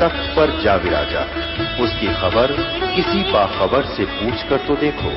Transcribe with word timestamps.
तख्त 0.00 0.28
पर 0.36 0.50
जा 0.62 0.74
विराजा। 0.76 1.22
उसकी 1.84 2.06
खबर 2.14 2.52
किसी 2.96 3.22
बाखबर 3.32 3.94
से 3.96 4.04
पूछ 4.12 4.48
कर 4.48 4.66
तो 4.66 4.76
देखो। 4.76 5.10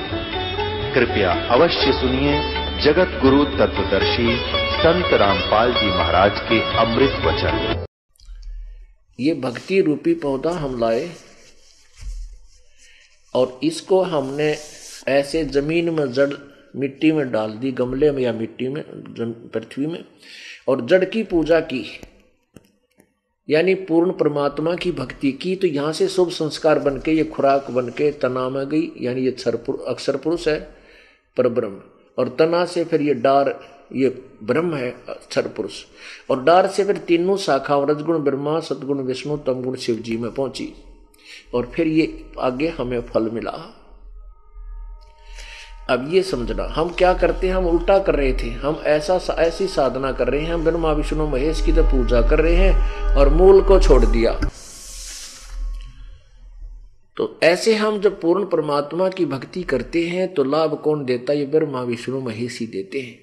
कृपया 0.93 1.31
अवश्य 1.51 1.91
सुनिए 1.91 2.33
जगत 2.83 3.17
गुरु 3.21 3.43
तत्वदर्शी 3.45 4.35
संत 4.75 5.13
रामपाल 5.13 5.73
जी 5.73 5.87
महाराज 5.87 6.39
के 6.41 6.59
अमृत 6.77 7.19
वचन। 7.25 7.85
ये 9.19 9.33
भक्ति 9.41 9.81
रूपी 9.81 10.13
पौधा 10.13 10.51
हम 10.51 10.79
लाए, 10.79 11.09
और 13.35 13.59
इसको 13.63 14.01
हमने 14.03 14.55
ऐसे 15.07 15.43
ज़मीन 15.45 15.89
में, 15.89 16.11
जड़ 16.11 16.33
मिट्टी 16.75 17.11
में 17.11 17.31
डाल 17.31 17.51
दी, 17.51 17.71
गमले 17.71 18.11
में 18.11 18.21
या 18.23 18.31
मिट्टी 18.33 18.67
में 18.67 18.83
पृथ्वी 19.53 19.85
में, 19.85 20.03
और 20.67 20.85
जड़ 20.85 21.03
की 21.05 21.23
पूजा 21.23 21.59
की। 21.59 21.85
यानी 23.49 23.73
पूर्ण 23.75 24.11
परमात्मा 24.11 24.75
की 24.75 24.91
भक्ति 24.91 25.31
की 25.31 25.55
तो 25.55 25.67
यहाँ 25.67 25.91
से 25.93 26.07
शुभ 26.07 26.29
संस्कार 26.29 26.79
बन 26.79 26.97
के 26.97 27.11
ये 27.11 27.23
खुराक 27.23 27.69
बन 27.71 27.89
के 27.89 28.11
तना 28.11 28.47
में 28.49 28.67
गई, 28.69 28.91
यानी 29.01 29.21
ये 29.21 29.31
अक्षर 29.87 30.17
पुरुष 30.17 30.47
है 30.47 30.59
पर 31.37 31.47
ब्रह्म 31.49 31.81
और 32.17 32.29
तना 32.29 32.63
से 32.65 32.83
फिर 32.83 33.01
ये 33.01 33.13
डार, 33.13 33.59
ये 33.93 34.09
ब्रह्म 34.43 34.75
है, 34.75 34.89
अक्षर 35.09 35.47
पुरुष। 35.47 35.83
और 36.29 36.43
डार 36.43 36.67
से 36.67 36.83
फिर 36.83 36.97
तीनों 36.97 37.37
शाखा 37.37 37.83
रजगुण 37.83 38.19
ब्रह्मा, 38.19 38.59
सदगुण 38.59 39.01
विष्णु, 39.01 39.37
तमगुण 39.37 39.75
शिव 39.75 39.95
जी 39.95 40.17
में 40.17 40.31
पहुँची। 40.31 40.73
और 41.53 41.71
फिर 41.75 41.87
ये 41.87 42.25
आगे 42.39 42.67
हमें 42.69 43.01
फल 43.03 43.29
मिला। 43.29 43.51
अब 45.89 46.13
ये 46.13 46.21
समझना, 46.23 46.63
हम 46.63 46.89
क्या 46.89 47.13
करते 47.13 47.47
हैं? 47.47 47.55
हम 47.55 47.65
उल्टा 47.65 47.99
कर 47.99 48.15
रहे 48.15 48.33
थे। 48.33 48.49
हम 48.49 48.81
ऐसा 48.85 49.15
ऐसी 49.39 49.67
साधना 49.67 50.11
कर 50.11 50.27
रहे 50.27 50.41
हैं। 50.41 50.53
हम 50.53 50.63
ब्रह्मा, 50.63 50.91
विष्णु, 50.91 51.27
महेश 51.27 51.61
की 51.61 51.71
तो 51.71 51.83
पूजा 51.83 52.21
कर 52.21 52.39
रहे 52.39 52.55
हैं 52.55 53.01
और 53.15 53.29
मूल 53.29 53.61
को 53.61 53.79
छोड़ 53.79 54.05
दिया। 54.05 54.39
तो 57.17 57.39
ऐसे 57.43 57.75
हम 57.75 57.99
जब 57.99 58.21
पूर्ण 58.21 58.45
परमात्मा 58.45 59.09
की 59.09 59.25
भक्ति 59.25 59.63
करते 59.63 60.07
हैं 60.07 60.33
तो 60.33 60.43
लाभ 60.43 60.81
कौन 60.83 61.05
देता? 61.05 61.33
ये 61.33 61.45
ब्रह्मा, 61.45 61.81
विष्णु, 61.81 62.19
महेश 62.19 62.59
ही 62.59 62.67
देते 62.67 62.99
हैं। 62.99 63.19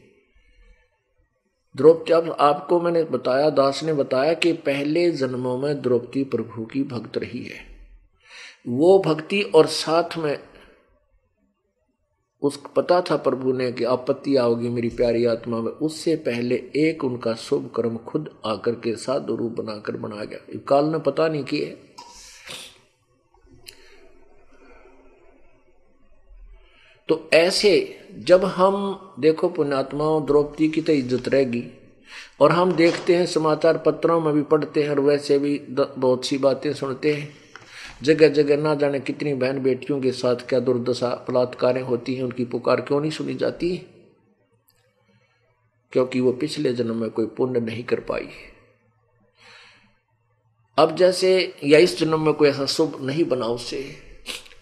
द्रौपदी, 1.76 2.12
अब 2.12 2.36
आपको 2.40 2.80
मैंने 2.80 3.04
बताया, 3.04 3.50
दास 3.50 3.84
ने 3.84 3.92
बताया 3.92 4.32
कि 4.34 4.52
पहले 4.52 5.10
जन्मों 5.10 5.58
में 5.58 5.82
द्रौपदी 5.82 6.24
प्रभु 6.24 6.64
की 6.64 6.82
भक्त 6.82 7.18
रही 7.18 7.42
है। 7.44 7.70
वो 8.68 9.02
भक्ति 9.06 9.42
और 9.42 9.66
साथ 9.66 10.18
में 10.18 10.38
उस 12.42 12.58
पता 12.76 13.00
था 13.00 13.16
प्रभु 13.16 13.52
ने 13.52 13.70
कि 13.72 13.84
आपत्ति 13.84 14.36
आओगी 14.36 14.68
मेरी 14.68 14.88
प्यारी 14.88 15.24
आत्मा 15.24 15.60
में। 15.60 15.70
उससे 15.72 16.14
पहले 16.16 16.54
एक 16.76 17.04
उनका 17.04 17.34
शुभ 17.34 17.70
कर्म 17.76 17.96
खुद 17.96 18.30
आकर 18.46 18.74
के 18.74 18.94
साधु 18.96 19.36
रूप 19.36 19.52
बनाकर 19.52 19.96
बना 19.96 20.24
गया। 20.24 20.58
काल 20.68 20.84
ने 20.84 20.98
पता 20.98 21.28
नहीं 21.28 21.44
किए। 21.44 21.76
तो 27.08 27.28
ऐसे 27.32 27.98
जब 28.18 28.44
हम, 28.44 29.14
देखो 29.20 29.48
पुण्यात्माओं, 29.48 30.24
द्रौपदी 30.26 30.68
की 30.68 30.80
तो 30.80 30.92
इज़्ज़त 30.92 31.28
रहेगी। 31.28 31.64
और 32.40 32.52
हम 32.52 32.72
देखते 32.72 33.16
हैं 33.16 33.26
समाचार 33.26 33.78
पत्रों 33.78 34.20
में 34.20 34.32
भी 34.34 34.42
पढ़ते 34.42 34.82
हैं 34.82 34.90
और 34.90 35.00
वैसे 35.00 35.38
भी 35.38 35.58
बहुत 35.70 36.26
सी 36.26 36.38
बातें 36.38 36.72
सुनते 36.72 37.12
हैं। 37.14 37.39
जगह 38.02 38.28
जगह 38.28 38.56
ना 38.56 38.74
जाने 38.74 39.00
कितनी 39.00 39.34
बहन 39.34 39.58
बेटियों 39.58 40.00
के 40.00 40.12
साथ 40.12 40.36
क्या 40.36 40.60
दुर्दशा, 40.60 41.26
बलात्कारें 41.30 41.82
होती 41.82 42.14
हैं, 42.14 42.22
उनकी 42.22 42.44
पुकार 42.44 42.80
क्यों 42.80 43.00
नहीं 43.00 43.10
सुनी 43.10 43.34
जाती? 43.34 43.82
क्योंकि 45.92 46.20
वो 46.20 46.32
पिछले 46.32 46.72
जन्म 46.72 46.96
में 46.96 47.10
कोई 47.10 47.26
पुण्य 47.26 47.60
नहीं 47.60 47.84
कर 47.84 48.00
पाई। 48.00 48.28
अब 50.78 50.96
जैसे 50.96 51.54
या 51.64 51.78
इस 51.78 51.98
जन्म 51.98 52.24
में 52.24 52.34
कोई 52.34 52.48
ऐसा 52.48 52.66
शुभ 52.66 52.98
नहीं 53.00 53.24
बना 53.24 53.46
उससे 53.46 53.96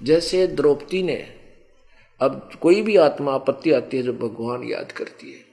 जैसे 0.02 0.46
द्रौपदी 0.46 1.02
ने, 1.02 1.26
अब 2.20 2.50
कोई 2.60 2.82
भी 2.82 2.96
आत्मा 2.96 3.32
आपत्ति 3.32 3.72
आती 3.72 3.96
है 3.96 4.02
जो 4.02 4.12
भगवान 4.12 4.64
याद 4.64 4.92
करती 4.92 5.32
है। 5.32 5.48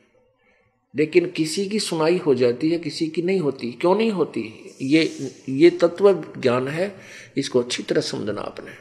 लेकिन 0.95 1.29
किसी 1.31 1.69
की 1.69 1.79
सुनाई 1.79 2.17
हो 2.17 2.35
जाती 2.35 2.69
है, 2.69 2.79
किसी 2.79 3.07
की 3.07 3.21
नहीं 3.21 3.39
होती। 3.39 3.71
क्यों 3.71 3.95
नहीं 3.95 4.11
होती? 4.11 4.75
ये 4.81 5.31
ये 5.49 5.69
तत्व 5.69 6.13
ज्ञान 6.37 6.67
है। 6.67 6.95
इसको 7.37 7.61
अच्छी 7.61 7.83
तरह 7.83 8.01
समझना 8.01 8.41
आपने। 8.41 8.71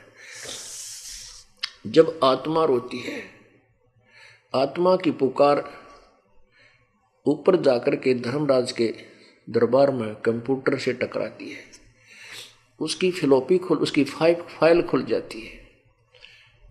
जब 1.87 2.21
आत्मा 2.25 2.65
रोती 2.65 2.99
है, 2.99 3.23
आत्मा 4.55 4.97
की 4.97 5.11
पुकार 5.11 5.65
ऊपर 7.27 7.57
जाकर 7.57 7.97
के 7.97 8.15
धर्मराज 8.15 8.73
के 8.73 8.95
दरबार 9.49 9.91
में 9.91 10.15
कंप्यूटर 10.15 10.79
से 10.79 10.93
टकराती 10.93 11.51
है। 11.51 11.65
उसकी 12.81 13.11
फिलोपी 13.11 13.59
खुल, 13.59 13.79
उसकी 13.79 14.05
फ़ाइल 14.05 14.35
फ़ाइल 14.35 14.83
खुल 14.83 15.05
जाती 15.05 15.41
है। 15.41 15.63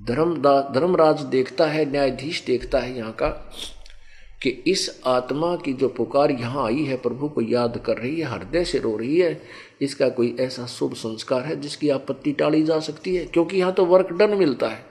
धर्म 0.04 0.36
धर्मराज 0.74 1.22
देखता 1.22 1.68
है, 1.68 1.86
न्यायाधीश 1.86 2.44
देखता 2.46 2.80
है 2.80 2.98
यहाँ 2.98 3.14
का। 3.14 3.30
कि 4.44 4.50
इस 4.68 5.02
आत्मा 5.06 5.56
की 5.56 5.74
जो 5.74 5.88
पुकार 5.90 6.32
यहाँ 6.32 6.66
आई 6.66 6.84
है, 6.84 6.96
प्रभु 6.98 7.28
को 7.30 7.42
याद 7.42 7.78
कर 7.86 7.98
रही 7.98 8.20
है, 8.20 8.26
हृदय 8.26 8.64
से 8.66 8.80
रो 8.80 8.96
रही 8.98 9.20
है, 9.20 9.42
इसका 9.82 10.10
कोई 10.10 10.36
ऐसा 10.40 10.66
शुभ 10.68 10.94
संस्कार 10.94 11.44
है 11.44 11.60
जिसकी 11.62 11.90
आपत्ति 11.90 12.32
टाली 12.32 12.62
जा 12.64 12.80
सकती 12.80 13.16
है? 13.16 13.26
क्योंकि 13.26 13.58
यहाँ 13.58 13.74
तो 13.74 13.86
वर्क 13.86 14.12
डन 14.14 14.38
मिलता 14.38 14.70
है। 14.70 14.86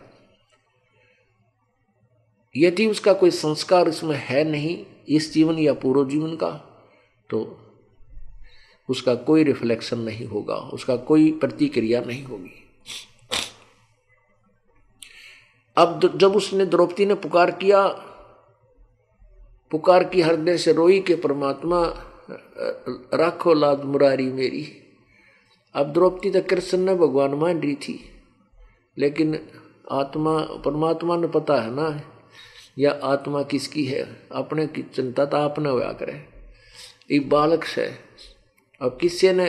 यदि 2.54 2.86
उसका 2.86 3.12
कोई 3.12 3.30
संस्कार 3.30 3.88
इसमें 3.88 4.16
है 4.18 4.44
नहीं, 4.44 4.84
इस 5.08 5.32
जीवन 5.32 5.58
या 5.58 5.72
पूर्व 5.74 6.08
जीवन 6.08 6.36
का 6.36 6.50
तो 7.30 7.58
उसका 8.88 9.14
कोई 9.14 9.44
रिफ्लेक्शन 9.44 9.98
नहीं 9.98 10.26
होगा, 10.26 10.54
उसका 10.54 10.96
कोई 10.96 11.30
प्रतिक्रिया 11.32 12.00
नहीं 12.00 12.24
होगी। 12.24 12.50
अब 15.76 16.18
जब 16.18 16.36
उसने 16.36 16.64
द्रौपदी 16.66 17.06
ने 17.06 17.14
पुकार 17.14 17.50
किया 17.50 17.82
पुकार 19.72 20.04
की 20.04 20.20
हृदय 20.20 20.56
से 20.58 20.72
रोई 20.72 21.00
के 21.00 21.14
परमात्मा 21.16 21.82
राखो 23.14 23.52
लाद 23.54 23.84
मुरारी 23.84 24.26
मेरी। 24.32 24.64
अब 25.74 25.92
द्रौपदी 25.92 26.30
तो 26.30 26.40
कृष्ण 26.40 26.78
ने 26.78 26.94
भगवान 26.94 27.34
मान 27.34 27.60
रही 27.60 27.74
थी, 27.74 27.98
लेकिन 28.96 29.38
आत्मा, 29.92 30.38
परमात्मा 30.64 31.16
ने 31.16 31.26
पता 31.28 31.60
है 31.62 31.70
ना, 31.74 32.02
या 32.78 32.90
आत्मा 33.04 33.42
किसकी 33.42 33.84
है? 33.84 34.02
अपने 34.32 34.66
की 34.66 34.82
चिंता 34.84 35.24
तो 35.24 35.36
आपने 35.36 35.70
हुआ 35.70 35.92
करे। 35.92 36.20
एक 37.10 37.28
बालक 37.28 37.64
से, 37.64 37.86
अब 38.80 38.98
किसी 39.00 39.32
ने 39.32 39.46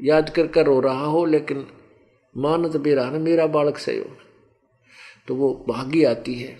याद 0.00 0.30
कर 0.30 0.46
कर 0.46 0.66
रो 0.66 0.78
रहा 0.80 1.04
हो, 1.06 1.24
लेकिन 1.26 1.66
मानत 2.34 2.76
बेरा 2.78 3.08
ना, 3.10 3.18
मेरा 3.18 3.46
बालक 3.48 3.78
से 3.78 3.96
हो 3.98 4.16
तो 5.28 5.34
वो 5.34 5.52
भागी 5.68 6.04
आती 6.04 6.34
है। 6.34 6.56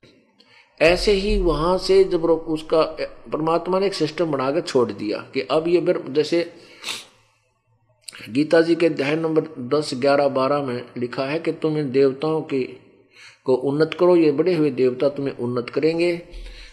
ऐसे 0.80 1.12
ही 1.12 1.38
वहाँ 1.38 1.76
से 1.78 2.02
जब 2.04 2.25
उसका 2.25 2.82
परमात्मा 3.32 3.78
ने 3.78 3.86
एक 3.86 3.94
सिस्टम 3.94 4.30
बनाकर 4.30 4.60
छोड़ 4.60 4.90
दिया 4.92 5.19
कि 5.34 5.40
अब 5.40 5.69
ये 5.69 5.94
जैसे 6.08 6.50
गीता 8.28 8.60
जी 8.60 8.75
के 8.75 8.86
अध्याय 8.86 9.16
नंबर 9.16 9.42
दस, 9.58 9.90
ग्यारह, 9.94 10.28
बारह 10.28 10.62
में 10.62 10.82
लिखा 10.96 11.25
है 11.25 11.38
कि 11.38 11.52
तुम 11.52 11.78
इन 11.78 11.90
देवताओं 11.90 12.40
के 12.42 12.62
को 13.44 13.54
उन्नत 13.54 13.94
करो, 14.00 14.16
ये 14.16 14.30
बड़े 14.32 14.54
हुए 14.54 14.70
देवता 14.70 15.08
तुम्हें 15.08 15.36
उन्नत 15.36 15.70
करेंगे 15.70 16.20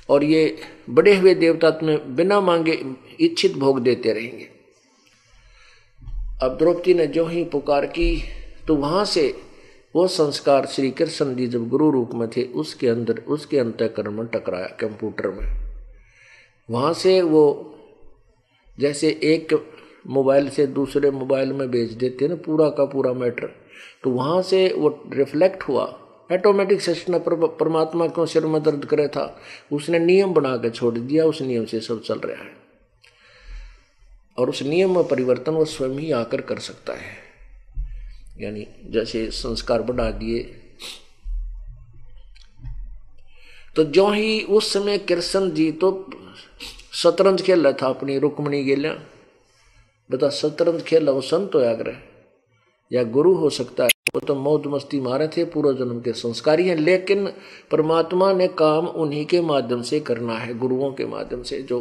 और 0.09 0.23
ये 0.23 0.57
बड़े 0.89 1.15
हुए 1.15 1.33
देवता 1.35 1.69
तुम्हें 1.71 2.15
बिना 2.15 2.39
मांगे 2.41 2.79
इच्छित 3.19 3.57
भोग 3.57 3.79
देते 3.79 4.13
रहेंगे। 4.13 4.49
अब 6.43 6.57
द्रौपदी 6.57 6.93
ने 6.93 7.07
जो 7.07 7.25
ही 7.25 7.43
पुकार 7.43 7.85
की 7.85 8.23
तो 8.67 8.75
वहाँ 8.75 9.05
से 9.05 9.44
वो 9.95 10.07
संस्कार 10.07 10.65
श्री 10.65 10.91
कृष्ण 10.91 11.35
जी 11.35 11.47
जब 11.47 11.69
गुरु 11.69 11.89
रूप 11.91 12.13
में 12.13 12.29
थे, 12.29 12.43
उसके 12.43 12.87
अंदर, 12.87 13.17
उसके 13.17 13.59
अंतकरण 13.59 14.11
में 14.11 14.27
टकराया 14.27 14.65
कंप्यूटर 14.65 15.27
में। 15.27 15.71
वहाँ 16.69 16.93
से 16.93 17.21
वो 17.21 17.75
जैसे 18.79 19.19
एक 19.23 19.71
मोबाइल 20.07 20.49
से 20.49 20.67
दूसरे 20.67 21.11
मोबाइल 21.11 21.53
में 21.53 21.71
भेज 21.71 21.93
देते 21.93 22.27
ना, 22.27 22.35
पूरा 22.35 22.69
का 22.69 22.85
पूरा 22.85 23.13
मैटर 23.13 23.49
तो 24.03 24.09
वहाँ 24.09 24.41
से 24.41 24.73
वो 24.77 25.03
रिफ्लेक्ट 25.13 25.63
हुआ। 25.63 25.83
ऑटोमेटिक 26.33 26.81
सिस्टम 26.81 27.19
पर, 27.19 27.47
परमात्मा 27.47 28.07
क्यों 28.07 28.25
सिर 28.25 28.45
में 28.45 28.63
दर्द 28.63 28.85
करे 28.85 29.07
था? 29.07 29.41
उसने 29.73 29.99
नियम 29.99 30.33
बना 30.33 30.57
के 30.57 30.69
छोड़ 30.69 30.97
दिया, 30.97 31.25
उस 31.25 31.41
नियम 31.41 31.65
से 31.65 31.79
सब 31.79 32.01
चल 32.01 32.19
रहा 32.19 32.43
है। 32.43 32.51
और 34.37 34.49
उस 34.49 34.63
नियम 34.63 34.95
में 34.95 35.07
परिवर्तन 35.07 35.51
वो 35.51 35.65
स्वयं 35.65 35.99
ही 35.99 36.11
आकर 36.11 36.41
कर 36.41 36.59
सकता 36.59 36.93
है। 36.93 37.24
यानी 38.41 38.67
जैसे 38.85 39.29
संस्कार 39.31 39.81
बढ़ा 39.81 40.09
दिए। 40.11 40.39
तो 43.75 43.83
जो 43.83 44.07
ही 44.09 44.41
उस 44.41 44.71
समय 44.73 44.97
कृष्ण 44.97 45.49
जी 45.51 45.71
तो 45.71 45.89
शतरंज 46.93 47.41
खेल 47.41 47.63
रहा 47.63 47.73
था 47.73 47.87
अपनी 47.87 48.17
रुक्मणी 48.19 48.63
गेलिया 48.63 48.93
बता 50.09 50.29
शतरंज 50.29 50.83
खेल 50.83 51.09
वो 51.09 51.21
संत 51.21 51.55
हो 51.55 51.59
आग्रह 51.59 51.97
या 52.91 53.03
गुरु 53.03 53.33
हो 53.33 53.49
सकता 53.49 53.83
है? 53.83 53.89
वो 54.15 54.19
तो 54.19 54.35
मौज 54.35 54.63
मस्ती 54.67 54.99
मारे 55.01 55.27
थे 55.27 55.43
पूर्व 55.45 55.73
जन्म 55.73 55.99
के 56.01 56.11
संस्कारी 56.13 56.67
हैं। 56.67 56.75
लेकिन 56.75 57.27
परमात्मा 57.71 58.31
ने 58.33 58.47
काम 58.47 58.87
उन्हीं 58.87 59.25
के 59.25 59.41
माध्यम 59.41 59.81
से 59.81 59.99
करना 59.99 60.33
है, 60.33 60.53
गुरुओं 60.53 60.91
के 60.91 61.05
माध्यम 61.05 61.43
से, 61.43 61.61
जो 61.61 61.79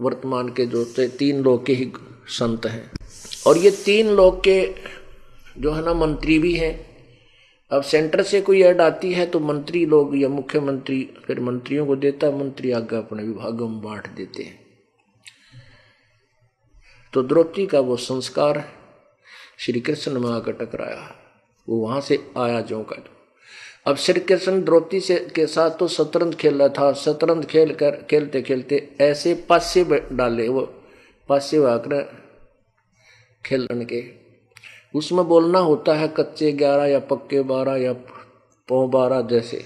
वर्तमान 0.00 0.48
के 0.48 0.66
जो 0.66 0.84
तीन 0.98 1.42
लोग 1.42 1.66
के 1.66 1.72
ही 1.72 1.92
संत 2.28 2.66
हैं। 2.66 2.90
और 3.46 3.58
ये 3.58 3.70
तीन 3.70 4.08
लोग 4.08 4.40
के 4.40 4.74
जो 5.58 5.72
है 5.72 5.84
ना 5.84 5.94
मंत्री 5.94 6.38
भी 6.38 6.54
हैं। 6.54 6.74
अब 7.70 7.82
सेंटर 7.82 8.22
से 8.22 8.40
कोई 8.40 8.62
ऐड 8.62 8.80
आती 8.80 9.12
है 9.12 9.26
तो 9.26 9.40
मंत्री 9.40 9.84
लोग 9.86 10.16
या 10.16 10.28
मुख्यमंत्री 10.28 11.02
फिर 11.26 11.40
मंत्रियों 11.40 11.86
को 11.86 11.96
देता 11.96 12.26
है, 12.26 12.38
मंत्री 12.38 12.70
आगे 12.70 12.96
अपने 12.96 13.22
विभागों 13.22 13.68
में 13.68 13.80
बांट 13.82 14.08
देते 14.08 14.42
हैं। 14.42 14.60
तो 17.12 17.22
द्रौपदी 17.22 17.66
का 17.66 17.80
वो 17.80 17.96
संस्कार 17.96 18.64
श्री 19.58 19.80
कृष्ण 19.80 20.20
में 20.20 20.30
आकर 20.30 20.52
टकराया 20.54 21.10
वो 21.68 21.76
वहाँ 21.78 22.00
से 22.00 22.18
आया 22.36 22.60
जो 22.60 22.82
का 22.82 22.96
अब 23.86 23.96
श्री 23.96 24.20
कृष्ण 24.20 24.62
द्रौपदी 24.62 25.00
से 25.00 25.18
के 25.34 25.46
साथ 25.46 25.70
तो 25.70 25.88
शतरंज 25.88 26.34
खेल 26.34 26.58
रहा 26.58 26.68
था। 26.68 26.92
शतरंज 26.92 27.46
खेल 27.46 27.74
कर, 27.74 27.96
खेलते 28.10 28.42
खेलते 28.42 28.96
ऐसे 29.00 29.34
पासे 29.48 29.84
डाले 30.12 30.48
वो, 30.48 30.60
पासे 31.28 31.64
आकर 31.66 32.02
खेलन 33.44 33.84
के। 33.84 34.00
उसमें 34.94 35.28
बोलना 35.28 35.58
होता 35.58 35.94
है 35.94 36.08
कच्चे 36.08 36.52
ग्यारह 36.52 36.84
या 36.84 36.98
पक्के 36.98 37.42
बारह 37.42 37.76
या 37.76 37.92
पौ 38.68 38.88
बारह 38.88 39.20
जैसे। 39.20 39.64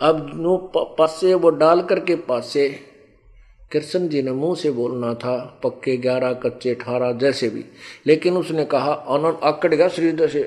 अब 0.00 0.30
नो 0.34 0.56
पासे 0.76 1.34
वो 1.34 1.50
डाल 1.50 1.82
करके 1.82 2.14
पासे 2.16 2.86
कृष्ण 3.72 4.08
जी 4.08 4.22
ने 4.22 4.30
मुँह 4.30 4.54
से 4.54 4.70
बोलना 4.70 5.14
था, 5.14 5.60
पक्के 5.62 5.96
ग्यारह, 5.96 6.32
कच्चे 6.32 6.74
अठारह 6.74 7.12
जैसे 7.12 7.48
भी। 7.48 7.64
लेकिन 8.06 8.36
उसने 8.36 8.64
कहा 8.64 8.92
अनंत 8.92 9.40
आकड़ 9.42 9.74
गया 9.74 9.88
श्रीधर 9.88 10.28
से। 10.28 10.42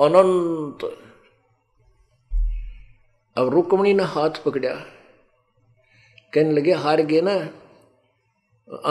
अनंत 0.00 0.96
अब 3.38 3.48
रुक्मणी 3.48 3.94
ने 3.94 4.02
हाथ 4.02 4.30
पकड़ा। 4.30 4.74
कहने 6.34 6.52
लगे, 6.52 6.72
हार 6.72 7.00
गए 7.00 7.20
ना? 7.20 7.34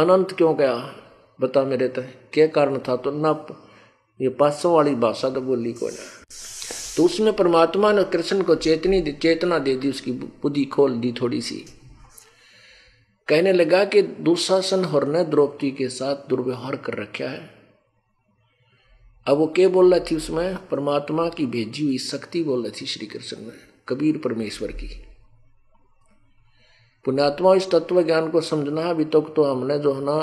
अनंत 0.01 0.31
क्यों 0.31 0.57
गया? 0.57 0.95
बता 1.41 1.63
मेरे 1.63 1.87
तो 1.87 2.01
क्या 2.33 2.47
कारण 2.47 2.77
था 2.77 2.95
तो 2.95 3.11
ना 3.11 3.33
ये 4.21 4.29
पासों 4.29 4.73
वाली 4.73 4.95
भाषा 4.95 5.29
तो 5.29 5.41
बोली 5.41 5.73
को 5.73 5.89
तो 6.97 7.03
उसमें 7.05 7.33
परमात्मा 7.33 7.91
ने 7.91 8.03
कृष्ण 8.03 8.41
को 8.41 8.55
चेतनी 8.55 9.01
दी, 9.01 9.11
चेतना 9.11 9.59
दे 9.59 9.75
दी, 9.75 9.89
उसकी 9.89 10.11
बुद्धि 10.11 10.65
खोल 10.65 10.99
दी 10.99 11.11
थोड़ी 11.11 11.41
सी। 11.41 11.55
कहने 13.27 13.53
लगा 13.53 13.83
कि 13.85 14.01
दुशासन 14.01 14.85
हर 14.85 15.07
ने 15.07 15.23
द्रौपदी 15.23 15.71
के 15.71 15.87
साथ 15.89 16.15
दुर्व्यवहार 16.29 16.75
कर 16.75 16.93
रखा 16.93 17.29
है। 17.29 17.49
अब 19.27 19.37
वो 19.37 19.47
क्या 19.47 19.69
बोल 19.69 19.93
रही 19.93 20.11
थी 20.11 20.15
उसमें? 20.15 20.55
परमात्मा 20.67 21.29
की 21.29 21.45
भेजी 21.45 21.85
हुई 21.85 21.97
शक्ति 21.97 22.43
बोल 22.43 22.63
रही 22.63 22.81
थी 22.81 22.85
श्री 22.85 23.07
कृष्ण 23.07 23.37
में, 23.37 23.55
कबीर 23.87 24.17
परमेश्वर 24.17 24.71
की। 24.71 25.05
पुण्यात्मा 27.05 27.53
इस 27.55 27.69
तत्व 27.71 28.01
ज्ञान 28.03 28.29
को 28.29 28.41
समझना 28.41 28.81
अभी 28.81 29.05
तक 29.05 29.33
तो 29.35 29.43
हमने 29.43 29.79
जो 29.79 29.93
है 29.93 30.01
ना 30.01 30.21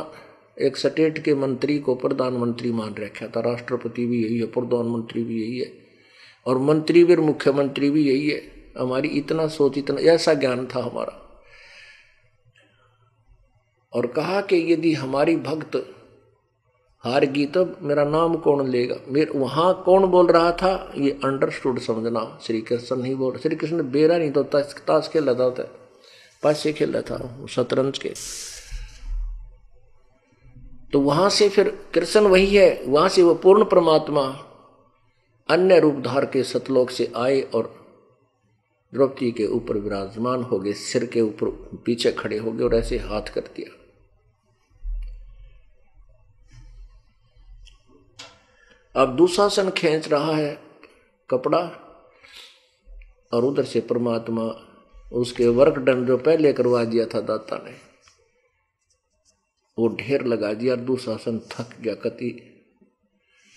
एक 0.60 0.76
स्टेट 0.76 1.18
के 1.18 1.34
मंत्री 1.34 1.78
को 1.78 1.94
प्रधानमंत्री 1.94 2.72
मान 2.72 2.94
रखा 2.94 3.26
था, 3.26 3.40
राष्ट्रपति 3.40 4.06
भी 4.06 4.24
यही 4.24 4.38
है, 4.38 4.46
प्रधानमंत्री 4.46 5.22
भी 5.22 5.42
यही 5.42 5.58
है, 5.58 5.72
और 6.46 6.58
मंत्री 6.58 7.04
भी 7.04 7.16
मुख्यमंत्री 7.16 7.90
भी 7.90 8.08
यही 8.08 8.30
है। 8.30 8.42
हमारी 8.78 9.08
इतना 9.08 9.46
सोच, 9.48 9.78
इतना, 9.78 10.00
ऐसा 10.00 10.34
ज्ञान 10.34 10.66
था 10.66 10.82
हमारा। 10.82 11.22
और 13.92 14.06
कहा 14.06 14.40
कि 14.40 14.72
यदि 14.72 14.92
हमारी 14.94 15.36
भक्त 15.36 15.76
हार 17.04 17.24
गई 17.24 17.46
तो 17.46 17.66
मेरा 17.82 18.04
नाम 18.04 18.36
कौन 18.36 18.68
लेगा? 18.68 18.96
मेरे, 19.08 19.38
वहाँ 19.38 19.82
कौन 19.84 20.06
बोल 20.06 20.26
रहा 20.26 20.52
था? 20.52 20.92
ये 20.98 21.10
अंडरस्टूड 21.24 21.78
समझना 21.78 22.38
श्री 22.42 22.60
कृष्ण 22.60 22.96
नहीं 22.96 23.14
बोल 23.14 23.36
श्री 23.36 23.56
कृष्ण 23.56 23.82
बेरा 23.82 24.18
नहीं 24.18 24.30
तो 24.30 24.42
ताश 24.42 25.08
खेल 25.12 25.30
रहा 25.30 25.50
था 25.50 25.62
पासे 26.42 26.72
खेल 26.72 26.92
रहा 26.92 27.02
था, 27.02 27.46
शतरंज 27.46 27.98
के। 27.98 28.12
तो 30.92 31.00
वहाँ 31.00 31.30
से 31.30 31.48
फिर 31.48 31.90
कृष्ण 31.94 32.20
वही 32.20 32.56
है, 32.56 32.82
वहाँ 32.86 33.08
से 33.08 33.22
वो 33.22 33.34
पूर्ण 33.34 33.64
परमात्मा 33.64 34.22
अन्य 35.50 35.80
रूप 35.80 35.94
धार 35.94 36.26
के 36.26 36.42
सतलोक 36.42 36.90
से 36.90 37.12
आए 37.16 37.40
और 37.40 37.86
द्रौपदी 38.94 39.32
के 39.32 39.46
ऊपर 39.46 39.76
विराजमान 39.76 40.42
हो 40.42 40.58
गए, 40.58 40.72
सिर 40.72 41.06
के 41.06 41.20
ऊपर 41.20 41.50
पीछे 41.84 42.12
खड़े 42.12 42.38
हो 42.38 42.52
गए 42.52 42.64
और 42.64 42.74
ऐसे 42.74 42.98
हाथ 42.98 43.22
कर 43.22 43.40
दिया 43.40 43.82
अब 49.02 49.16
दुशासन 49.16 49.70
खींच 49.70 50.08
रहा 50.08 50.36
है 50.36 50.58
कपड़ा 51.30 51.58
और 53.32 53.44
उधर 53.44 53.64
से 53.64 53.80
परमात्मा, 53.80 54.42
उसके 55.12 55.48
वर्क 55.48 55.78
डन 55.78 56.06
जो 56.06 56.16
पहले 56.16 56.52
करवा 56.52 56.84
दिया 56.84 57.06
था 57.06 57.20
दाता 57.20 57.56
ने। 57.56 57.85
वो 59.78 59.88
ढेर 59.96 60.24
लगा 60.24 60.52
दिया 60.52 60.76
दुशासन 60.76 61.38
थक 61.52 61.76
गया, 61.80 61.94
कति 61.94 62.28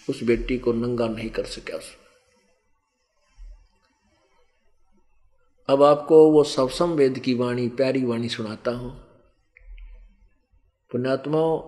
उस 0.08 0.24
बेटी 0.24 0.58
को 0.58 0.74
नंगा 0.74 1.08
नहीं 1.08 1.30
कर 1.30 1.46
सका 1.46 1.78
उस। 1.78 1.92
अब 5.70 5.84
आपको 5.84 6.30
वो 6.32 6.44
सवसम 6.44 6.94
वेद 6.94 7.20
की 7.20 7.34
वाणी, 7.34 7.68
प्यारी 7.70 8.04
वाणी 8.06 8.30
सुनाता 8.30 8.72
हूँ। 8.72 8.92
पुण्यात्माओं, 10.92 11.60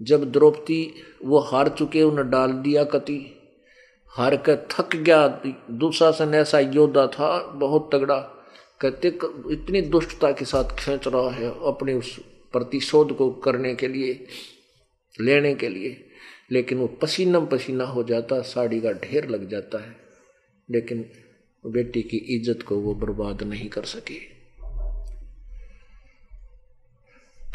जब 0.00 0.30
द्रौपदी 0.32 0.94
वो 1.24 1.38
हार 1.40 1.68
चुके, 1.68 2.02
उन्हें 2.02 2.28
डाल 2.30 2.52
दिया 2.52 2.84
कति, 2.84 3.18
हार 4.12 4.36
कर 4.36 4.66
थक 4.70 4.96
गया, 4.96 5.26
दुशासन 5.70 6.34
ऐसा 6.34 6.58
योद्धा 6.58 7.06
था, 7.06 7.38
बहुत 7.54 7.88
तगड़ा, 7.92 8.18
कहते 8.80 9.08
इतनी 9.52 9.80
दुष्टता 9.80 10.32
के 10.32 10.44
साथ 10.44 10.76
खींच 10.78 11.08
रहा 11.08 11.30
है, 11.30 11.50
अपने 11.66 11.94
उस 11.94 12.18
प्रतिशोध 12.54 13.16
को 13.16 13.30
करने 13.30 13.74
के 13.74 13.88
लिए, 13.88 14.26
लेने 15.20 15.54
के 15.54 15.68
लिए। 15.68 16.10
लेकिन 16.50 16.78
वो 16.78 16.86
पसीना 16.86 17.40
पसीना 17.40 17.84
हो 17.84 18.02
जाता, 18.02 18.40
साड़ी 18.42 18.80
का 18.80 18.92
ढेर 18.92 19.28
लग 19.28 19.48
जाता 19.48 19.84
है। 19.84 19.96
लेकिन 20.70 21.10
बेटी 21.64 22.02
की 22.02 22.16
इज़्ज़त 22.16 22.62
को 22.62 22.76
वो 22.76 22.94
बर्बाद 22.94 23.42
नहीं 23.42 23.68
कर 23.68 23.84
सके। 23.84 24.18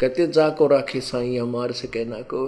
कहते 0.00 0.26
जा 0.26 0.48
को 0.50 0.66
राखे 0.66 1.00
साई, 1.00 1.36
हमार 1.36 1.72
से 1.72 1.88
कहना 1.88 2.20
को। 2.22 2.44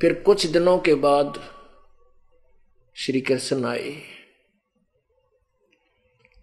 फिर 0.00 0.14
कुछ 0.14 0.46
दिनों 0.46 0.78
के 0.78 0.94
बाद 0.94 1.40
श्री 2.96 3.20
कृष्ण 3.20 3.64
आए। 3.64 4.15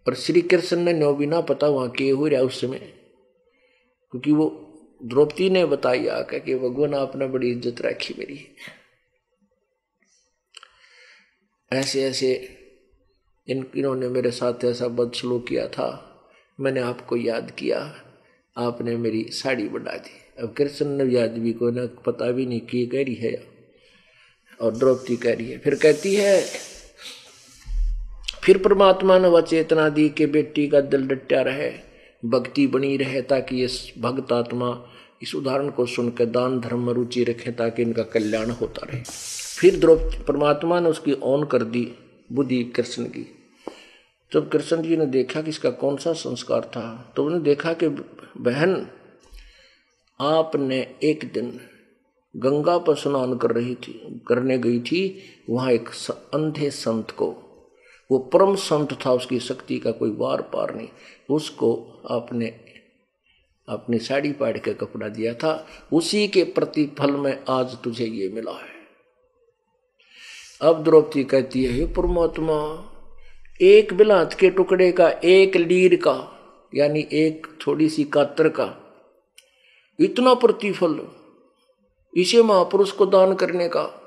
और 0.07 0.15
श्री 0.15 0.41
कृष्ण 0.41 0.77
ने 0.77 0.93
नो 0.93 1.13
भी 1.13 1.25
ना 1.25 1.41
पता 1.41 1.67
वहाँ 1.67 1.89
के 1.89 2.09
हो 2.09 2.27
रहा 2.27 2.41
उस 2.41 2.61
समय। 2.61 2.79
क्योंकि 4.11 4.31
वो 4.31 4.69
द्रौपदी 5.03 5.49
ने 5.49 5.65
बताई 5.65 6.07
आकर 6.07 6.39
कि 6.39 6.55
भगवान 6.55 6.93
आपने 6.93 7.27
बड़ी 7.27 7.51
इज़्ज़त 7.51 7.81
रखी 7.81 8.13
मेरी। 8.17 8.47
ऐसे 11.71 12.03
ऐसे 12.03 12.33
इन 13.47 13.65
इन्होंने 13.75 14.07
मेरे 14.07 14.31
साथ 14.31 14.65
ऐसा 14.65 14.87
बदसलूक 14.87 15.47
किया 15.47 15.67
था। 15.67 15.89
मैंने 16.59 16.79
आपको 16.79 17.17
याद 17.17 17.51
किया। 17.51 17.79
आपने 18.57 18.95
मेरी 18.95 19.23
साड़ी 19.23 19.67
बढ़ा 19.69 19.91
दी। 19.91 20.43
अब 20.43 20.53
कृष्ण 20.53 20.85
ने 20.85 21.03
याद 21.13 21.37
भी 21.37 21.53
को 21.53 21.69
ना 21.69 21.85
पता 22.05 22.31
भी 22.31 22.45
नहीं 22.45 22.59
की 22.61 22.85
कह 22.85 23.03
रही 23.03 23.15
है। 23.15 23.35
और 24.59 24.77
द्रौपदी 24.77 25.15
कह 25.15 25.33
रही 25.33 25.51
है, 25.51 25.57
फिर 25.57 25.75
कहती 25.75 26.15
है 26.15 26.43
फिर 28.43 28.57
परमात्मा 28.57 29.17
ने 29.19 29.27
वह 29.27 29.41
चेतना 29.41 29.87
दी 29.89 30.07
कि 30.09 30.25
बेटी 30.25 30.67
का 30.67 30.79
दिल 30.81 31.05
डटा 31.07 31.41
रहे, 31.41 31.71
भक्ति 32.23 32.65
बनी 32.67 32.95
रहे 32.97 33.21
ताकि 33.21 33.55
ये 33.55 33.67
भक्त 33.99 34.31
आत्मा 34.31 34.69
इस 35.21 35.33
उदाहरण 35.35 35.69
को 35.69 35.85
सुनकर 35.85 36.25
दान 36.25 36.59
धर्म 36.59 36.85
में 36.85 36.93
रुचि 36.93 37.23
रखें 37.23 37.55
ताकि 37.55 37.81
इनका 37.81 38.03
कल्याण 38.03 38.49
होता 38.51 38.85
रहे। 38.85 39.01
फिर 39.57 39.79
द्रौपदी, 39.79 40.17
परमात्मा 40.23 40.79
ने 40.79 40.89
उसकी 40.89 41.13
ऑन 41.13 41.45
कर 41.45 41.63
दी 41.63 41.87
बुद्धि 42.31 42.63
कृष्ण 42.75 43.05
की। 43.05 43.25
जब 44.31 44.49
कृष्ण 44.49 44.81
जी 44.81 44.97
ने 44.97 45.05
देखा 45.05 45.41
कि 45.41 45.49
इसका 45.49 45.69
कौन 45.71 45.97
सा 45.97 46.13
संस्कार 46.13 46.65
था 46.65 47.13
तो 47.15 47.23
उन्होंने 47.23 47.43
देखा 47.45 47.73
कि 47.73 47.87
बहन, 47.87 48.75
आपने 50.19 50.79
एक 51.03 51.23
दिन 51.33 51.59
गंगा 52.35 52.77
पर 52.77 52.95
स्नान 52.95 53.37
कर 53.37 53.51
रही 53.51 53.75
थी, 53.75 54.21
करने 54.27 54.57
गई 54.57 54.79
थी, 54.81 55.19
वहाँ 55.49 55.71
एक 55.71 55.89
अंधे 56.33 56.69
संत 56.71 57.11
को 57.11 57.31
वो 58.13 58.19
परम 58.19 58.55
संत 58.55 59.05
था, 59.05 59.11
उसकी 59.11 59.39
शक्ति 59.39 59.79
का 59.79 59.91
कोई 59.91 60.09
वार 60.09 60.41
पार 60.41 60.75
नहीं। 60.75 60.87
उसको 61.29 62.01
आपने 62.09 62.45
अपनी 63.69 63.97
साड़ी 63.97 64.31
पाड़ 64.31 64.57
के 64.57 64.73
कपड़ा 64.73 65.07
दिया 65.07 65.33
था। 65.33 65.67
उसी 65.93 66.27
के 66.27 66.43
प्रतिफल 66.43 67.11
में 67.11 67.43
आज 67.49 67.77
तुझे 67.83 68.05
ये 68.05 68.29
मिला 68.29 68.51
है। 68.51 68.73
अब 70.61 70.83
द्रौपदी 70.83 71.23
कहती 71.23 71.65
है 71.65 71.93
परमात्मा, 71.93 72.57
एक 73.61 73.93
बिलात 73.93 74.33
के 74.33 74.49
टुकड़े 74.49 74.91
का, 74.91 75.09
एक 75.09 75.55
लीर 75.55 75.95
का, 75.95 76.17
यानी 76.75 77.07
एक 77.13 77.47
थोड़ी 77.67 77.89
सी 77.89 78.03
कातर 78.03 78.49
का, 78.49 78.69
इतना 79.99 80.33
प्रतिफल, 80.33 81.07
इसे 82.17 82.43
महापुरुष 82.43 82.91
को 82.91 83.05
दान 83.05 83.35
करने 83.35 83.67
का 83.67 84.02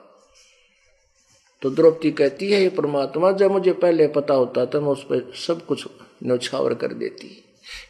तो 1.62 1.70
द्रौपदी 1.70 2.10
कहती 2.10 2.50
है 2.52 2.62
ये 2.62 2.68
परमात्मा, 2.68 3.32
जब 3.32 3.50
मुझे 3.50 3.72
पहले 3.72 4.06
पता 4.08 4.34
होता 4.34 4.66
था, 4.66 4.80
मैं 4.80 4.88
उस 4.88 5.02
पर 5.02 5.32
सब 5.46 5.66
कुछ 5.66 5.86
नौछावर 6.22 6.74
कर 6.74 6.92
देती। 6.94 7.42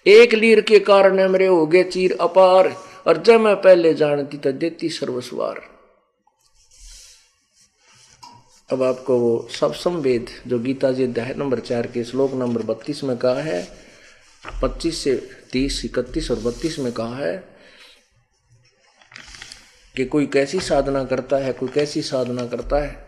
एक 0.06 0.34
लीर 0.34 0.60
के 0.60 0.78
कारण 0.78 1.28
मेरे 1.28 1.46
हो 1.46 1.66
गए 1.66 1.82
चीर 1.84 2.16
अपार, 2.20 2.74
और 3.06 3.22
जब 3.22 3.40
मैं 3.40 3.54
पहले 3.56 3.94
जानती 3.94 4.36
तो 4.36 4.52
देती 4.52 4.88
सर्वस्वार। 4.88 5.60
अब 8.70 8.82
आपको 8.82 9.18
वो 9.18 9.48
सब 9.50 9.74
संवेद, 9.74 10.26
जो 10.46 10.58
गीता 10.58 10.92
जी 10.92 11.04
अध्याय 11.04 11.34
नंबर 11.34 11.60
चार 11.60 11.86
के 11.86 12.04
श्लोक 12.04 12.32
नंबर 12.34 12.62
बत्तीस 12.62 13.04
में 13.04 13.16
कहा 13.16 13.40
है, 13.40 13.62
पच्चीस 14.62 14.98
से 14.98 15.14
तीस, 15.52 15.84
इकतीस 15.84 16.30
और 16.30 16.38
बत्तीस 16.40 16.78
में 16.78 16.92
कहा 16.92 17.16
है 17.16 17.36
कि 19.94 20.04
कोई 20.04 20.26
कैसी 20.26 20.60
साधना 20.60 21.04
करता 21.04 21.36
है, 21.36 21.52
कोई 21.52 21.68
कैसी 21.68 22.02
साधना 22.02 22.46
करता 22.46 22.82
है 22.82 23.05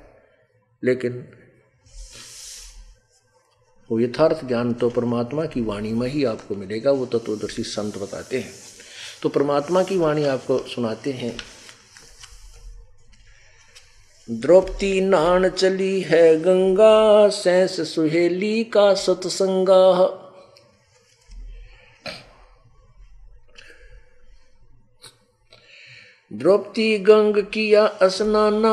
लेकिन 0.84 1.28
वो 3.90 4.00
यथार्थ 4.00 4.44
ज्ञान 4.44 4.74
तो 4.74 4.90
परमात्मा 4.90 5.44
की 5.44 5.60
वाणी 5.60 5.92
में 5.92 6.08
ही 6.08 6.24
आपको 6.24 6.54
मिलेगा, 6.54 6.90
वो 6.90 7.06
तत्वदर्शी 7.06 7.62
संत 7.62 7.98
बताते 7.98 8.38
हैं। 8.38 8.52
तो 9.22 9.28
परमात्मा 9.28 9.82
की 9.82 9.96
वाणी 9.96 10.24
आपको 10.24 10.58
सुनाते 10.58 11.12
हैं। 11.12 11.38
द्रौपदी 14.30 15.00
नान 15.00 15.48
चली 15.48 16.00
है 16.00 16.40
गंगा, 16.40 17.28
सैंस 17.28 17.94
सुहेली 17.94 18.64
का 18.64 18.94
सतसंगा। 18.94 20.24
द्रौपदी 26.32 26.98
गंग 26.98 27.36
किया 27.36 28.08
स्नाना 28.08 28.72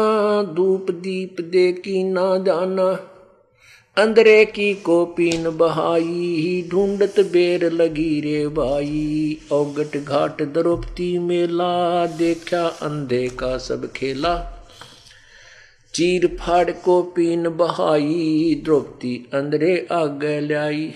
धूप 0.55 0.91
दीप 0.91 1.41
दे 1.41 1.71
की 1.71 2.03
ना 2.03 2.37
जाना। 2.37 2.87
अंदरे 3.97 4.45
की 4.45 4.73
कोपीन 4.73 5.49
बहाई, 5.57 6.01
ही 6.01 6.69
ढूंढत 6.69 7.19
बेर 7.19 7.71
लगी 7.71 8.19
रे 8.21 8.47
भाई 8.47 9.37
औगट 9.51 9.97
घाट 9.97 10.41
द्रौपदी 10.41 11.19
मेला, 11.19 12.05
देखा 12.05 12.65
अंधे 12.67 13.27
का 13.27 13.57
सब 13.57 13.91
खेला। 13.91 14.35
चीर 15.93 16.37
फाड़ 16.41 16.71
को 16.71 17.01
पीन 17.01 17.49
बहाई, 17.49 18.61
द्रौपदी 18.65 19.15
अंदरे 19.33 19.87
आगे 19.91 20.39
लाई 20.39 20.93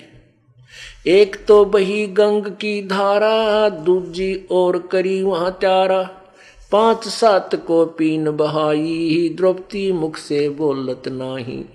एक 1.08 1.46
तो 1.48 1.66
बही 1.66 2.08
गंग 2.08 2.46
की 2.46 2.82
धारा, 2.88 3.70
दूजी 3.70 4.48
और 4.52 4.78
करी 4.92 5.22
वहाँ 5.24 5.58
त्यारा। 5.62 6.19
पाँच 6.72 7.08
सात 7.08 7.56
को 7.56 7.86
पीन 7.86 8.32
बहाई, 8.32 9.34
द्रौपदी 9.38 9.92
मुख 9.92 10.18
से 10.18 10.50
बोलत 10.50 11.08
नाही। 11.08 11.66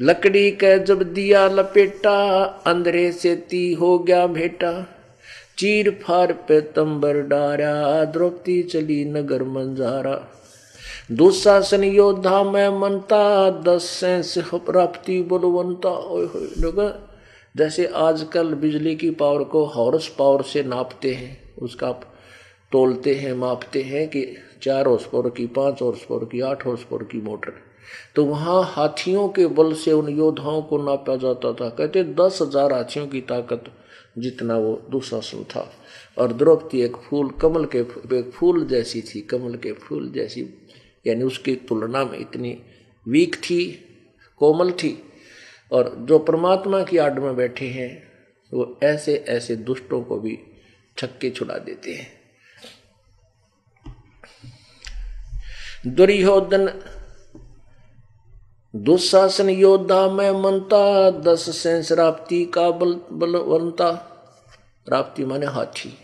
लकड़ी 0.00 0.50
के 0.50 0.78
जब 0.78 1.02
दिया 1.02 1.48
लपेटा 1.48 2.42
अंदरे 2.66 3.12
से 3.12 3.36
ती 3.36 3.72
हो 3.74 3.98
गया 3.98 4.26
भेटा। 4.26 4.86
चीर 5.58 6.00
फार 6.02 6.32
पे 6.32 6.60
तंबर 6.60 7.16
डारा, 7.20 8.04
द्रौपदी 8.04 8.62
चली 8.62 9.04
नगर 9.04 9.42
मंजारा। 9.42 10.28
दुशासन 11.12 11.84
योद्धा 11.84 12.42
में 12.42 12.68
मनता, 12.68 13.50
दस 13.50 13.82
सेंस 13.82 14.38
प्राप्ति 14.54 15.22
बलवंता। 15.22 15.94
जैसे 17.56 17.86
आजकल 17.86 18.54
बिजली 18.54 18.96
की 18.96 19.10
पावर 19.10 19.44
को 19.44 19.64
हॉर्स 19.64 20.08
पावर 20.08 20.42
से 20.42 20.62
नापते 20.62 21.14
हैं, 21.14 21.54
उसका 21.54 21.92
तोलते 22.72 23.14
हैं, 23.14 23.32
मापते 23.32 23.82
हैं 23.82 24.06
कि 24.08 24.26
चार 24.62 24.86
हॉर्स 24.86 25.06
पावर 25.06 25.30
की 25.30 25.46
पाँच 25.46 25.82
हॉर्स 25.82 26.04
पावर 26.04 26.24
की 26.24 26.40
आठ 26.40 26.66
हॉर्स 26.66 26.82
पावर 26.82 27.04
की 27.04 27.20
मोटर 27.20 27.52
तो 28.16 28.24
वहाँ 28.24 28.62
हाथियों 28.66 29.28
के 29.28 29.46
बल 29.46 29.72
से 29.74 29.92
उन 29.92 30.08
योद्धाओं 30.08 30.62
को 30.62 30.78
नापा 30.78 31.14
जाता 31.16 31.52
था। 31.52 31.68
कहते 31.68 32.02
दस 32.14 32.38
हज़ार 32.42 32.72
हाथियों 32.72 33.06
की 33.06 33.20
ताकत 33.20 33.64
जितना 34.18 34.56
वो 34.56 34.74
दुशासन 34.90 35.44
था। 35.44 35.70
और 36.18 36.32
द्रौपदी 36.32 36.80
एक 36.82 36.96
फूल, 36.98 37.30
कमल 37.40 37.64
के 37.66 37.78
एक 37.78 38.30
फूल 38.34 38.66
जैसी 38.66 39.00
थी, 39.02 39.20
कमल 39.20 39.54
के 39.54 39.72
फूल 39.72 40.10
जैसी, 40.10 40.42
यानी 41.06 41.24
उसकी 41.24 41.54
तुलना 41.68 42.04
में 42.04 42.18
इतनी 42.18 42.56
वीक 43.06 43.36
थी, 43.40 43.64
कोमल 44.40 44.72
थी। 44.72 44.96
और 45.72 45.94
जो 46.00 46.18
परमात्मा 46.18 46.82
की 46.82 46.96
आड़ 46.96 47.18
में 47.20 47.34
बैठे 47.36 47.66
हैं, 47.68 47.90
वो 48.52 48.78
ऐसे 48.82 49.16
ऐसे 49.28 49.56
दुष्टों 49.56 50.02
को 50.02 50.18
भी 50.20 50.38
छक्के 50.96 51.30
छुड़ा 51.30 51.58
देते 51.58 51.92
हैं। 51.92 52.17
दुर्योधन, 55.86 56.80
दुशासन 58.76 59.48
योद्धा 59.48 60.10
में 60.10 60.30
मनता, 60.30 61.10
दस 61.10 61.56
सेंस 61.56 61.92
राप्ती 61.92 62.44
का 62.44 62.70
बल 62.70 63.00
बलवंता 63.12 63.90
राप्ती 64.88 65.24
माने 65.24 65.46
हाथी। 65.46 65.98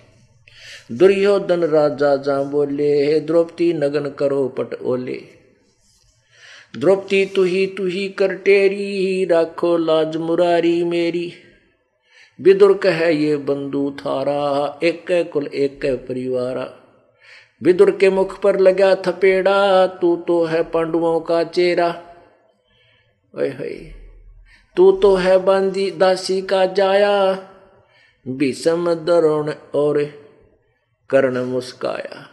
दुर्योधन 0.93 1.65
राजा 1.65 2.17
जा 2.17 2.43
बोले, 2.43 3.05
हे 3.05 3.21
द्रौपदी, 3.21 3.73
नगन 3.73 4.11
करो 4.11 4.49
पट 4.49 4.75
ओले। 4.83 5.23
द्रौपदी 6.77 7.27
तु 7.27 7.43
ही 7.43 7.67
तु 7.67 7.87
ही 7.87 8.09
कर 8.09 8.35
टेरी, 8.35 9.25
राखो 9.25 9.77
लाज 9.77 10.17
मुरारी 10.17 10.85
मेरी। 10.85 11.33
विदुर 12.41 12.75
कह 12.75 12.99
ये 12.99 13.37
बंधु 13.37 13.97
थारा, 14.01 14.79
एक 14.83 15.31
कुल 15.33 15.47
एक 15.47 15.87
परिवारा। 16.09 16.84
विदुर 17.63 17.91
के 17.91 18.11
मुख 18.11 18.41
पर 18.41 18.59
लगा 18.61 18.95
थपेड़ा, 18.95 19.87
तू 19.87 20.17
तो 20.17 20.45
है 20.45 20.63
पांडवों 20.63 21.21
का 21.21 21.43
चेहरा। 21.45 21.91
तू 24.77 24.91
तो 24.93 25.15
है 25.15 25.39
बांदी 25.39 25.91
दासी 25.91 26.41
का 26.43 26.65
जाया। 26.67 27.15
भीषम 28.27 28.95
दरुण 28.95 29.53
और 29.75 30.03
कर्ण 31.11 31.45
मुस्काया 31.45 32.27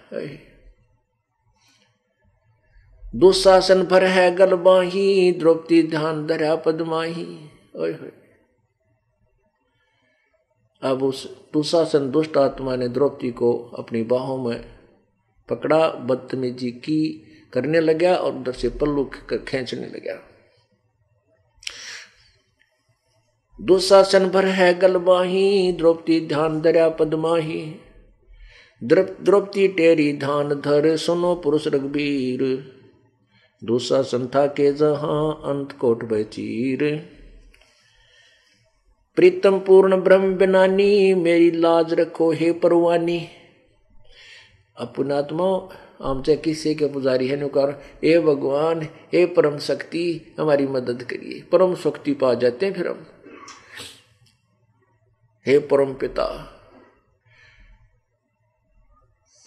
दुशासन 3.16 3.84
भर 3.84 4.04
है 4.04 4.36
गलबाही 4.36 5.32
द्रौपदी 5.32 5.82
ध्यान 5.84 6.26
धरा 6.28 6.56
पदमाही 6.56 7.26
अब 10.82 11.04
उस 11.04 11.26
दुशासन 11.54 12.10
दुष्ट 12.12 12.38
आत्मा 12.38 12.76
ने 12.76 12.88
द्रौपदी 12.88 13.32
को 13.32 13.54
अपनी 13.80 14.04
बाहों 14.04 14.38
में 14.38 14.81
पकड़ा, 15.52 15.88
बदतमीजी 15.90 16.72
की 16.72 17.02
करने 17.54 17.80
लगा 17.80 18.16
और 18.16 18.36
उधर 18.36 18.52
से 18.54 18.70
पल्लू 18.72 19.04
खींचने 19.30 19.88
लगा। 19.88 20.20
दुशासन 23.60 24.28
भर 24.30 24.46
है 24.48 24.74
गलबाही 24.80 25.72
द्रौपदी 25.72 26.20
ध्यान 26.28 26.60
दरिया 26.62 26.90
पदमाही 26.90 27.64
द्रौपदी 28.82 29.68
टेरी 29.68 30.12
धान 30.18 30.50
धर, 30.62 30.96
सुनो 30.98 31.34
पुरुष 31.36 31.68
रघुबीर। 31.68 32.42
दुशासन 33.62 34.26
था 34.28 34.46
के 34.50 34.72
जहाँ 34.74 35.32
अंत 35.46 35.72
कोट 35.72 36.04
बचीर 36.04 36.84
प्रीतम 39.18 39.60
पूर्ण 39.60 39.98
ब्रह्म 39.98 40.34
बिनानी, 40.36 41.14
मेरी 41.14 41.52
लाज 41.52 41.94
रखो 41.94 42.32
हे 42.32 42.52
परवानी। 42.54 43.20
अपनात्मा, 44.82 45.50
आमचे 46.10 46.36
किस्से 46.36 46.74
के 46.76 46.86
पुजारी 46.86 47.28
है, 47.28 47.40
नुकार 47.40 47.82
ए 48.04 48.20
भगवान 48.20 48.88
ए 49.14 49.26
परम 49.26 49.58
शक्ति, 49.58 50.36
हमारी 50.40 50.68
मदद 50.68 51.04
करिए। 51.04 51.42
परम 51.52 51.76
शक्ति 51.76 52.14
पा 52.14 52.34
जाते 52.34 52.66
हैं 52.66 52.74
फिर 52.74 52.88
हम। 52.88 53.06
हे 55.48 55.60
परम 55.60 55.94
पिता, 55.94 56.26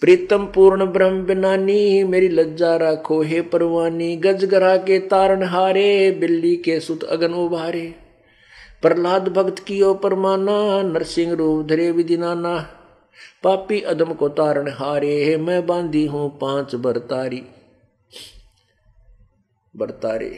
प्रीतम 0.01 0.45
पूर्ण 0.45 0.85
ब्रह्म 0.85 1.23
बिनानी 1.25 2.03
मेरी 2.03 2.27
लज्जा 2.29 2.75
राखो, 2.75 3.21
हे 3.21 3.41
परवानी, 3.41 4.15
गजगरा 4.15 4.75
के 4.77 4.99
तारण 4.99 5.43
हारे, 5.43 6.11
बिल्ली 6.11 6.55
के 6.55 6.79
सुत 6.79 7.03
अगन 7.03 7.33
उभारे। 7.33 7.95
प्रहलाद 8.81 9.27
भक्त 9.27 9.59
की 9.59 9.81
ओ 9.81 9.93
परमाना, 9.93 10.81
नरसिंह 10.81 11.33
रूप 11.33 11.65
धरे 11.65 11.91
विदिनाना 11.91 12.81
पापी 13.43 13.81
अदम 13.81 14.13
को 14.13 14.29
तारण 14.29 14.69
हारे 14.69 15.37
मैं 15.37 15.65
बांधी 15.65 16.05
हूँ 16.05 16.29
पाँच 16.37 16.75
बरतारी। 16.75 17.43
बरतारे। 19.75 20.29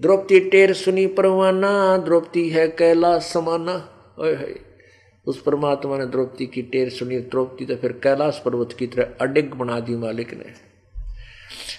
द्रौपदी 0.00 0.40
टेर 0.40 0.72
सुनी 0.72 1.06
परवाना, 1.06 1.96
द्रौपदी 1.96 2.48
है 2.48 2.68
कैलाश 2.68 3.22
समाना। 3.22 3.74
ओए 4.18 4.34
है 4.34 4.54
उस 5.26 5.40
परमात्मा 5.42 5.96
ने 5.98 6.06
द्रौपदी 6.06 6.46
की 6.46 6.62
टेर 6.62 6.90
सुनी, 6.90 7.18
द्रौपदी 7.18 7.66
तो 7.66 7.76
फिर 7.76 7.92
कैलाश 7.92 8.42
पर्वत 8.44 8.72
की 8.78 8.86
तरह 8.86 9.14
अडिग 9.20 9.54
बना 9.54 9.80
दी 9.80 9.96
मालिक 9.96 10.34
ने। 10.34 10.52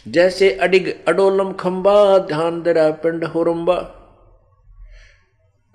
जैसे 0.07 0.49
अडिग 0.57 0.93
अडोलम 1.07 1.53
खंबा, 1.53 2.17
ध्यान 2.17 2.61
दरा 2.61 2.89
पिंड 2.91 3.23
होरम्बा 3.23 3.95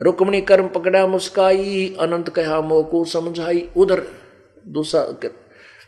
रुक्मणी 0.01 0.41
कर्म 0.41 0.69
पकड़ा 0.69 1.07
मुस्काई, 1.07 1.97
अनंत 2.01 2.29
कहा 2.29 2.61
मोकू 2.61 3.05
समझाई 3.05 3.69
उधर। 3.77 4.03
दूसरा 4.65 5.03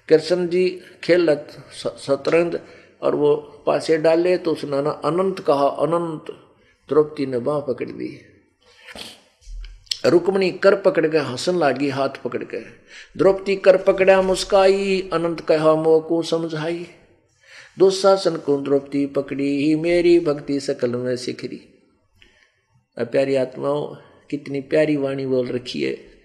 कृष्ण 0.08 0.46
जी 0.48 0.68
खेल 1.04 1.34
शतरंज 1.74 2.58
और 3.02 3.14
वो 3.14 3.34
पासे 3.66 3.96
डाले 3.98 4.36
तो 4.38 4.52
उसने 4.52 4.82
ना 4.82 4.90
अनंत 5.04 5.40
कहा, 5.40 5.66
अनंत 5.66 6.30
द्रौपदी 6.88 7.26
ने 7.26 7.38
बाह 7.40 7.60
पकड़ 7.60 7.90
दी 7.90 8.08
रुक्मणी 10.04 10.50
कर 10.52 10.74
पकड़ 10.76 11.06
के 11.06 11.18
हंसन 11.18 11.58
लागी, 11.58 11.88
हाथ 11.88 12.22
पकड़ 12.24 12.42
के 12.44 12.58
द्रौपदी 13.16 13.56
कर 13.56 13.76
पकड़ा, 13.76 14.20
मुस्काई, 14.22 15.08
अनंत 15.12 15.40
कहा 15.40 15.74
मोह 15.74 16.00
को 16.00 16.22
समझाई। 16.22 16.86
दुशासन 17.78 18.36
को 18.36 18.56
द्रौपदी 18.58 19.04
पकड़ी 19.06 19.48
ही 19.56 19.74
मेरी 19.76 20.18
भक्ति 20.20 20.58
सकल 20.60 20.90
में 20.90 21.16
सिखरी। 21.16 21.56
प्यारी 22.96 23.34
आत्माओं, 23.36 23.86
कितनी 24.30 24.60
प्यारी 24.62 24.96
वाणी 24.96 25.26
बोल 25.26 25.48
रखी 25.48 25.82
है। 25.82 26.15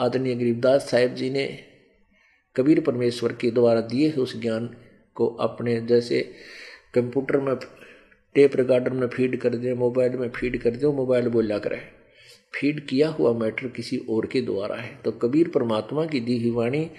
आदरणीय 0.00 0.34
गरीबदास 0.34 0.90
साहेब 0.90 1.14
जी 1.14 1.30
ने 1.30 1.58
कबीर 2.56 2.80
परमेश्वर 2.80 3.32
के 3.32 3.50
द्वारा 3.50 3.80
दिए 3.80 4.08
हुए 4.08 4.22
उस 4.22 4.40
ज्ञान 4.40 4.76
को 5.14 5.26
अपने 5.26 5.80
जैसे 5.80 6.34
कंप्यूटर 6.94 7.40
में, 7.40 7.56
टेप 8.34 8.56
रिकॉर्डर 8.56 8.90
में 8.90 9.06
फ़ीड 9.06 9.40
कर 9.40 9.56
दें, 9.56 9.72
मोबाइल 9.74 10.12
में 10.12 10.30
फ़ीड 10.30 10.62
कर 10.62 10.70
दे 10.70 10.86
मोबाइल 10.86 11.28
बोला 11.28 11.58
करे। 11.58 11.80
फ़ीड 12.60 12.86
किया 12.86 13.08
हुआ 13.08 13.32
मैटर 13.32 13.68
किसी 13.68 13.96
और 13.98 14.26
के 14.26 14.40
द्वारा 14.40 14.76
है। 14.76 14.96
तो 15.04 15.12
कबीर 15.12 15.48
परमात्मा 15.48 16.06
की 16.06 16.20
दी 16.20 16.42
हुई 16.42 16.50
वाणी, 16.50 16.90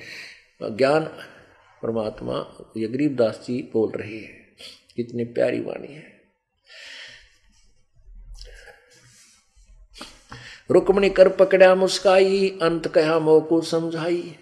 ज्ञान 0.63 1.03
परमात्मा 1.83 2.57
ये 2.77 2.87
गरीबदास 2.87 3.45
जी 3.47 3.69
बोल 3.73 3.91
रहे 3.91 4.17
हैं। 4.17 4.47
कितनी 4.95 5.23
प्यारी 5.23 5.59
वाणी 5.59 5.93
है। 5.93 6.18
रुक्मणी 10.71 11.09
कर 11.09 11.29
पकड़ा 11.29 11.75
मुस्काई, 11.75 12.59
अंत 12.61 12.87
कहा 12.87 13.19
मोको 13.19 13.61
समझाई। 13.61 14.35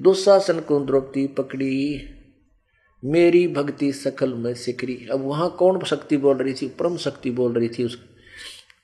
दुशासन 0.00 0.60
को 0.60 0.80
द्रौपदी 0.80 1.26
पकड़ी। 1.26 2.10
मेरी 3.04 3.48
भक्ति 3.48 3.92
सकल 3.92 4.34
में 4.34 4.54
सिकरी। 4.54 5.08
अब 5.12 5.20
वहाँ 5.20 5.56
कौन 5.58 5.84
शक्ति 5.84 6.16
बोल 6.16 6.36
रही 6.36 6.54
थी? 6.54 6.68
परम 6.68 6.96
शक्ति 6.96 7.30
बोल 7.30 7.52
रही 7.52 7.68
थी 7.68 7.84
उस 7.84 8.04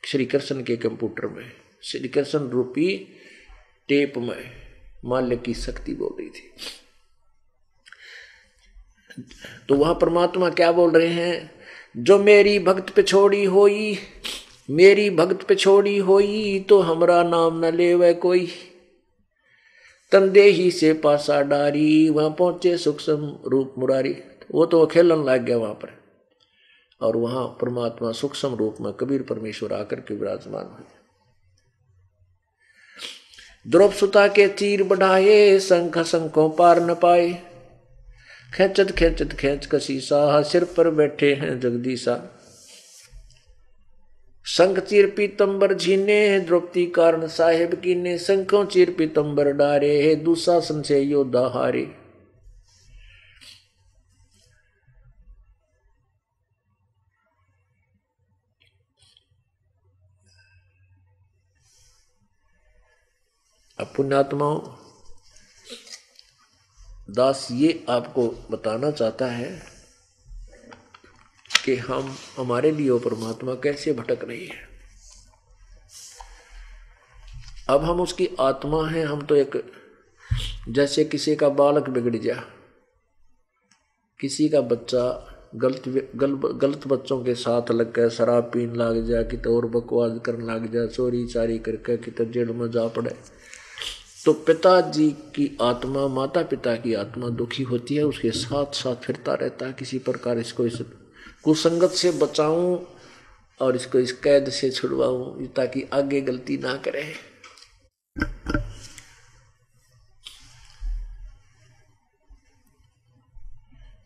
श्री 0.05 0.25
कृष्ण 0.25 0.63
के 0.63 0.77
कंप्यूटर 0.77 1.27
में। 1.27 1.53
श्री 1.83 2.09
कृष्ण 2.09 2.39
रूपी 2.39 3.09
टेप 3.89 4.13
में 4.17 4.51
माल्य 5.05 5.37
की 5.37 5.55
शक्ति 5.55 5.95
बोल 5.95 6.17
रही 6.21 6.29
थी। 6.29 6.53
तो 9.69 9.75
वहाँ 9.75 9.95
परमात्मा 9.95 10.51
क्या 10.51 10.73
बोल 10.73 10.91
रहे 10.91 11.07
हैं? 11.07 11.51
जो 11.97 12.19
मेरी 12.19 12.59
भक्त 12.59 12.91
पे 12.91 13.03
छोड़ी 13.03 13.45
होई 13.45 13.99
मेरी 14.71 15.11
भक्त 15.11 15.47
पे 15.47 15.55
छोड़ी 15.55 15.99
होई 15.99 16.61
तो 16.61 16.81
हमरा 16.81 17.23
नाम 17.23 17.65
न 17.65 17.75
ले 17.75 17.95
वह 17.95 18.13
कोई। 18.13 18.49
तंदे 20.13 20.43
ही 20.43 20.71
से 20.71 20.93
पासा 20.93 21.43
डारी, 21.43 22.09
वहाँ 22.09 22.31
पहुँचे 22.31 22.77
सूक्ष्म 22.79 23.39
रूप 23.47 23.75
मुरारी। 23.79 24.17
वो 24.51 24.67
तो 24.67 24.87
खेलन 24.87 25.25
लग 25.25 25.45
गया 25.45 25.57
वहाँ 25.57 25.75
पर। 25.75 25.89
और 27.01 27.17
वहाँ 27.17 27.47
परमात्मा 27.47 28.13
सूक्ष्म 28.13 28.55
रूप 28.55 28.77
में 28.81 28.93
कबीर 28.93 29.23
परमेश्वर 29.23 29.73
आकर 29.73 30.01
के 30.01 30.15
विराजमान 30.15 30.65
हुए। 30.65 30.87
द्रौप 33.69 33.93
सुता 33.93 34.29
के 34.29 34.49
तीर 34.49 34.83
बढ़ाए 34.83 35.59
शंख 35.59 35.99
शंखों 35.99 36.51
पार 36.51 36.81
न 36.81 36.95
पाए। 36.95 37.43
खेचत 38.55 38.91
खेचत 38.91 39.33
खेच 39.33 39.67
कसीसा 39.67 40.43
सिर 40.43 40.65
पर 40.65 40.91
बैठे 40.91 41.35
हैं 41.35 41.61
जगदीसा 41.61 42.40
शंख 44.47 44.79
चीर 44.79 45.11
पीतंबर 45.11 45.75
झीने 45.75 46.41
द्रौपदी 46.41 46.87
कारण 46.87 47.27
साहेब 47.27 47.75
की 47.75 47.95
ने 47.95 48.19
शंखों 48.19 48.65
चीर 48.67 48.95
पीतंबर 48.99 49.53
डारे 49.53 50.15
दुशासन 50.15 50.83
से 50.83 51.01
योद्धा 51.01 51.47
हारे। 51.49 52.01
पुण्यात्माओं, 63.97 64.61
दास 67.11 67.49
ये 67.51 67.85
आपको 67.89 68.29
बताना 68.51 68.91
चाहता 68.91 69.27
है 69.27 69.70
कि 71.65 71.77
हम 71.77 72.15
हमारे 72.37 72.71
लिए 72.71 72.99
परमात्मा 72.99 73.55
कैसे 73.55 73.93
भटक 73.93 74.25
रही 74.25 74.47
है। 74.47 74.69
अब 77.69 77.85
हम 77.85 78.01
उसकी 78.01 78.29
आत्मा 78.41 78.87
हैं 78.89 79.05
हम 79.07 79.21
तो 79.23 79.37
एक 79.37 79.63
जैसे 80.69 81.05
किसी 81.05 81.35
का 81.37 81.49
बालक 81.49 81.89
बिगड़ 81.89 82.17
जा 82.17 82.35
किसी 84.21 84.49
का 84.49 84.61
बच्चा 84.61 85.03
गलत 85.55 85.83
गल, 85.89 86.35
गलत 86.35 86.87
बच्चों 86.87 87.25
के 87.25 87.35
साथ 87.35 87.71
लग 87.71 87.93
कर 87.93 88.09
शराब 88.09 88.51
पीन 88.55 88.75
लग 88.77 89.07
जा 89.07 89.23
कि 89.23 89.37
तो 89.37 89.57
और 89.57 89.67
बकवास 89.67 90.19
करने 90.27 90.45
लग 90.45 90.73
जा 90.73 90.87
चोरी 90.87 91.27
चारी 91.27 91.59
करके 91.59 91.97
कि 91.97 92.11
तो 92.11 92.25
जेल 92.25 92.49
में 92.49 92.71
जा 92.71 92.87
पड़े। 92.89 93.15
तो 94.25 94.33
पिताजी 94.33 95.09
की 95.35 95.57
आत्मा 95.63 96.07
माता 96.09 96.43
पिता 96.43 96.75
की 96.77 96.95
आत्मा 96.95 97.29
दुखी 97.29 97.63
होती 97.63 97.97
है 97.97 98.03
उसके 98.03 98.31
साथ 98.31 98.75
साथ 98.75 98.97
फिरता 98.97 99.35
रहता 99.35 99.67
है 99.67 99.73
किसी 99.73 99.99
प्रकार 99.99 100.39
इसको 100.39 100.67
इस 100.67 100.81
कुसंगत 101.45 101.91
से 101.91 102.11
बचाऊं 102.11 102.85
और 103.61 103.77
इसको 103.77 103.99
इस 103.99 104.13
कैद 104.13 104.51
से 104.51 104.71
छुड़वाऊं 104.71 105.47
ताकि 105.47 105.83
आगे 105.93 106.21
गलती 106.21 106.57
ना 106.59 106.77
करे। 106.77 107.15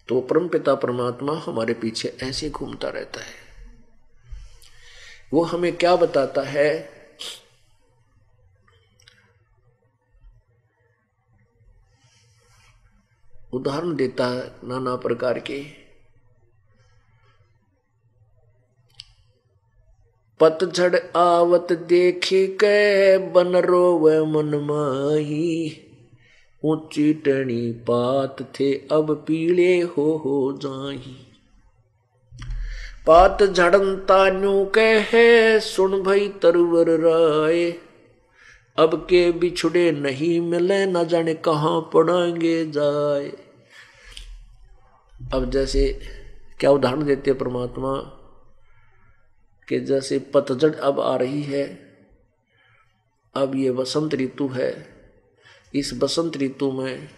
तो 0.09 0.20
परम 0.20 0.49
पिता 0.49 0.75
परमात्मा 0.75 1.38
हमारे 1.38 1.75
पीछे 1.75 2.16
ऐसे 2.23 2.51
घूमता 2.51 2.88
रहता 2.88 3.20
है। 3.20 3.35
वो 5.33 5.42
हमें 5.42 5.77
क्या 5.77 5.97
बताता 5.97 6.42
है? 6.42 6.94
उदाहरण 13.53 13.97
देता 13.97 14.27
है 14.27 14.57
नाना 14.64 14.97
प्रकार 14.97 15.38
के। 15.38 15.84
पतझड़ 20.44 20.96
आवत 21.16 21.66
देखे 21.72 22.46
के 22.46 23.18
बन 23.18 23.57
रोव 23.57 24.26
मन 24.26 24.54
माही। 24.54 25.76
ऊँची 26.64 27.14
टणी 27.14 27.72
पात 27.72 28.37
थे 28.40 28.72
अब 28.72 29.24
पीले 29.28 29.80
हो 29.80 30.16
हो 30.24 30.59
जाही। 30.62 31.16
पात 33.07 33.42
झड़न 33.42 33.96
तान्यू 33.96 34.64
कहे, 34.64 35.61
सुन 35.61 36.02
भई 36.02 36.28
तरवर 36.28 36.87
राय। 36.88 37.70
अब 38.78 39.07
के 39.11 39.33
बिछुड़े 39.33 39.92
नहीं 39.92 40.40
मिले, 40.40 40.87
न 40.87 41.04
जाने 41.04 41.35
कहाँ 41.35 41.90
पड़ेंगे 41.94 42.66
जाए 42.66 43.33
अब 45.35 45.50
जैसे 45.50 46.00
क्या 46.61 46.70
उदाहरण 46.70 47.04
देते 47.04 47.33
परमात्मा? 47.33 48.20
कि 49.68 49.81
जैसे 49.81 50.18
पतझड़ 50.18 50.74
अब 50.74 51.00
आ 51.00 51.16
रही 51.16 51.42
है, 51.42 51.64
अब 53.35 53.55
ये 53.57 53.70
बसंत 53.70 54.14
ऋतु 54.14 54.48
है। 54.48 54.87
इस 55.74 55.90
बसंत 55.94 56.37
ऋतु 56.37 56.72
में 56.72 57.09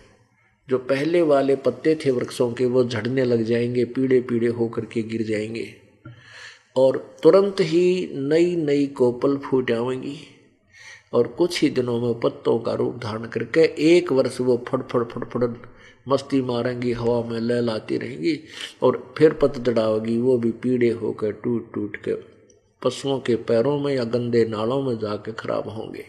जो 0.68 0.78
पहले 0.78 1.22
वाले 1.22 1.56
पत्ते 1.56 1.94
थे 1.94 2.10
वृक्षों 2.10 2.52
के, 2.52 2.66
वो 2.66 2.84
झड़ने 2.84 3.24
लग 3.24 3.42
जाएँगे 3.42 3.84
पीड़े 3.84 4.20
पीड़े 4.20 4.46
होकर 4.46 4.84
के 4.84 5.02
गिर 5.02 5.22
जाएँगे 5.22 5.74
और 6.76 7.16
तुरंत 7.22 7.56
ही 7.60 8.08
नई 8.12 8.56
नई 8.56 8.86
कोपल 8.86 9.36
फूट 9.36 9.70
आवेंगी 9.70 10.18
और 11.12 11.26
कुछ 11.28 11.62
ही 11.62 11.68
दिनों 11.70 12.00
में 12.00 12.20
पत्तों 12.20 12.58
का 12.58 12.74
रूप 12.74 12.96
धारण 12.98 13.26
करके 13.26 13.60
एक 13.78 14.12
वर्ष 14.12 14.40
वो 14.40 14.64
फड़फड़ 14.68 15.04
फड़फड़ 15.04 15.44
मस्ती 16.08 16.40
मारेंगी, 16.42 16.92
हवा 16.92 17.22
में 17.22 17.40
लहलाती 17.40 17.96
रहेंगी 17.96 18.40
और 18.82 19.14
फिर 19.18 19.32
पतझड़ 19.32 19.78
आएगी, 19.78 20.18
वो 20.18 20.38
भी 20.38 20.50
पीड़े 20.50 20.90
होकर 20.90 21.32
टूट 21.32 21.74
टूट 21.74 21.96
के 21.96 22.35
पशुओं 22.82 23.18
के 23.18 23.34
पैरों 23.36 23.78
में 23.80 23.94
या 23.94 24.04
गंदे 24.04 24.44
नालों 24.44 24.80
में 24.82 24.98
जाके 24.98 25.32
खराब 25.32 25.68
होंगे, 25.68 26.04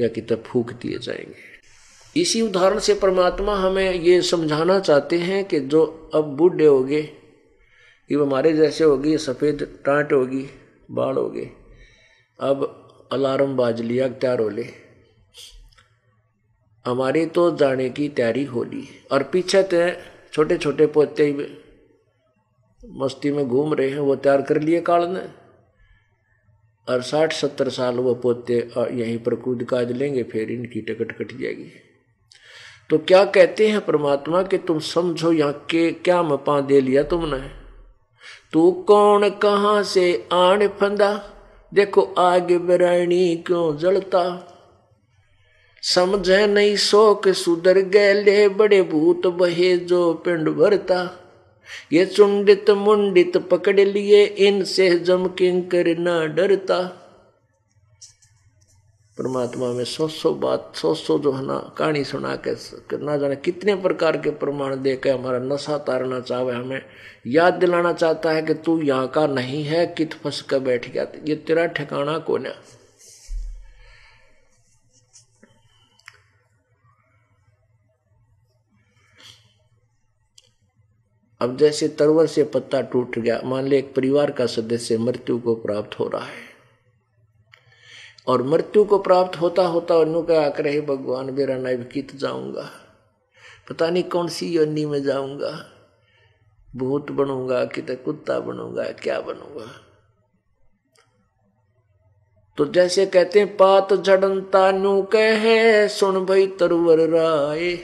या 0.00 0.08
कितने 0.08 0.36
फूक 0.42 0.72
दिए 0.72 0.98
जाएँगे। 0.98 2.20
इसी 2.20 2.40
उदाहरण 2.42 2.78
से 2.78 2.94
परमात्मा 2.94 3.54
हमें 3.56 3.92
ये 3.94 4.20
समझाना 4.22 4.78
चाहते 4.80 5.18
हैं 5.18 5.44
कि 5.44 5.60
जो 5.60 6.10
अब 6.14 6.24
बूढ़े 6.36 6.66
हो 6.66 6.82
गए 6.84 7.00
ये 8.10 8.14
हमारे 8.14 8.52
जैसे 8.52 8.84
होगी 8.84 9.16
सफ़ेद 9.18 9.62
टाँट 9.84 10.12
होगी 10.12 10.46
बाढ़ 10.90 11.14
होगी, 11.14 11.46
अब 12.38 13.08
अलार्म 13.12 13.56
बाज 13.56 13.80
लिया, 13.80 14.08
तैयार 14.08 14.40
हो 14.40 14.48
ले। 14.48 14.66
हमारी 16.84 17.24
तो 17.26 17.50
जाने 17.56 17.88
की 17.90 18.08
तैयारी 18.08 18.44
हो 18.44 18.62
ली। 18.64 18.88
और 19.12 19.22
पीछे 19.22 19.62
तो 19.64 19.90
छोटे 20.32 20.58
छोटे 20.58 20.86
पोते 20.86 21.30
मस्ती 22.88 23.30
में 23.30 23.48
घूम 23.48 23.74
रहे 23.74 23.90
हैं, 23.90 23.98
वो 23.98 24.16
तैयार 24.16 24.42
कर 24.42 24.60
लिए 24.60 24.80
काल 24.80 25.08
ने। 25.08 25.20
और 26.88 27.02
साठ, 27.02 27.32
सत्तर 27.32 27.68
साल 27.68 27.94
वो 27.94 28.14
पोते 28.14 28.70
यहीं 28.78 29.18
पर 29.18 29.34
कूद 29.34 29.64
काज 29.64 29.92
लेंगे, 29.92 30.22
फिर 30.22 30.50
इनकी 30.50 30.80
टिकट 30.80 31.12
कट 31.12 31.32
जाएगी। 31.38 31.70
तो 32.90 32.98
क्या 32.98 33.24
कहते 33.24 33.68
हैं 33.68 33.84
परमात्मा 33.86 34.42
कि 34.42 34.58
तुम 34.58 34.78
समझो 34.78 35.32
यहाँ 35.32 35.52
के 35.70 35.90
क्या 35.92 36.22
मपा 36.22 36.60
दे 36.60 36.80
लिया 36.80 37.02
तुमने? 37.02 37.40
तू 38.52 38.70
कौन, 38.72 39.28
कहाँ 39.30 39.82
से 39.82 40.28
आन 40.32 40.68
फंदा? 40.68 41.30
देखो 41.74 42.02
आगे 42.02 42.58
बरानी 42.58 43.36
क्यों 43.36 43.76
जलता? 43.76 44.54
समझे 45.82 46.46
नहीं 46.46 46.76
शोक, 46.76 47.28
सुधर 47.28 47.78
गए 47.78 48.14
ले 48.14 48.48
बड़े 48.48 48.82
भूत 48.82 49.26
बहे 49.26 49.76
जो 49.76 50.14
पिंड 50.14 50.48
भरता। 50.48 51.27
ये 51.92 52.04
चुंडित 52.06 52.70
मुंडित 52.70 53.36
पकड़ 53.50 53.80
लिए 53.80 54.24
इनसे 54.24 54.90
जम 54.98 55.26
किंकर 55.28 55.94
न 55.98 56.34
डरता। 56.34 56.80
परमात्मा 59.18 59.68
में 59.68 59.84
सौ 59.84 60.06
सौ 60.08 60.32
बात, 60.32 60.72
सौ 60.76 60.94
सौ 60.94 61.18
जो 61.18 61.32
है 61.32 61.44
ना, 61.46 61.58
कहानी 61.78 62.04
सुना 62.04 62.34
के 62.46 62.96
ना 62.96 63.16
जाने 63.16 63.36
कितने 63.36 63.74
प्रकार 63.76 64.16
के 64.16 64.30
प्रमाण 64.30 64.76
दे 64.76 64.94
के 64.96 65.10
हमारा 65.10 65.38
नशा 65.38 65.78
तारना 65.78 66.20
चाहे 66.20 66.52
हमें। 66.52 66.80
याद 67.26 67.54
दिलाना 67.54 67.92
चाहता 67.92 68.30
है 68.30 68.42
कि 68.42 68.54
तू 68.54 68.80
यहाँ 68.82 69.08
का 69.08 69.26
नहीं 69.26 69.64
है, 69.64 69.86
कित 69.88 70.14
फंस 70.14 70.40
कर 70.42 70.58
बैठ 70.58 70.90
गया? 70.92 71.06
ये 71.26 71.34
तेरा 71.36 71.66
ठिकाना 71.66 72.18
कौन 72.18 72.46
है? 72.46 72.54
अब 81.40 81.56
जैसे 81.56 81.88
तरवर 81.88 82.26
से 82.26 82.44
पत्ता 82.44 82.80
टूट 82.80 83.18
गया, 83.18 83.40
मान 83.44 83.66
ले 83.66 83.78
एक 83.78 83.94
परिवार 83.94 84.30
का 84.30 84.46
सदस्य 84.46 84.98
मृत्यु 84.98 85.38
को 85.38 85.54
प्राप्त 85.54 85.98
हो 85.98 86.08
रहा 86.08 86.24
है। 86.24 86.48
और 88.26 88.42
मृत्यु 88.42 88.84
को 88.84 88.98
प्राप्त 88.98 89.40
होता 89.40 89.62
होता 89.62 89.96
उन्हों 89.96 90.22
का 90.22 90.42
आकर 90.42 90.66
हे 90.66 90.80
भगवान, 90.80 91.30
मेरा 91.30 91.56
नैब 91.56 91.90
कित 91.92 92.16
जाऊँगा। 92.16 92.70
पता 93.70 93.90
नहीं 93.90 94.02
कौन 94.02 94.28
सी 94.28 94.46
योनि 94.46 94.86
में 94.86 95.02
जाऊँगा। 95.02 95.66
भूत 96.76 97.10
बनूँगा 97.10 97.64
कित 97.64 98.02
कुत्ता 98.04 98.40
बनूँगा, 98.40 98.82
क्या 98.82 99.20
बनूँगा? 99.20 99.84
तो 102.56 102.66
जैसे 102.66 103.06
कहते 103.06 103.38
हैं, 103.38 103.56
पात 103.56 103.94
झड़नता 103.94 104.72
नु 104.72 105.02
कहे, 105.02 105.88
सुन 105.88 106.26
भाई 106.26 106.46
तरवर 106.46 106.98
राय। 106.98 107.78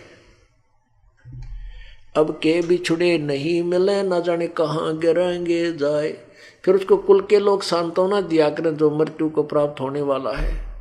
अब 2.16 2.31
के 2.42 2.62
बिछड़े 2.62 3.18
नहीं 3.18 3.62
मिले, 3.62 4.03
ना 4.03 4.20
जाने 4.20 4.46
कहाँ 4.46 4.98
गिरेंगे 4.98 5.72
जाए। 5.72 6.27
फिर 6.64 6.74
उसको 6.74 6.96
कुल 6.96 7.20
के 7.20 7.38
लोग 7.38 7.62
सांत्वना 7.62 8.20
दिया 8.20 8.50
करें 8.50 8.77
जो 8.77 8.90
मृत्यु 8.90 9.29
को 9.29 9.42
प्राप्त 9.42 9.81
होने 9.81 10.03
वाला 10.03 10.33
है। 10.33 10.74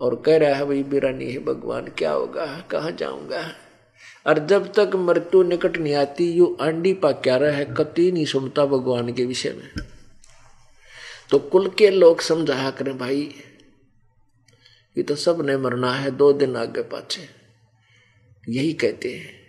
और 0.00 0.22
कह 0.26 0.36
रहा 0.36 0.54
है 0.54 0.64
भाई 0.64 0.82
मेरा 0.82 1.10
नहीं 1.10 1.32
है 1.32 1.38
भगवान, 1.38 1.86
क्या 1.98 2.12
होगा? 2.12 2.64
कहा 2.70 2.90
जाऊँगा? 2.90 3.52
और 4.26 4.46
जब 4.46 4.72
तक 4.72 4.90
मृत्यु 4.94 5.42
निकट 5.42 5.78
नहीं 5.78 5.94
आती, 5.94 6.32
यू 6.32 6.58
अंडी 6.60 6.94
पा 6.94 7.12
क्या 7.12 7.36
रहा 7.36 7.50
है? 7.50 7.64
कति 7.64 8.12
नहीं 8.12 8.24
सुनता 8.24 8.66
भगवान 8.66 9.12
के 9.12 9.24
विषय 9.24 9.50
में। 9.50 9.86
तो 11.30 11.38
कुल 11.38 11.68
के 11.68 11.90
लोग 11.90 12.20
समझाया 12.20 12.70
करें, 12.70 12.98
भाई, 12.98 13.34
ये 14.96 15.02
तो 15.02 15.14
सबने 15.14 15.56
मरना 15.56 15.92
है, 15.92 16.10
दो 16.10 16.32
दिन 16.32 16.56
आगे 16.56 16.82
पाछे। 16.82 17.28
यही 18.48 18.72
कहते 18.72 19.12
हैं। 19.12 19.41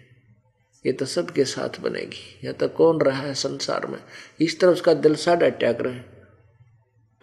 ये 0.86 0.92
तो 0.92 1.06
सबके 1.06 1.46
साथ 1.46 1.80
बनेगी। 1.82 2.48
या 2.48 2.52
तो 2.52 2.68
कौन 2.68 3.02
रहा 3.02 3.22
है 3.22 3.34
संसार 3.34 3.86
में? 3.88 4.00
इस 4.42 4.60
तरह 4.60 4.72
उसका 4.72 4.94
दिल 4.94 5.16
साढ़ा 5.16 5.46
अटैक 5.46 5.82
रहे 5.82 6.00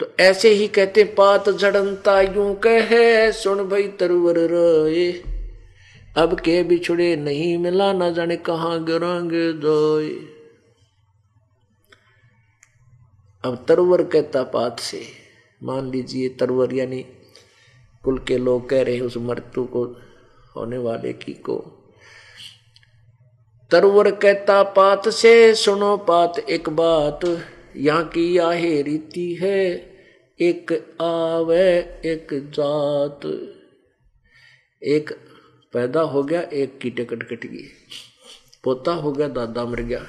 तो 0.00 0.06
ऐसे 0.20 0.48
ही 0.48 0.68
कहते 0.68 1.04
पात 1.04 1.48
जड़नता 1.48 2.20
यूँ 2.20 2.54
कहे, 2.54 3.32
सुन 3.32 3.68
भाई 3.68 3.88
तरवर 3.88 4.38
रोए। 4.38 5.12
अब 6.16 6.38
के 6.40 6.62
बिछड़े 6.62 7.16
नहीं 7.16 7.58
मिला 7.58 7.92
ना 7.92 8.10
जाने 8.10 8.36
कहा 8.36 8.76
गिरांगे 8.76 9.52
दोए। 9.52 10.08
अब 13.44 13.64
तरवर 13.68 14.02
कहता 14.04 14.42
पात 14.42 14.80
से, 14.80 15.02
मान 15.62 15.90
लीजिए 15.90 16.28
तरवर, 16.28 16.74
यानी 16.74 17.02
कुल 18.04 18.18
के 18.18 18.38
लोग 18.38 18.68
कह 18.68 18.82
रहे 18.82 19.00
उस 19.00 19.16
मृत्यु 19.16 19.64
को, 19.64 19.84
होने 20.56 20.78
वाले 20.78 21.12
की 21.12 21.32
को 21.32 21.79
तरवर 23.70 24.10
कहता 24.12 24.62
पात 24.72 25.08
से 25.08 25.54
सुनो 25.54 25.96
पात 25.96 26.38
एक 26.50 26.68
बात 26.68 27.20
यहाँ 27.76 28.04
की 28.04 28.36
आहे 28.38 28.80
रीति 28.82 29.32
है 29.40 29.60
एक 30.40 30.72
आवे 31.00 31.66
एक 32.04 32.28
जात 32.54 33.26
एक 34.82 35.12
पैदा 35.74 36.00
हो 36.12 36.22
गया 36.22 36.40
एक 36.52 36.78
की 36.78 36.90
टिकट 36.90 37.22
कट 37.22 37.46
गई 37.46 37.66
पोता 38.64 38.92
हो 38.94 39.12
गया 39.12 39.28
दादा 39.28 39.64
मर 39.64 39.80
गया 39.82 40.00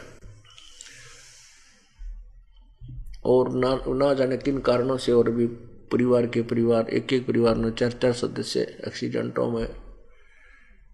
और 3.25 3.51
ना 3.55 3.73
ना 3.87 4.13
जाने 4.13 4.37
किन 4.37 4.57
कारणों 4.59 4.97
से 4.97 5.11
और 5.11 5.29
भी 5.31 5.45
परिवार 5.91 6.27
के 6.27 6.41
परिवार 6.43 6.89
एक 6.91 7.13
एक 7.13 7.27
परिवार 7.27 7.55
में 7.55 7.69
चार 7.71 7.91
चार 7.91 8.13
सदस्य 8.13 8.61
एक्सीडेंटों 8.87 9.49
में 9.51 9.67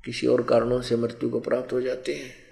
किसी 0.04 0.28
और 0.28 0.42
कारणों 0.44 0.82
से 0.82 0.96
मृत्यु 0.96 1.30
को 1.30 1.40
प्राप्त 1.40 1.74
हो 1.74 1.82
जाते 1.82 2.14
हैं 2.16 2.47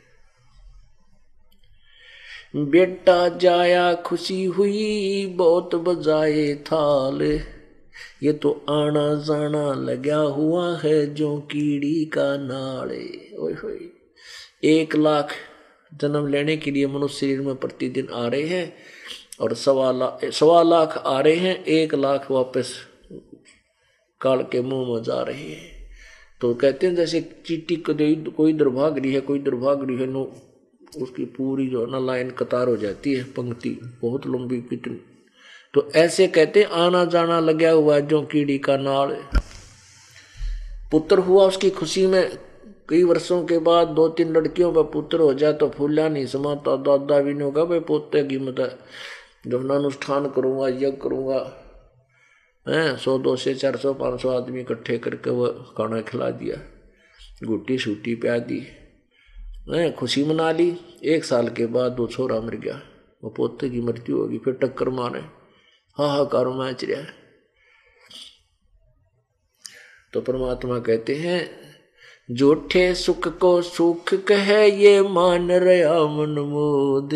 बेटा 2.55 3.27
जाया 3.29 3.93
खुशी 3.95 4.43
हुई, 4.45 5.25
बहुत 5.25 5.75
बजाए 5.75 6.53
थाल। 6.65 7.21
ये 8.23 8.33
तो 8.33 8.51
आना 8.69 9.13
जाना 9.23 9.73
लगा 9.81 10.17
हुआ 10.17 10.77
है 10.77 11.13
जो 11.13 11.37
कीड़ी 11.51 12.05
का 12.05 12.35
नाड़े 12.37 13.35
ओए 13.39 13.53
होए। 13.53 13.79
एक 14.63 14.95
लाख 14.95 15.33
जन्म 15.91 16.27
लेने 16.27 16.57
के 16.57 16.71
लिए 16.71 16.87
मनुष्य 16.87 17.17
शरीर 17.17 17.41
में 17.41 17.55
प्रतिदिन 17.55 18.07
आ 18.13 18.27
रहे 18.27 18.47
हैं 18.47 18.73
और 19.41 19.53
सवा 19.53 19.91
लाख 19.91 20.25
सवा 20.25 20.63
लाख 20.63 20.97
आ 20.97 21.19
रहे 21.19 21.35
हैं, 21.35 21.63
एक 21.65 21.95
लाख 21.95 22.31
वापस 22.31 22.73
काल 24.21 24.43
के 24.51 24.61
मुँह 24.61 24.93
में 24.93 25.03
जा 25.03 25.21
रहे 25.21 25.49
हैं। 25.51 25.71
तो 26.41 26.53
कहते 26.53 26.87
हैं 26.87 26.95
जैसे 26.95 27.21
चीटी 27.45 27.75
को 27.89 27.93
कोई 28.31 28.53
दुर्भाग्य 28.53 29.09
है, 29.09 29.19
कोई 29.21 29.39
दुर्भाग्य 29.39 29.93
है, 29.93 30.07
नो 30.07 30.23
उसकी 30.95 31.25
पूरी 31.27 31.67
जो 31.67 31.85
है 31.85 31.91
ना 31.91 31.99
लाइन 32.01 32.29
कतार 32.31 32.67
हो 32.67 32.77
जाती 32.77 33.13
है, 33.13 33.23
पंक्ति 33.33 33.69
बहुत 34.01 34.27
लंबी 34.27 34.61
कितनी। 34.61 34.99
तो 35.73 35.89
ऐसे 35.95 36.27
कहते 36.27 36.63
आना 36.63 37.03
जाना 37.05 37.39
लगा 37.39 37.71
हुआ 37.71 37.99
जो 38.01 38.21
कीड़ी 38.21 38.57
का 38.59 38.77
नाल 38.77 39.15
पुत्र 40.91 41.19
हुआ 41.19 41.45
उसकी 41.45 41.69
खुशी 41.71 42.05
में, 42.07 42.37
कई 42.89 43.03
वर्षों 43.03 43.43
के 43.45 43.57
बाद 43.59 43.87
दो 43.89 44.07
तीन 44.09 44.31
लड़कियों 44.33 44.71
का 44.73 44.81
पुत्र 44.91 45.19
हो 45.19 45.33
जाए 45.33 45.53
तो 45.53 45.69
फूला 45.69 46.07
नहीं 46.09 46.25
समाता, 46.25 46.75
दादा 46.77 47.19
भी 47.19 47.33
नहीं 47.33 47.43
होगा, 47.43 47.63
भाई 47.65 47.79
पोते 47.81 48.23
की 48.23 48.37
मत 48.39 48.59
जब 49.47 49.71
अनुष्ठान 49.71 50.29
करूँगा, 50.29 50.67
यज्ञ 50.67 50.91
करूँगा, 51.01 51.39
है, 52.65 52.95
सौ, 52.97 53.17
दो 53.17 53.35
से 53.35 53.53
चार 53.55 53.75
सौ, 53.77 53.93
पाँच 53.93 54.21
सौ 54.21 54.29
आदमी 54.29 54.61
इकट्ठे 54.61 54.97
करके 54.97 55.29
वह 55.29 55.49
खाना 55.77 56.01
खिला 56.01 56.29
दिया 56.31 56.57
गुट्टी 57.43 57.77
सूटी 57.77 58.15
प्या 58.15 58.37
दी। 58.39 58.61
खुशी 59.67 60.23
मना 60.23 60.51
ली। 60.51 60.77
एक 61.03 61.23
साल 61.25 61.47
के 61.49 61.65
बाद 61.65 61.95
वो 61.99 62.07
छोरा 62.07 62.39
मर 62.41 62.55
गया। 62.55 62.81
वो 63.23 63.29
पोते 63.29 63.69
की 63.69 63.81
मृत्यु 63.81 64.17
होगी, 64.17 64.37
फिर 64.37 64.53
टक्कर 64.53 64.89
मारे। 64.89 65.19
हाहाकार 65.97 66.47
मैच 66.47 66.83
रहा 66.83 67.01
तो 70.13 70.21
परमात्मा 70.21 70.79
कहते 70.79 71.15
हैं 71.15 71.49
जोठे 72.29 72.93
सुख 72.95 73.27
को 73.37 73.61
सुख 73.61 74.13
कहे 74.13 74.67
ये 74.71 75.01
मान 75.01 75.51
रहा 75.51 76.05
मन 76.07 76.39
मोद। 76.39 77.13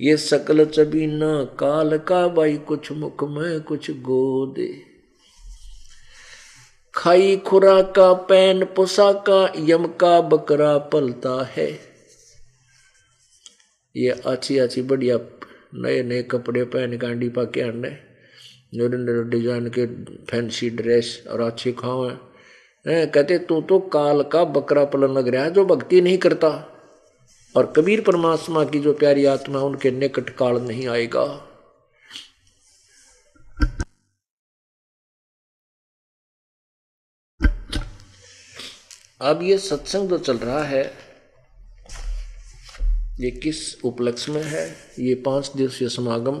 ये 0.00 0.16
सकल 0.16 0.64
चबीना 0.64 1.44
काल 1.44 1.98
का 1.98 2.28
भाई 2.28 2.56
कुछ 2.56 2.92
मुख 2.92 3.24
में 3.24 3.60
कुछ 3.60 3.90
गोदे। 3.90 4.87
खाई 6.98 7.36
खुरा 7.46 7.80
का 7.96 8.12
पैन 8.28 8.64
पुसा 8.76 9.10
का 9.28 9.40
यम 9.66 9.86
का 10.00 10.20
बकरा 10.22 10.76
पलता 10.92 11.34
है। 11.52 11.68
ये 13.94 14.10
अच्छी 14.26 14.58
अच्छी 14.58 14.82
बढ़िया 14.82 15.18
नए 15.76 16.02
नए 16.02 16.22
कपड़े 16.22 16.64
पहन 16.66 16.96
गांडी 16.98 17.28
पा 17.28 17.44
के 17.46 17.60
आने 17.62 17.90
डिज़ाइन 18.74 19.68
के 19.68 19.86
फैंसी 20.24 20.70
ड्रेस 20.72 21.12
और 21.30 21.40
अच्छी 21.40 21.72
खाओ 21.72 22.04
है, 22.06 22.16
कहते 22.86 23.38
तू 23.40 23.60
तो 23.62 23.78
काल 23.88 24.22
का 24.32 24.44
बकरा 24.46 24.84
पलन 24.86 25.12
लग 25.12 25.28
रहा 25.28 25.44
है 25.44 25.50
जो 25.50 25.64
भक्ति 25.66 26.00
नहीं 26.00 26.18
करता। 26.18 26.48
और 27.54 27.72
कबीर 27.76 28.00
परमात्मा 28.00 28.64
की 28.64 28.78
जो 28.78 28.92
प्यारी 28.94 29.24
आत्मा, 29.26 29.60
उनके 29.60 29.90
निकट 29.92 30.30
काल 30.30 30.60
नहीं 30.62 30.88
आएगा। 30.88 31.24
अब 39.20 39.42
ये 39.42 39.56
सत्संग 39.58 40.08
जो 40.08 40.18
चल 40.18 40.36
रहा 40.38 40.62
है, 40.64 40.82
ये 43.20 43.30
किस 43.30 43.84
उपलक्ष्य 43.84 44.32
में 44.32 44.42
है? 44.42 44.66
ये 44.98 45.14
पाँच 45.14 45.50
दिवसीय 45.56 45.88
समागम। 45.88 46.38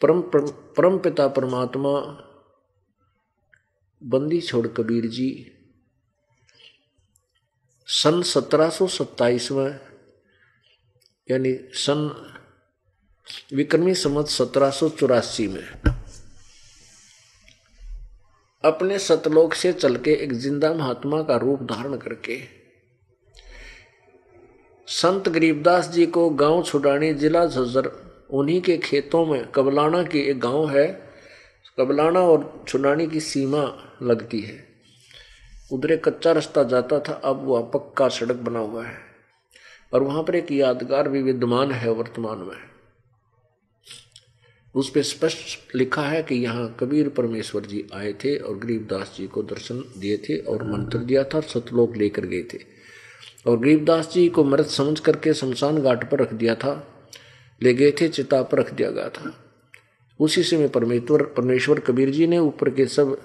परम 0.00 0.20
परम 0.76 0.98
पिता 0.98 1.26
परमात्मा, 1.28 1.90
बंदी 4.02 4.40
छोड़ 4.40 4.66
कबीर 4.66 5.06
जी, 5.06 5.30
सन 7.88 8.22
सत्रह 8.22 8.70
सौ 8.70 8.86
सत्ताईस 8.86 9.50
में 9.52 9.78
यानी 11.28 11.54
सन 11.74 12.10
विक्रमी 13.52 13.94
संवत 13.94 14.28
सत्रह 14.28 14.72
में। 15.48 15.97
अपने 18.64 18.98
सतलोक 18.98 19.54
से 19.54 19.72
चल 19.72 19.96
के 19.96 20.10
एक 20.12 20.32
ज़िंदा 20.32 20.72
महात्मा 20.72 21.22
का 21.22 21.36
रूप 21.36 21.62
धारण 21.62 21.96
करके। 21.96 22.38
संत 24.86 25.28
गरीबदास 25.28 25.88
जी 25.88 26.06
को 26.06 26.30
गाँव 26.30 26.62
छुड़ानी 26.62 27.14
जिला 27.14 27.46
झज्जर, 27.46 27.90
उन्हीं 28.30 28.60
के 28.60 28.76
खेतों 28.78 29.26
में 29.26 29.46
कबलाना 29.46 30.02
की 30.02 30.18
एक 30.20 30.40
गाँव 30.40 30.70
है। 30.70 30.86
कबलाना 31.80 32.20
और 32.20 32.64
छुड़ानी 32.68 33.06
की 33.06 33.20
सीमा 33.20 33.94
लगती 34.02 34.40
है। 34.40 34.68
उधर 35.72 35.92
एक 35.92 36.08
कच्चा 36.08 36.32
रास्ता 36.32 36.62
जाता 36.62 37.00
था, 37.00 37.12
अब 37.12 37.48
वह 37.48 37.60
पक्का 37.60 38.08
सड़क 38.08 38.36
बना 38.36 38.58
हुआ 38.58 38.84
है। 38.84 38.98
और 39.94 40.02
वहाँ 40.02 40.22
पर 40.22 40.34
एक 40.34 40.52
यादगार 40.52 41.08
भी 41.08 41.22
विद्यमान 41.22 41.72
है 41.72 41.90
वर्तमान 41.90 42.38
में। 42.38 42.77
उस 44.78 44.90
पर 44.90 45.02
स्पष्ट 45.02 45.74
लिखा 45.74 46.02
है 46.02 46.22
कि 46.22 46.34
यहाँ 46.34 46.76
कबीर 46.80 47.08
परमेश्वर 47.08 47.62
जी 47.62 47.84
आए 47.94 48.12
थे 48.12 48.36
और 48.36 48.58
गरीबदास 48.58 49.14
जी 49.18 49.26
को 49.26 49.42
दर्शन 49.42 49.82
दिए 49.98 50.16
थे 50.18 50.36
और 50.38 50.62
मंत्र 50.62 50.98
दिया 50.98 51.24
था 51.24 51.40
सतलोक 51.40 51.96
लेकर 51.96 52.26
गए 52.26 52.42
थे। 52.42 52.58
और 53.46 53.58
गरीबदास 53.58 54.12
जी 54.12 54.28
को 54.28 54.44
मृत 54.44 54.66
समझ 54.66 55.00
करके 55.00 55.34
शमशान 55.34 55.82
घाट 55.82 56.10
पर 56.10 56.18
रख 56.18 56.32
दिया 56.32 56.54
था, 56.54 56.72
ले 57.62 57.74
गए 57.74 57.90
थे, 58.00 58.08
चिता 58.08 58.42
पर 58.42 58.58
रख 58.58 58.72
दिया 58.74 58.90
गया 58.90 59.08
था। 59.08 59.34
उसी 60.20 60.42
समय 60.42 60.68
परमेश्वर 60.68 61.22
परमेश्वर 61.22 61.80
कबीर 61.80 62.10
जी 62.10 62.26
ने 62.26 62.38
ऊपर 62.38 62.70
के 62.70 62.86
सब 62.86 63.20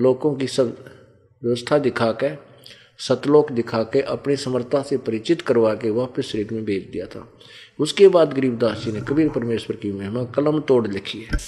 लोगों 0.00 0.34
की 0.34 0.46
सब 0.46 0.76
व्यवस्था 1.42 1.78
दिखा 1.78 2.10
के 2.12 2.28
सतलोक 2.98 3.52
दिखा 3.52 3.82
के 3.82 4.00
अपनी 4.00 4.36
समर्था 4.36 4.82
से 4.82 4.96
परिचित 4.96 5.42
करवा 5.42 5.74
के 5.74 5.90
वापस 5.90 6.22
शरीर 6.22 6.48
में 6.52 6.64
भेज 6.64 6.82
दिया 6.92 7.06
था। 7.06 7.32
उसके 7.78 8.08
बाद 8.08 8.32
गरीबदास 8.32 8.84
जी 8.84 8.92
ने 8.92 9.00
कबीर 9.00 9.28
परमेश्वर 9.28 9.76
की 9.76 9.92
महिमा 9.92 10.24
कलम 10.24 10.60
तोड़ 10.60 10.88
लिखी 10.88 11.18
है। 11.18 11.38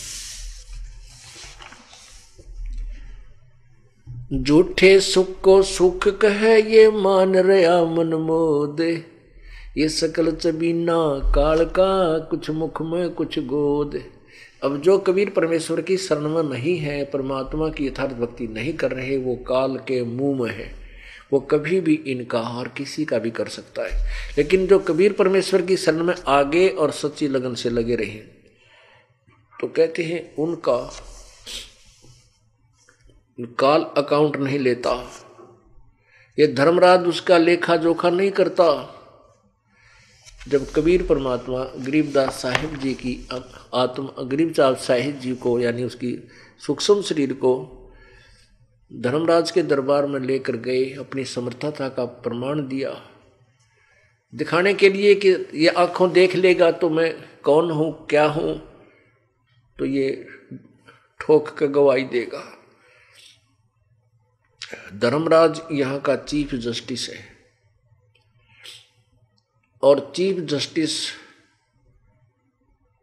झूठे 4.43 5.01
सुख 5.01 5.41
को 5.41 5.63
सुख 5.63 6.09
कहे 6.09 6.63
ये 6.63 6.91
मान 6.91 7.35
रहा 7.37 7.85
मन 7.85 8.15
मोदे। 8.15 9.05
ये 9.79 9.89
सकल 9.89 10.33
चबीना 10.33 11.33
काल 11.35 11.65
का 11.65 12.19
कुछ 12.19 12.51
मुख 12.51 12.83
में 12.83 13.11
कुछ 13.11 13.39
गोद। 13.39 14.03
अब 14.65 14.81
जो 14.81 14.99
कबीर 14.99 15.31
परमेश्वर 15.31 15.81
की 15.81 15.97
शरण 15.97 16.29
में 16.29 16.43
नहीं 16.43 16.79
है, 16.79 17.05
परमात्मा 17.05 17.69
की 17.69 17.87
यथार्थ 17.87 18.13
भक्ति 18.13 18.47
नहीं 18.47 18.73
कर 18.73 18.91
रहे, 18.91 19.17
वो 19.17 19.35
काल 19.35 19.77
के 19.77 20.05
मुँह 20.05 20.43
में 20.43 20.51
है। 20.51 20.88
वो 21.33 21.41
कभी 21.41 21.81
भी 21.81 21.95
इनका 22.07 22.41
और 22.41 22.69
किसी 22.69 23.05
का 23.05 23.19
भी 23.19 23.31
कर 23.31 23.49
सकता 23.49 23.83
है। 23.83 24.07
लेकिन 24.39 24.67
जो 24.67 24.79
कबीर 24.79 25.13
परमेश्वर 25.13 25.63
की 25.63 25.77
शरण 25.77 26.03
में 26.03 26.15
आगे 26.29 26.69
और 26.69 26.91
सच्ची 26.91 27.29
लगन 27.29 27.55
से 27.55 27.71
लगे 27.71 27.97
रहे 27.97 28.21
तो 29.55 29.67
कहते 29.67 30.03
हैं, 30.05 30.35
उनका 30.37 30.77
काल 33.59 33.85
अकाउंट 33.97 34.37
नहीं 34.37 34.59
लेता। 34.59 34.93
ये 36.39 36.47
धर्मराज 36.47 37.07
उसका 37.07 37.39
लेखा 37.39 37.77
जोखा 37.77 38.11
नहीं 38.11 38.31
करता। 38.31 38.95
जब 40.49 40.71
कबीर 40.73 41.03
परमात्मा 41.03 41.65
गरीबदास 41.79 42.43
साहिब 42.43 42.77
जी 42.77 42.95
की 42.95 43.17
आत्म 43.75 44.29
गरीबदास 44.29 44.87
साहिब 44.87 45.19
जी 45.19 45.35
को, 45.35 45.59
यानी 45.61 45.85
उसकी 45.85 46.17
सूक्ष्म 46.67 47.03
शरीर 47.03 47.33
को 47.33 47.78
धर्मराज 48.91 49.51
के 49.51 49.63
दरबार 49.63 50.07
में 50.07 50.19
लेकर 50.21 50.57
गए, 50.57 50.85
अपनी 50.95 51.25
समर्थता 51.25 51.89
का 51.89 52.05
प्रमाण 52.05 52.67
दिया। 52.69 52.91
दिखाने 54.33 54.73
के 54.75 54.89
लिए 54.89 55.15
कि 55.15 55.29
ये 55.55 55.69
आँखों 55.69 56.11
देख 56.13 56.35
लेगा 56.37 56.71
तो 56.73 56.91
मैं 56.91 57.13
कौन 57.43 57.71
हूँ, 57.71 58.07
क्या 58.07 58.25
हूँ 58.27 58.57
तो 59.77 59.85
ये 59.85 60.27
ठोक 61.21 61.49
कर 61.49 61.67
गवाही 61.67 62.05
देगा। 62.05 62.43
धर्मराज 64.95 65.61
यहाँ 65.73 66.01
का 66.01 66.17
चीफ 66.17 66.55
जस्टिस 66.57 67.09
है 67.11 67.23
और 69.83 70.13
चीफ 70.17 70.39
जस्टिस 70.47 71.01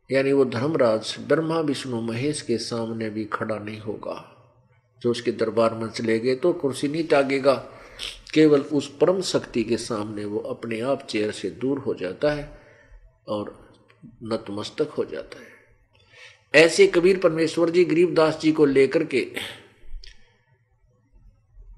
यानी 0.10 0.32
वो 0.34 0.46
धर्मराज 0.46 1.16
ब्रह्मा, 1.20 1.60
विष्णु, 1.60 2.02
महेश 2.02 2.42
के 2.42 2.58
सामने 2.58 3.10
भी 3.10 3.26
खड़ा 3.26 3.58
नहीं 3.58 3.80
होगा। 3.80 4.32
जो 5.02 5.12
उसके 5.12 5.32
दरबार 5.32 5.74
में 5.74 5.88
चले 5.90 6.20
गए 6.20 6.36
तो 6.36 6.54
कुर्सी 6.54 6.88
नहीं 6.88 7.08
टागेगा। 7.08 7.54
केवल 8.34 8.62
उस 8.62 8.88
परम 8.98 9.22
शक्ति 9.22 9.64
के 9.64 9.78
सामने 9.78 10.26
वो 10.26 10.40
अपने 10.50 10.80
आप 10.82 11.06
चेयर 11.10 11.32
से 11.32 11.50
दूर 11.50 11.80
हो 11.80 11.94
जाता 11.94 12.32
है 12.32 12.50
और 13.28 13.54
नतमस्तक 14.24 14.90
हो 14.90 15.06
जाता 15.06 15.40
है। 15.40 16.64
ऐसे 16.64 16.88
कबीर 16.88 17.20
परमेश्वर 17.20 17.70
जी 17.70 17.84
गरीबदास 17.86 18.40
जी 18.42 18.52
को 18.52 18.66
लेकर 18.66 19.04
के 19.04 19.28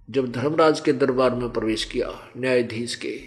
जब 0.09 0.31
धर्मराज 0.31 0.79
के 0.79 0.93
दरबार 0.93 1.35
में 1.35 1.49
प्रवेश 1.49 1.83
किया, 1.85 2.11
न्यायाधीश 2.37 2.95
के, 2.95 3.17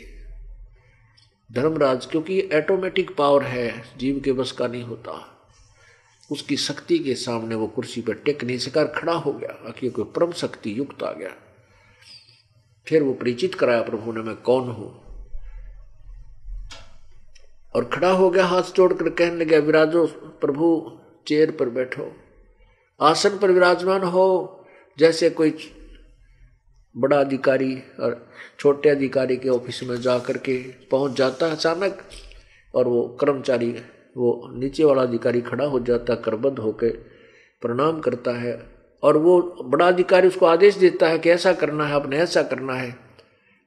धर्मराज 1.51 2.07
क्योंकि 2.07 2.35
ये 2.35 2.49
ऑटोमेटिक 2.57 3.15
पावर 3.17 3.43
है, 3.43 3.85
जीव 3.99 4.21
के 4.21 4.33
बस 4.33 4.53
का 4.53 4.67
नहीं 4.67 4.83
होता। 4.83 5.13
उसकी 6.31 6.57
शक्ति 6.57 6.99
के 6.99 7.15
सामने 7.15 7.55
वो 7.55 7.67
कुर्सी 7.67 8.01
पर 8.01 8.15
टेक 8.15 8.45
नहीं 8.45 8.59
सकार 8.59 8.87
खड़ा 8.87 9.13
हो 9.13 9.33
गया। 9.33 9.69
आखिर 9.69 9.93
कोई 9.93 10.05
परम 10.05 10.33
शक्ति 10.33 10.79
युक्त 10.79 11.03
आ 11.03 11.13
गया। 11.13 11.31
फिर 12.89 13.03
वो 13.03 13.13
परिचित 13.13 13.55
कराया, 13.55 13.83
प्रभु 13.83 14.13
ने 14.13 14.21
मैं 14.21 14.37
कौन 14.37 14.69
हूँ? 14.69 15.11
और 17.77 17.85
खड़ा 17.85 18.11
हो 18.11 18.31
गया, 18.31 18.47
हाथ 18.47 18.63
जोड़कर 18.63 19.11
कहने 19.11 19.45
लगा, 19.45 19.59
विराजो, 19.59 20.07
प्रभु, 20.41 20.99
चेयर 21.27 21.51
पर 21.51 21.69
बैठो। 21.69 22.17
आसन 23.01 23.39
पर 23.39 23.51
विराजमान 23.51 24.03
हो, 24.03 24.57
जैसे 24.99 25.31
कोई 25.31 25.59
बड़ा 26.97 27.21
अधिकारी 27.21 27.83
और 28.01 28.33
छोटे 28.59 28.89
अधिकारी 28.89 29.37
के 29.37 29.49
ऑफ़िस 29.49 29.83
में 29.83 30.01
जा 30.01 30.19
करके 30.19 30.63
पहुँच 30.63 31.13
जाता 31.13 31.47
है 31.47 31.53
अचानक 31.53 32.09
और 32.75 32.89
वो 32.89 33.19
कर्मचारी 33.21 33.77
वो 34.17 34.51
नीचे 34.55 34.85
वाला 34.85 35.03
अधिकारी 35.03 35.41
खड़ा 35.41 35.65
हो 35.65 35.81
जाता 35.81 36.13
है 36.13 36.23
करबद्ध 36.25 36.59
होकर 36.59 36.89
प्रणाम 37.63 38.01
करता 38.01 38.31
है 38.31 38.55
और 39.03 39.17
वो 39.17 39.41
बड़ा 39.65 39.87
अधिकारी 39.89 40.29
उसको 40.29 40.47
आदेश 40.47 40.77
देता 40.77 41.09
है 41.09 41.19
कि 41.19 41.31
ऐसा 41.31 41.53
करना 41.53 41.87
है, 41.87 41.93
आपने 41.93 42.19
ऐसा 42.19 42.43
करना 42.43 42.75
है। 42.75 42.97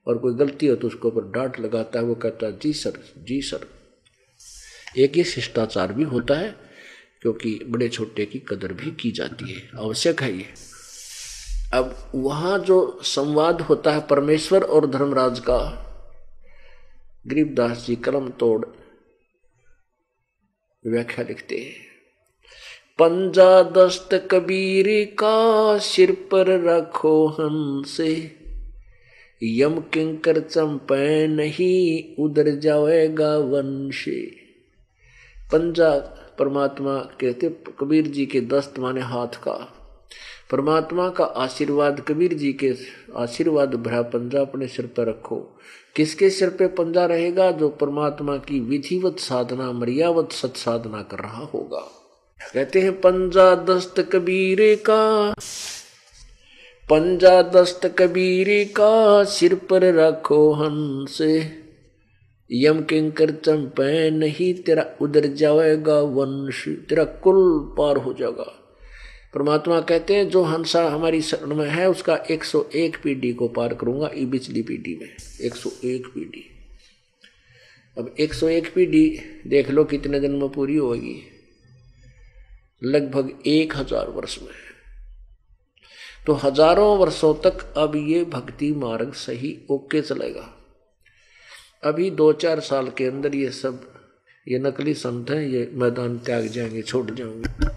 और 0.08 0.18
कोई 0.18 0.34
गलती 0.34 0.68
हो 0.68 0.76
तो 0.76 0.88
उसको 0.88 1.08
ऊपर 1.08 1.22
डांट 1.22 1.60
लगाता 1.60 2.00
है, 2.00 2.06
वो 2.06 2.16
कहता 2.16 2.46
है, 2.46 2.60
जी 2.60 2.74
सर 2.74 3.00
जी 3.18 3.42
सर। 3.42 3.66
एक 4.98 5.16
ही 5.16 5.24
शिष्टाचार 5.24 5.94
भी 5.94 6.04
होता 6.04 6.36
है, 6.36 6.56
क्योंकि 7.22 7.60
बड़े 7.68 7.90
छोटे 7.90 8.26
की 8.26 8.40
कदर 8.40 8.74
भी 8.74 8.92
की 8.92 9.12
जाती 9.12 9.54
है, 9.54 9.70
आवश्यक 9.80 10.22
है 10.22 10.38
ये। 10.38 10.46
अब 11.74 11.96
वहाँ 12.16 12.60
जो 12.60 13.00
संवाद 13.04 13.62
होता 13.62 13.92
है, 13.92 14.08
परमेश्वर 14.08 14.64
और 14.64 14.90
धर्मराज 14.90 15.40
का, 15.40 15.60
गरीबदास 17.28 17.86
जी, 17.88 17.96
कलम 17.96 18.30
तोड़ 18.30 18.66
व्याख्या 20.88 21.26
लिखते 21.28 21.58
हैं। 21.58 21.94
पंजा 23.00 23.64
दस्त 23.64 24.28
कबीर 24.32 25.06
का 25.06 25.78
सिर 25.78 26.12
पर 26.12 26.64
रखो 26.64 27.28
हमसे। 27.28 28.32
यम 29.44 29.80
किंकर 29.80 30.40
चंपे 30.40 31.28
नहीं, 31.28 32.16
उधर 32.24 32.50
जाएगा 32.50 33.38
वंश। 33.38 34.06
पंजा 35.52 35.90
परमात्मा 36.40 36.98
कहते 36.98 37.50
कबीर 37.80 38.08
जी 38.08 38.26
के 38.26 38.42
दस्त 38.42 38.80
माने 38.80 39.02
हाथ 39.02 39.28
का। 39.28 39.74
परमात्मा 40.52 41.10
का 41.10 41.24
आशीर्वाद, 41.24 42.06
कबीर 42.08 42.34
जी 42.34 42.54
के 42.54 42.74
आशीर्वाद 43.16 43.76
भरा 43.76 44.02
पंजा 44.02 44.42
अपने 44.42 44.68
सिर 44.68 44.86
पर 44.86 45.08
रखो। 45.10 45.60
किसके 45.96 46.30
सिर 46.30 46.50
पे 46.50 46.68
पंजा 46.68 47.06
रहेगा 47.06 47.52
जो 47.52 47.70
परमात्मा 47.70 48.38
की 48.38 48.60
विधिवत 48.60 49.20
साधना, 49.20 49.72
मर्यावत 49.72 50.32
सत 50.32 50.54
साधना 50.56 51.02
कर 51.02 51.20
रहा 51.20 51.44
होगा? 51.44 51.92
कहते 52.54 52.82
हैं, 52.82 53.02
पंजा 53.02 53.56
दस्त 53.56 54.00
कबीरे 54.00 54.76
का। 54.76 55.32
पंजा 56.90 57.42
दस्त 57.42 57.96
कबीरे 58.00 58.66
का 58.66 59.24
सिर 59.24 59.56
पर 59.56 59.94
रखो 59.94 60.54
हंस। 60.54 61.18
यम 62.52 62.82
किंकर 62.82 63.32
चंपे 63.32 64.10
नहीं, 64.10 64.54
तेरा 64.54 64.86
उधर 65.02 65.26
जाएगा 65.26 66.00
वंश। 66.00 66.68
तेरा 66.68 67.04
कुल 67.04 67.76
पार 67.78 67.98
हो 67.98 68.14
जाएगा। 68.14 68.63
परमात्मा 69.34 69.80
कहते 69.82 70.16
हैं, 70.16 70.30
जो 70.30 70.44
हंसा 70.44 70.84
हमारी 70.90 71.22
शरण 71.22 71.56
में 71.56 71.70
है, 71.70 71.90
उसका 71.90 72.18
101 72.32 72.98
पीढ़ी 73.04 73.34
को 73.34 73.48
पार 73.48 73.74
करूँगा, 73.74 74.10
ई 74.16 74.26
बिचली 74.26 74.62
पीढ़ी 74.62 74.96
में 74.96 75.08
101 75.42 76.08
पीढ़ी। 76.08 76.44
अब 77.98 78.16
101 78.20 78.74
पीढ़ी, 78.74 79.20
देख 79.48 79.70
लो 79.70 79.84
कितने 79.84 80.20
दिन 80.20 80.32
में 80.32 80.50
पूरी 80.50 80.76
होगी। 80.76 81.22
लगभग 82.84 83.34
एक 83.48 83.76
हज़ार 83.78 84.10
वर्ष 84.10 84.38
में 84.42 84.52
तो 86.28 86.34
हज़ारों 86.34 86.98
वर्षों 86.98 87.34
तक 87.34 87.74
अब 87.78 87.96
ये 87.96 88.24
भक्ति 88.24 88.72
मार्ग 88.72 89.14
सही 89.14 89.58
ओके 89.72 90.02
चलेगा। 90.02 90.50
अभी 91.84 92.10
दो 92.12 92.32
चार 92.34 92.60
साल 92.60 92.88
के 92.90 93.06
अंदर 93.06 93.36
ये 93.36 93.50
सब, 93.52 93.82
ये 94.48 94.60
नकली 94.60 94.94
संत 94.94 95.30
हैं, 95.30 95.42
ये 95.42 95.70
मैदान 95.74 96.18
त्याग 96.18 96.48
जाएँगे 96.48 96.82
छोड़ 96.82 97.12
जाएँगे। 97.12 97.68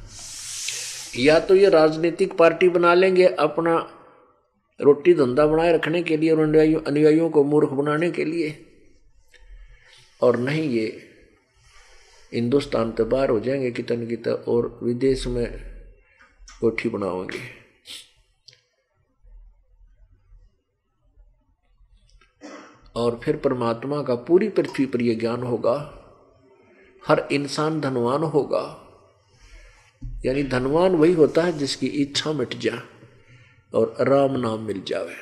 या 1.18 1.38
तो 1.40 1.54
ये 1.54 1.68
राजनीतिक 1.68 2.36
पार्टी 2.36 2.68
बना 2.68 2.94
लेंगे, 2.94 3.26
अपना 3.26 3.92
रोटी 4.80 5.14
धंधा 5.14 5.46
बनाए 5.46 5.72
रखने 5.72 6.02
के 6.02 6.16
लिए 6.16 6.30
और 6.30 6.38
अनुयायियों 6.86 7.30
को 7.30 7.44
मूर्ख 7.44 7.68
बनाने 7.68 8.10
के 8.10 8.24
लिए। 8.24 8.66
और 10.22 10.36
नहीं, 10.36 10.62
ये 10.62 11.02
हिंदुस्तान 12.34 12.92
तो 12.92 13.04
बाहर 13.04 13.30
हो 13.30 13.40
जाएँगे 13.40 13.70
कितन 13.70 14.06
कितन 14.06 14.30
और 14.30 14.80
विदेश 14.82 15.26
में 15.26 15.60
कोठी 16.60 16.88
बनाओगे। 16.88 17.66
और 22.96 23.20
फिर 23.24 23.36
परमात्मा 23.36 24.02
का 24.02 24.14
पूरी 24.14 24.48
पृथ्वी 24.48 24.86
पर 24.86 25.02
यह 25.02 25.18
ज्ञान 25.18 25.42
होगा, 25.42 25.76
हर 27.08 27.28
इंसान 27.32 27.80
धनवान 27.80 28.22
होगा। 28.22 28.82
यानी 30.26 30.42
धनवान 30.42 30.92
वही 30.92 31.12
होता 31.12 31.42
है 31.42 31.58
जिसकी 31.58 31.86
इच्छा 31.86 32.32
मिट 32.32 32.58
जाए 32.58 32.80
और 33.74 33.96
राम 34.00 34.40
नाम 34.40 34.60
मिल 34.60 34.82
जावे। 34.88 35.14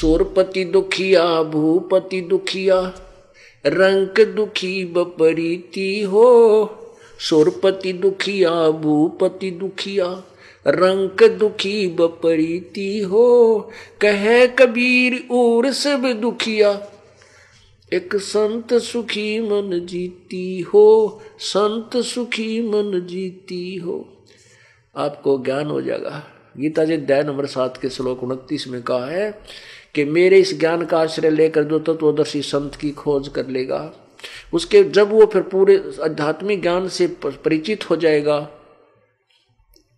सोरपति 0.00 0.64
दुखिया, 0.64 1.42
भूपति 1.42 2.20
दुखिया, 2.20 2.80
रंक 3.66 4.20
दुखी 4.20 4.84
बपरीति 4.84 6.02
हो। 6.02 6.76
सुरपति 7.20 7.92
दुखिया, 7.92 8.70
भूपति 8.70 9.50
दुखिया, 9.50 10.24
रंक 10.66 11.22
दुखी 11.24 11.86
बपरीति 11.86 13.00
हो। 13.00 13.58
कहे 14.00 14.46
कबीर 14.46 15.28
और 15.30 15.72
सब 15.72 16.02
दुखिया 16.20 16.72
एक 17.92 18.16
संत 18.16 18.74
सुखी 18.74 19.40
मन 19.40 19.86
जीती 19.86 20.60
हो, 20.60 21.22
संत 21.38 21.96
सुखी 21.96 22.62
मन 22.62 23.06
जीती 23.06 23.76
हो। 23.76 24.24
आपको 24.96 25.38
ज्ञान 25.38 25.66
हो 25.66 25.82
जाएगा। 25.82 26.24
गीता 26.58 26.84
जी 26.84 26.96
दया 26.96 27.22
नंबर 27.22 27.46
सात 27.46 27.76
के 27.76 27.88
श्लोक 27.88 28.22
उनतीस 28.22 28.68
में 28.68 28.82
कहा 28.82 29.06
है 29.06 29.42
कि 29.94 30.04
मेरे 30.04 30.38
इस 30.38 30.60
ज्ञान 30.60 30.84
का 30.84 30.98
आश्रय 30.98 31.30
लेकर 31.30 31.64
जो 31.64 31.78
तत्वदर्शी 31.78 32.42
संत 32.42 32.74
की 32.74 32.90
खोज 32.90 33.28
कर 33.28 33.46
लेगा, 33.46 33.92
उसके 34.52 34.82
जब 34.84 35.10
वो 35.10 35.26
फिर 35.26 35.42
पूरे 35.42 35.84
आध्यात्मिक 36.02 36.62
ज्ञान 36.62 36.88
से 36.88 37.06
परिचित 37.24 37.90
हो 37.90 37.96
जाएगा 37.96 38.38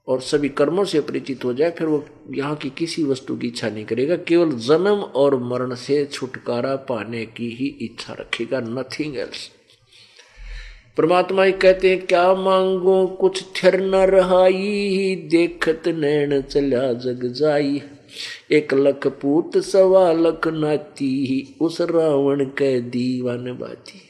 और 0.08 0.20
सभी 0.20 0.48
कर्मों 0.48 0.84
से 0.84 1.00
परिचित 1.00 1.44
हो 1.44 1.52
जाए, 1.54 1.70
फिर 1.70 1.86
वो 1.86 2.04
यहाँ 2.34 2.56
की 2.56 2.70
किसी 2.70 3.04
वस्तु 3.04 3.36
की 3.36 3.46
इच्छा 3.46 3.68
नहीं 3.68 3.84
करेगा। 3.84 4.16
केवल 4.16 4.50
जन्म 4.58 5.02
और 5.16 5.36
मरण 5.42 5.74
से 5.74 6.04
छुटकारा 6.04 6.76
पाने 6.76 7.24
की 7.26 7.50
ही 7.50 7.66
इच्छा 7.82 8.12
रखेगा 8.12 8.60
नथिंग 8.60 9.16
एल्स 9.16 9.50
परमात्मा 10.96 11.44
ही 11.44 11.52
कहते 11.52 11.90
हैं, 11.90 12.06
क्या 12.06 12.34
मांगो? 12.34 13.06
कुछ 13.06 13.42
थिर 13.42 13.80
न 13.80 13.94
रहाई, 13.94 15.14
देखत 15.30 15.82
नैन 15.88 16.40
चला 16.42 16.92
जग 16.92 17.24
जाई। 17.32 17.82
एक 18.50 18.74
लख 18.74 19.06
पूत, 19.06 19.56
सवा 19.58 20.12
लख 20.12 20.48
नाती, 20.48 21.56
उस 21.60 21.80
रावण 21.80 22.44
के 22.44 22.80
दीवान 22.80 23.44
बाती। 23.52 24.00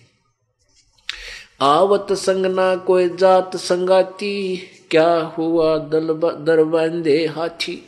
आवत 1.60 2.12
संग 2.12 2.46
ना 2.46 2.74
कोई 2.76 3.08
जात 3.08 3.56
संगाती 3.56 4.62
क्या 4.92 5.20
हुआ 5.20 5.78
दल 5.78 6.06
दर 6.16 7.26
हाथी? 7.28 7.82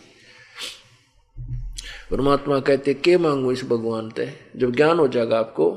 परमात्मा 2.10 2.60
कहते, 2.60 2.94
के 2.94 3.16
मांगू 3.16 3.52
इस 3.52 3.64
भगवान 3.64 4.10
ते? 4.10 4.28
जब 4.56 4.72
ज्ञान 4.72 4.98
हो 4.98 5.08
जाएगा 5.08 5.38
आपको, 5.38 5.70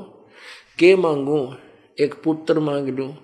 के 0.78 0.96
मांगू? 0.96 1.54
एक 2.00 2.14
पुत्र 2.24 2.60
मांग 2.60 2.88
लू, 2.88 3.14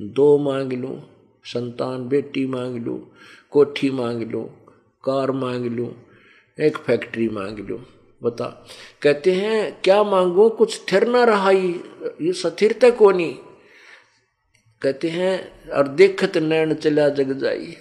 दो 0.00 0.38
मांग 0.38 0.72
लू, 0.72 1.02
संतान, 1.44 2.08
बेटी 2.08 2.46
मांग 2.46 2.86
लू, 2.86 3.06
कोठी 3.50 3.90
मांग 3.90 4.22
लू, 4.22 4.42
कार 5.04 5.30
मांग 5.30 5.64
लू, 5.66 5.92
एक 6.60 6.78
फैक्ट्री 6.78 7.28
मांग 7.28 7.58
लू। 7.58 7.80
बता। 8.22 8.66
कहते 9.02 9.32
हैं, 9.32 9.80
क्या 9.84 10.02
मांगू? 10.02 10.48
कुछ 10.48 10.80
थिर 10.92 11.08
ना 11.08 11.24
रहा 11.24 11.50
ये 11.50 12.32
स्थिरता 12.32 12.90
कोनी? 12.90 13.38
कहते 14.82 15.08
हैं, 15.08 15.70
और 15.70 15.88
देखत 15.88 16.36
नैन 16.38 16.74
चला 16.74 17.08
जग 17.08 17.32
जाई। 17.38 17.76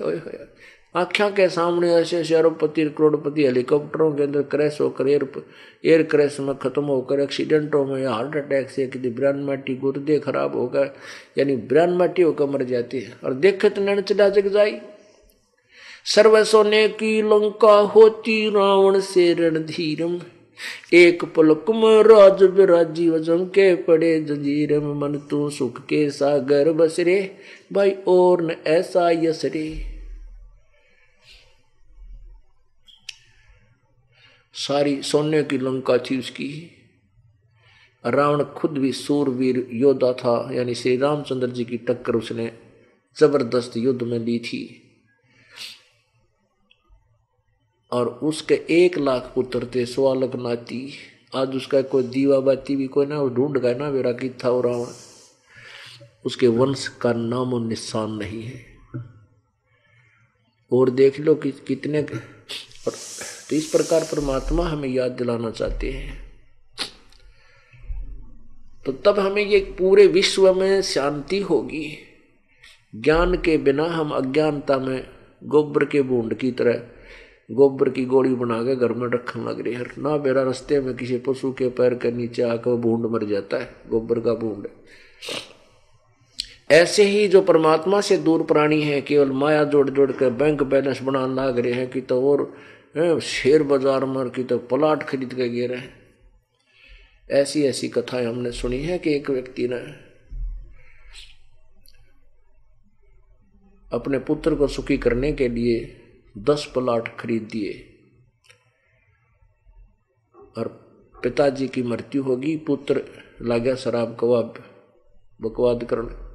आख्या 0.96 1.30
के 1.30 1.48
सामने 1.50 1.94
ऐसे 1.96 2.18
ऐसे 2.18 2.36
अरबपति 2.36 2.84
करोड़पति 2.90 3.44
हेलीकॉप्टरों 3.46 4.12
के 4.12 4.24
अंदर 4.24 4.42
क्रैश 4.42 4.78
होकर 4.82 5.08
एयर 5.08 5.28
एयर 5.86 6.04
क्रैश 6.04 6.40
में 6.40 6.56
खत्म 6.58 6.84
होकर 6.84 7.20
एक्सीडेंटों 7.20 7.84
में 7.86 8.02
या 8.04 8.12
हार्ट 8.12 8.36
अटैक 8.36 8.70
से 8.70 8.88
किसी 8.88 9.10
माटी 9.44 9.76
गुर्दे 9.76 10.20
खराब 10.20 10.56
होकर 10.56 10.96
यानी 11.38 11.56
ब्रान 11.66 11.94
माटी 11.94 12.22
होकर 12.22 12.46
मर 12.46 12.64
जाती 12.64 13.00
है। 13.00 13.14
और 13.24 13.34
देखत 13.36 13.80
नैन 13.80 14.02
चला 14.02 14.30
जग 14.30 14.48
जाई। 14.48 14.78
सर्व 16.06 16.44
सोने 16.44 16.88
की 16.90 17.22
लंका 17.22 17.76
होती 17.96 18.50
रावण 18.50 19.00
से 19.00 19.34
रणधीरम। 19.34 20.20
एक 20.94 21.26
पलक 21.26 21.66
में 21.70 22.04
राज 22.04 22.44
विराजी 22.44 23.10
वजम 23.10 23.46
के 23.46 23.76
पड़े 23.76 24.20
जंजीर 24.22 24.80
मन 24.80 25.28
तू 25.30 25.50
सुख 25.50 25.82
के 25.82 26.10
सागर 26.10 26.72
बसरे, 26.72 27.38
भाई 27.74 27.92
और 28.08 28.42
न 28.42 28.56
ऐसा 28.68 29.10
यसरे। 29.10 29.94
सारी 34.54 35.02
सोने 35.02 35.44
की 35.44 35.58
लंका 35.58 35.98
थी 35.98 36.20
उसकी। 36.20 36.72
रावण 38.06 38.44
खुद 38.44 38.72
भी 38.72 38.92
सूरवीर 38.92 39.68
योद्धा 39.72 40.14
था, 40.14 40.50
यानी 40.54 40.76
श्री 40.76 40.98
रामचंद्र 40.98 41.48
जी 41.48 41.64
की 41.64 41.78
टक्कर 41.78 42.16
उसने 42.16 42.52
ज़बरदस्त 43.18 43.78
युद्ध 43.78 44.04
में 44.04 44.20
ली 44.20 44.40
थी। 44.40 44.87
और 47.92 48.08
उसके 48.08 48.56
एक 48.70 48.98
लाख 48.98 49.32
पुत्र 49.36 49.68
थे 49.76 49.86
स्वालक 49.86 50.36
नाती। 50.36 50.94
आज 51.36 51.56
उसका 51.56 51.82
कोई 51.82 52.04
दीवा 52.04 52.40
बाती 52.40 52.76
भी 52.76 52.88
कोई 52.88 53.06
ना 53.06 53.28
ढूंढ 53.28 53.58
गया 53.58 53.74
ना, 53.74 53.92
मेरा 53.92 54.12
की 54.12 54.30
था 54.30 54.50
रावण। 54.50 54.88
उसके 56.26 56.48
वंश 56.48 56.88
का 56.88 57.14
नाम 57.14 57.54
और 57.54 57.62
निशान 57.62 58.12
नहीं 58.12 58.44
है। 58.44 58.66
और 60.72 60.90
देख 60.90 61.20
लो 61.20 61.36
कि 61.36 61.52
कितने 61.52 62.02
और 62.02 62.94
तो 63.50 63.56
इस 63.56 63.70
प्रकार 63.70 64.04
परमात्मा 64.04 64.68
हमें 64.68 64.90
याद 64.90 65.12
दिलाना 65.12 65.52
चाहते 65.52 65.92
हैं। 65.92 66.32
तो 68.86 68.92
तब 68.92 69.20
हमें 69.20 69.46
ये 69.46 69.60
पूरे 69.60 70.08
विश्व 70.08 70.54
में 70.54 70.82
शांति 70.82 71.40
होगी। 71.40 71.98
ज्ञान 72.96 73.36
के 73.36 73.58
बिना 73.58 73.86
हम 73.86 74.12
अज्ञानता 74.12 74.78
में 74.78 75.08
गोबर 75.44 75.86
के 75.86 76.02
बूंद 76.02 76.34
की 76.34 76.52
तरह 76.52 76.74
गोबर 77.50 77.90
की 77.90 78.04
गोली 78.06 78.34
बना 78.36 78.62
के 78.64 78.76
घर 78.76 78.94
में 78.94 79.08
रखने 79.10 79.44
लग 79.44 79.60
रही 79.66 79.74
है। 79.74 79.84
ना 79.98 80.16
बेरा 80.18 80.42
रस्ते 80.44 80.80
में 80.80 80.96
किसी 80.96 81.18
पशु 81.18 81.52
के 81.52 81.70
पैर 81.70 81.94
के 81.96 82.12
नीचे 82.12 82.42
आकर 82.44 82.76
बूंद 82.78 83.06
मर 83.12 83.26
जाता 83.26 83.58
है, 83.58 83.70
गोबर 83.90 84.20
का 84.20 84.34
बूंद 84.34 84.68
ऐसे 86.72 87.04
ही 87.04 87.28
जो 87.28 87.42
परमात्मा 87.42 88.00
से 88.02 88.18
दूर 88.18 88.44
प्राणी 88.44 88.82
है, 88.82 89.02
केवल 89.02 89.32
माया 89.32 89.64
जोड़ 89.64 89.90
जोड़ 89.90 90.12
कर 90.12 90.30
बैंक 90.30 90.64
बैलेंस 90.64 91.02
बनाने 91.02 91.34
लग 91.36 91.60
रहे 91.60 91.74
हैं 91.74 91.90
कि 91.90 92.02
तो 92.02 92.22
और 92.32 93.20
शेयर 93.20 93.64
बाज़ार 93.64 94.06
में 94.06 94.30
कि 94.30 94.44
तो 94.44 94.58
प्लाट 94.58 95.04
खरीद 95.04 95.34
के 95.34 95.48
गिर 95.50 95.70
रहे 95.70 97.40
ऐसी 97.40 97.64
ऐसी 97.64 97.88
कथाएँ 97.90 98.26
हमने 98.26 98.52
सुनी 98.52 98.82
है 98.82 98.98
कि 98.98 99.14
एक 99.16 99.30
व्यक्ति 99.30 99.68
ने 99.68 99.80
अपने 103.92 104.20
पुत्र 104.20 104.56
को 104.56 104.68
सुखी 104.68 104.98
करने 104.98 105.32
के 105.34 105.48
लिए 105.48 105.80
दस 106.38 106.72
प्लाट 106.74 107.18
खरीद 107.18 107.44
दिए। 107.44 107.94
और 110.58 110.68
पिताजी 111.24 111.68
की 111.68 111.84
मृत्यु 111.84 112.24
होगी, 112.24 112.58
पुत्र 112.58 113.04
लागे 113.42 113.76
शराब 113.76 114.18
कबाब 114.20 114.54
बकवाद 115.42 115.84
करने। 115.84 116.28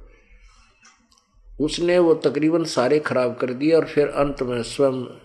उसने 1.63 1.99
वो 1.99 2.13
तकरीबन 2.13 2.63
सारे 2.63 2.99
खराब 2.99 3.35
कर 3.35 3.53
दिए 3.53 3.71
और 3.71 3.85
फिर 3.85 4.07
अंत 4.07 4.43
में 4.43 4.63
स्वयं 4.63 5.19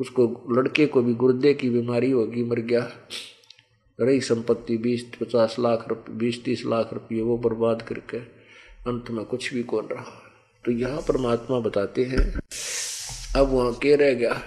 उसको, 0.00 0.46
लड़के 0.50 0.86
को 0.86 1.02
भी, 1.02 1.14
गुर्दे 1.14 1.54
की 1.54 1.70
बीमारी 1.70 2.10
होगी, 2.10 2.44
मर 2.44 2.60
गया। 2.60 2.90
रही 4.00 4.20
संपत्ति 4.20 4.76
बीस, 4.76 5.12
पचास 5.20 5.56
लाख 5.58 5.88
रुपये 5.88 6.14
बीस, 6.14 6.44
तीस 6.44 6.66
लाख 6.66 6.92
रुपये, 6.92 7.22
वो 7.22 7.38
बर्बाद 7.38 7.82
करके 7.82 8.18
अंत 8.90 9.10
में 9.10 9.24
कुछ 9.24 9.54
भी 9.54 9.62
कौन 9.62 9.86
रहा। 9.86 10.22
तो 10.64 10.72
यहाँ 10.72 11.00
परमात्मा 11.00 11.60
बताते 11.60 12.04
हैं 12.04 12.40
अब 13.36 13.48
वहाँ 13.48 13.74
के 13.74 13.96
रह 13.96 14.14
गया। 14.14 14.42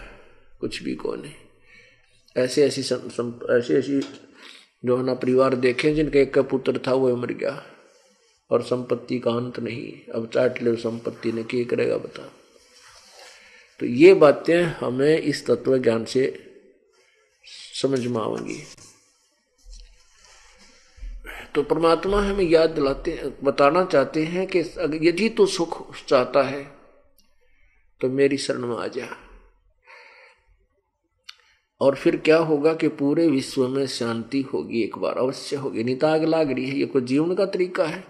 कुछ 0.59 0.83
भी 0.83 0.95
कौन 0.95 1.25
है। 1.25 1.35
ऐसे 2.37 2.65
ऐसी 2.65 2.81
ऐसी 2.81 3.73
ऐसी 3.73 3.99
जो 4.85 4.97
है 4.97 5.03
ना 5.03 5.13
परिवार 5.13 5.55
देखे 5.55 5.93
जिनका 5.93 6.19
एक 6.19 6.33
का 6.33 6.41
पुत्र 6.41 6.79
था, 6.87 6.93
वो 6.93 7.15
मर 7.15 7.31
गया। 7.31 7.65
और 8.51 8.63
संपत्ति 8.63 9.19
का 9.19 9.31
अंत 9.31 9.59
नहीं। 9.59 10.11
अब 10.11 10.29
चाट 10.33 10.63
ले, 10.63 10.75
संपत्ति 10.75 11.31
ने 11.31 11.43
क्या 11.43 11.63
करेगा 11.63 11.97
बता। 11.97 12.33
तो 13.79 13.85
ये 13.85 14.13
बातें 14.13 14.63
हमें 14.63 15.17
इस 15.19 15.45
तत्व 15.45 15.77
ज्ञान 15.77 16.05
से 16.05 16.39
समझ 17.81 18.07
में 18.07 18.21
आवेंगी 18.21 18.63
तो 21.55 21.63
परमात्मा 21.63 22.21
हमें 22.21 22.45
याद 22.45 22.69
दिलाते 22.69 23.33
बताना 23.43 23.85
चाहते 23.85 24.23
हैं 24.23 24.47
कि 24.47 24.59
यदि 25.09 25.29
तो 25.29 25.45
सुख 25.45 25.95
चाहता 26.07 26.43
है 26.43 26.82
तो 28.03 28.09
मेरी 28.09 28.37
शरण 28.37 28.59
में 28.59 28.77
आ 28.77 28.87
जा। 28.87 29.07
और 31.81 31.95
फिर 31.95 32.17
क्या 32.17 32.37
होगा 32.37 32.73
कि 32.73 32.87
पूरे 32.87 33.27
विश्व 33.27 33.67
में 33.67 33.87
शांति 33.87 34.41
होगी, 34.41 34.83
एक 34.83 34.97
बार 34.97 35.17
अवश्य 35.17 35.55
होगी। 35.55 35.83
नहीं 35.83 35.95
तो 35.95 36.07
आग 36.07 36.23
लाग 36.23 36.51
रही 36.51 36.69
है, 36.69 36.77
ये 36.77 36.85
कोई 36.85 37.01
जीवन 37.01 37.35
का 37.35 37.45
तरीका 37.45 37.85
है? 37.85 38.03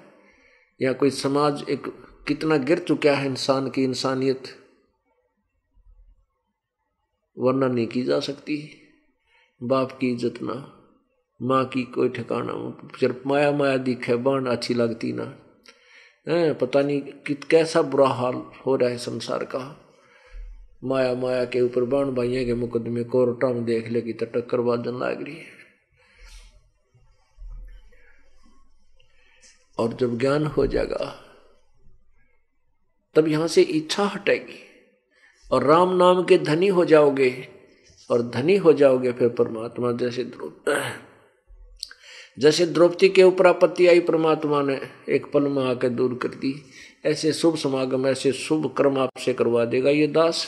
या 0.81 0.93
कोई 0.93 1.09
समाज 1.09 1.65
एक 1.69 1.87
कितना 2.27 2.57
गिर 2.57 2.79
चुका 2.79 3.15
है 3.15 3.25
इंसान 3.25 3.69
की 3.69 3.83
इंसानियत? 3.83 4.43
वरना 7.39 7.67
नहीं 7.67 7.87
की 7.87 8.03
जा 8.03 8.19
सकती। 8.19 8.79
बाप 9.63 9.97
की 9.99 10.11
इज़्ज़त 10.11 10.41
ना, 10.41 10.79
माँ 11.41 11.65
की 11.65 11.83
कोई 11.83 12.09
ठिकाना 12.09 12.87
फिर 12.95 13.21
माया 13.27 13.51
माया 13.51 13.77
दिखे, 13.77 14.15
बाण 14.15 14.45
अच्छी 14.45 14.73
लगती 14.73 15.13
ना। 15.13 15.33
है, 16.27 16.53
पता 16.53 16.81
नहीं 16.81 17.01
कित 17.01 17.43
कैसा 17.43 17.81
बुरा 17.81 18.07
हाल 18.07 18.33
हो 18.33 18.75
रहा 18.75 18.89
है 18.89 18.97
संसार 18.97 19.43
का। 19.43 19.82
माया 20.83 21.13
माया 21.15 21.43
के 21.45 21.61
ऊपर 21.61 21.83
बाण 21.85 22.11
भाइया 22.11 22.43
के 22.43 22.53
मुकदमे 22.53 23.03
कोर्टा 23.03 23.47
में 23.47 23.63
देख 23.65 23.87
लेगी 23.87 24.13
तो 24.13 24.25
टक्कर 24.25 24.61
बाजन 24.61 24.99
लाग 24.99 25.21
रही 25.23 25.35
है। 25.35 25.61
और 29.77 29.93
जब 29.93 30.17
ज्ञान 30.19 30.45
हो 30.47 30.65
जाएगा, 30.67 31.05
तब 33.15 33.27
यहाँ 33.27 33.47
से 33.47 33.61
इच्छा 33.61 34.03
हटेगी 34.05 34.59
और 35.51 35.63
राम 35.63 35.95
नाम 35.95 36.23
के 36.23 36.37
धनी 36.37 36.67
हो 36.67 36.85
जाओगे 36.85 37.29
और 38.09 38.21
धनी 38.29 38.55
हो 38.57 38.73
जाओगे 38.73 39.11
फिर 39.11 39.29
परमात्मा 39.29 39.91
जैसे 39.91 40.31
जैसे 42.37 42.65
द्रौपदी 42.65 43.09
के 43.09 43.23
ऊपर 43.23 43.47
आपत्ति 43.47 43.87
आई, 43.87 43.99
परमात्मा 43.99 44.61
ने 44.61 44.79
एक 45.09 45.31
पल 45.31 45.47
में 45.47 45.63
आकर 45.63 45.89
दूर 45.89 46.17
कर 46.21 46.27
दी। 46.27 46.53
ऐसे 47.05 47.33
शुभ 47.33 47.55
समागम, 47.55 48.07
ऐसे 48.07 48.31
शुभ 48.31 48.73
कर्म 48.77 48.97
आपसे 48.99 49.33
करवा 49.33 49.65
देगा 49.65 49.89
ये 49.89 50.07
दास। 50.07 50.45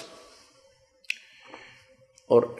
और 2.29 2.55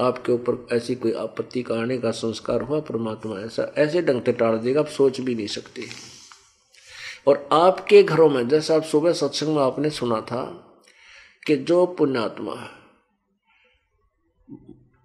आपके 0.00 0.32
ऊपर 0.32 0.76
ऐसी 0.76 0.94
कोई 0.94 1.12
आपत्ति 1.12 1.62
का 1.62 1.74
आने 1.74 1.98
का 1.98 2.10
संस्कार 2.10 2.60
हुआ, 2.60 2.80
परमात्मा 2.80 3.40
ऐसा, 3.40 3.74
ऐसे 3.78 4.02
ढंग 4.02 4.22
से 4.22 4.32
टाल 4.32 4.58
देगा, 4.58 4.80
आप 4.80 4.86
सोच 4.86 5.20
भी 5.20 5.34
नहीं 5.34 5.46
सकते। 5.46 5.84
और 7.26 7.48
आपके 7.52 8.02
घरों 8.02 8.30
में, 8.30 8.48
जैसा 8.48 8.74
आप 8.74 8.82
सुबह 8.82 9.12
सत्संग 9.12 9.56
में 9.56 9.62
आपने 9.62 9.90
सुना 9.90 10.20
था 10.20 10.44
कि 11.46 11.56
जो 11.56 11.86
पुण्यात्मा 11.86 12.54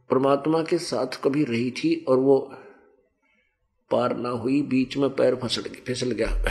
परमात्मा 0.09 0.63
के 0.63 0.78
साथ 0.78 1.24
कभी 1.24 1.43
रही 1.43 1.72
थी 1.72 2.05
और 2.07 2.18
वो 2.18 2.53
पार 3.91 4.18
ना 4.18 4.30
हुई, 4.30 4.61
बीच 4.61 4.97
में 4.97 5.09
पैर 5.09 5.36
फिसल 5.36 5.61
फिसल 5.61 6.11
गया। 6.11 6.43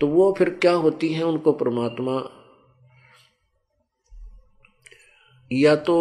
तो 0.00 0.06
वो 0.06 0.34
फिर 0.38 0.50
क्या 0.50 0.72
होती 0.72 1.12
है, 1.12 1.24
उनको 1.24 1.52
परमात्मा 1.52 2.39
या 5.50 5.74
तो 5.76 5.96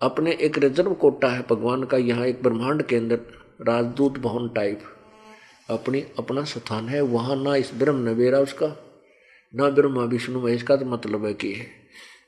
अपने 0.00 0.32
एक 0.42 0.58
रिज़र्व 0.58 0.94
कोटा 0.94 1.28
है 1.28 1.42
भगवान 1.50 1.84
का, 1.84 1.96
यहाँ 1.96 2.26
एक 2.26 2.42
ब्रह्मांड 2.42 2.82
के 2.82 2.96
अंदर 2.96 3.20
राजदूत 3.60 4.18
भवन 4.18 4.48
टाइप 4.48 4.80
अपनी, 5.70 6.00
अपना 6.18 6.44
स्थान 6.44 6.88
है। 6.88 7.00
वहाँ 7.00 7.36
ना 7.36 7.54
इस 7.56 7.70
ब्रह्म 7.74 8.08
नवेरा 8.08 8.38
उसका, 8.38 8.66
ना 9.54 9.68
ब्रह्मा 9.70 10.04
विष्णु 10.04 10.40
महेश 10.40 10.62
का 10.62 10.76
तो 10.76 10.84
मतलब 10.86 11.24
है 11.26 11.32
कि 11.34 11.52
है 11.52 11.66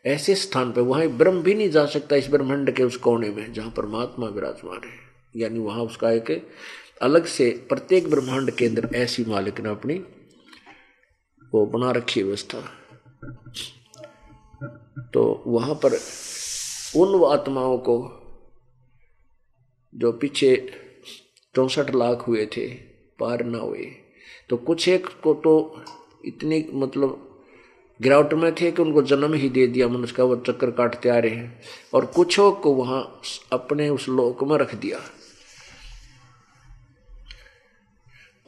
ऐसे 0.05 0.34
स्थान 0.34 0.72
पर 0.72 0.80
वहाँ 0.80 1.07
ब्रह्म 1.18 1.42
भी 1.42 1.55
नहीं 1.55 1.70
जा 1.70 1.84
सकता 1.86 2.16
इस 2.16 2.28
ब्रह्मांड 2.30 2.70
के 2.70 2.82
उस 2.82 2.96
कोने 2.96 3.28
में, 3.30 3.52
जहाँ 3.52 3.70
परमात्मा 3.76 4.26
विराजमान 4.28 4.80
है। 4.84 5.40
यानी 5.40 5.59
वहाँ 5.59 5.82
उसका 5.82 6.11
एक 6.11 6.30
अलग 7.02 7.24
से 7.26 7.50
प्रत्येक 7.68 8.11
ब्रह्मांड 8.11 8.50
के 8.50 8.66
अंदर 8.66 8.88
ऐसी 8.94 9.24
मालिक 9.24 9.61
ने 9.61 9.68
अपनी 9.68 9.94
वो 11.52 11.64
बना 11.66 11.90
रखी 11.90 12.22
व्यवस्था। 12.22 12.59
तो 14.99 15.45
वहाँ 15.47 15.74
पर 15.74 15.92
उन 16.97 17.32
आत्माओं 17.32 17.78
को 17.78 18.20
जो 19.95 20.12
पीछे 20.12 20.72
चौसठ 21.57 21.95
लाख 21.95 22.24
हुए 22.28 22.47
थे, 22.47 22.74
पार 23.18 23.45
ना 23.45 23.59
हुए। 23.59 23.92
तो 24.51 24.57
कुछ 24.57 24.88
एक 24.88 25.07
को 25.07 25.34
तो 25.34 25.82
इतनी 26.24 26.66
मतलब 26.74 27.42
गिरावट 28.03 28.34
में 28.34 28.55
थे 28.55 28.72
कि 28.72 28.82
उनको 28.82 29.03
जन्म 29.03 29.34
ही 29.34 29.49
दे 29.49 29.66
दिया, 29.66 29.88
मनुष्य 29.88 30.14
का 30.14 30.24
वो 30.24 30.36
चक्कर 30.36 30.70
काटते 30.70 31.09
आ 31.09 31.18
रहे 31.18 31.34
हैं। 31.34 31.62
और 31.95 32.07
कुछों 32.07 32.53
को 32.53 32.74
वहाँ 32.74 33.20
अपने 33.53 33.88
उस 33.88 34.09
लोक 34.09 34.45
में 34.45 34.59
रख 34.59 34.74
दिया। 34.74 35.01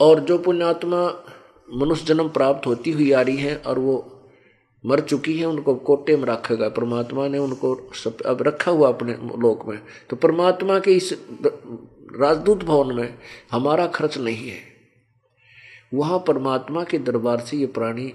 और 0.01 0.20
जो 0.20 0.38
पुण्यात्मा 0.38 1.24
मनुष्य 1.74 2.05
जन्म 2.05 2.28
प्राप्त 2.28 2.66
होती 2.66 2.90
हुई 2.90 3.12
आ 3.12 3.20
रही 3.20 3.36
है 3.36 3.57
और 3.57 3.78
वो 3.78 4.15
मर 4.87 5.01
चुकी 5.01 5.39
है, 5.39 5.47
उनको 5.47 5.74
कोटे 5.74 6.16
में 6.16 6.24
रखेगा 6.24 6.68
परमात्मा 6.68 7.28
ने 7.28 7.39
उनको 7.39 7.91
सब 7.95 8.20
अब 8.20 8.43
रखा 8.43 8.70
हुआ 8.70 8.89
अपने 8.89 9.12
लोक 9.12 9.68
में। 9.68 9.80
तो 10.11 10.16
परमात्मा 10.16 10.78
के 10.78 10.93
इस 10.93 11.18
राजदूत 12.20 12.64
भवन 12.64 12.95
में 12.95 13.14
हमारा 13.53 13.87
खर्च 13.87 14.18
नहीं 14.18 14.49
है। 14.49 14.76
वहाँ 15.95 16.24
परमात्मा 16.26 16.84
के 16.84 16.99
दरबार 16.99 17.41
से 17.41 17.57
ये 17.57 17.66
प्राणी 17.66 18.12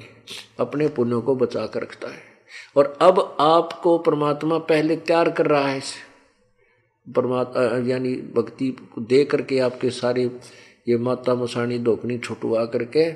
अपने 0.59 0.87
पुण्यों 0.87 1.21
को 1.21 1.35
बचा 1.35 1.65
कर 1.65 1.81
रखता 1.81 2.07
है। 2.07 2.31
और 2.75 2.97
अब 3.01 3.37
आपको 3.39 3.97
परमात्मा 3.97 4.57
पहले 4.57 4.95
तैयार 4.95 5.31
कर 5.31 5.45
रहा 5.45 5.67
है। 5.67 5.81
परमात्मा, 7.15 7.89
यानी 7.89 8.13
भक्ति 8.15 8.77
दे 8.99 9.25
करके 9.25 9.59
आपके 9.59 9.89
सारे 9.89 10.39
ये 10.87 10.97
माता 10.97 11.35
मसानी 11.35 11.79
धोकनी 11.79 12.17
छुटवा 12.17 12.65
करके 12.65 13.11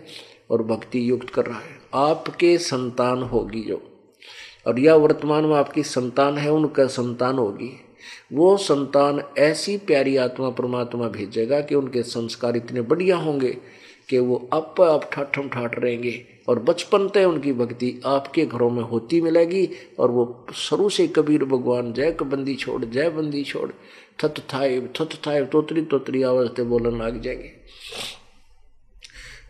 और 0.51 0.63
भक्ति 0.63 1.09
युक्त 1.09 1.29
कर 1.29 1.45
रहा 1.45 1.59
है। 1.59 1.84
आपके 1.95 2.57
संतान 2.57 3.23
होगी 3.23 3.61
जो। 3.61 3.91
और 4.67 4.79
यह 4.79 4.93
वर्तमान 4.93 5.45
में 5.45 5.55
आपकी 5.55 5.83
संतान 5.83 6.37
है, 6.37 6.51
उनका 6.51 6.87
संतान 6.87 7.35
होगी। 7.35 7.81
वो 8.33 8.57
संतान 8.57 9.23
ऐसी 9.37 9.77
प्यारी 9.77 10.17
आत्मा 10.17 10.49
परमात्मा 10.49 11.07
भेजेगा 11.07 11.61
कि 11.61 11.75
उनके 11.75 12.03
संस्कार 12.03 12.57
इतने 12.57 12.81
बढ़िया 12.81 13.17
होंगे 13.17 13.57
कि 14.09 14.19
वो 14.19 14.49
आप 14.53 14.81
आप 14.81 15.09
ठाठम 15.13 15.49
ठाठ 15.49 15.79
रहेंगे। 15.79 16.25
और 16.47 16.59
बचपन 16.59 17.07
तय 17.07 17.25
उनकी 17.25 17.53
भक्ति 17.53 18.01
आपके 18.05 18.45
घरों 18.45 18.69
में 18.69 18.83
होती 18.83 19.21
मिलेगी 19.21 19.69
और 19.99 20.11
वो 20.11 20.45
शुरू 20.53 20.89
से 20.89 21.07
कबीर 21.07 21.43
भगवान, 21.43 21.93
जय 21.93 22.17
बंदी 22.23 22.55
छोड़, 22.55 22.85
जय 22.85 23.09
बंदी 23.09 23.43
छोड़, 23.43 23.71
थत 24.23 24.35
थाए 24.53 24.81
थत 24.81 25.09
थाए 25.27 25.45
तोतरी 25.45 25.81
तोतरी 25.81 26.23
आवाज़ 26.23 26.47
से 26.47 26.63
बोलने 26.63 27.05
लग 27.05 27.21
जाएँगे। 27.21 27.51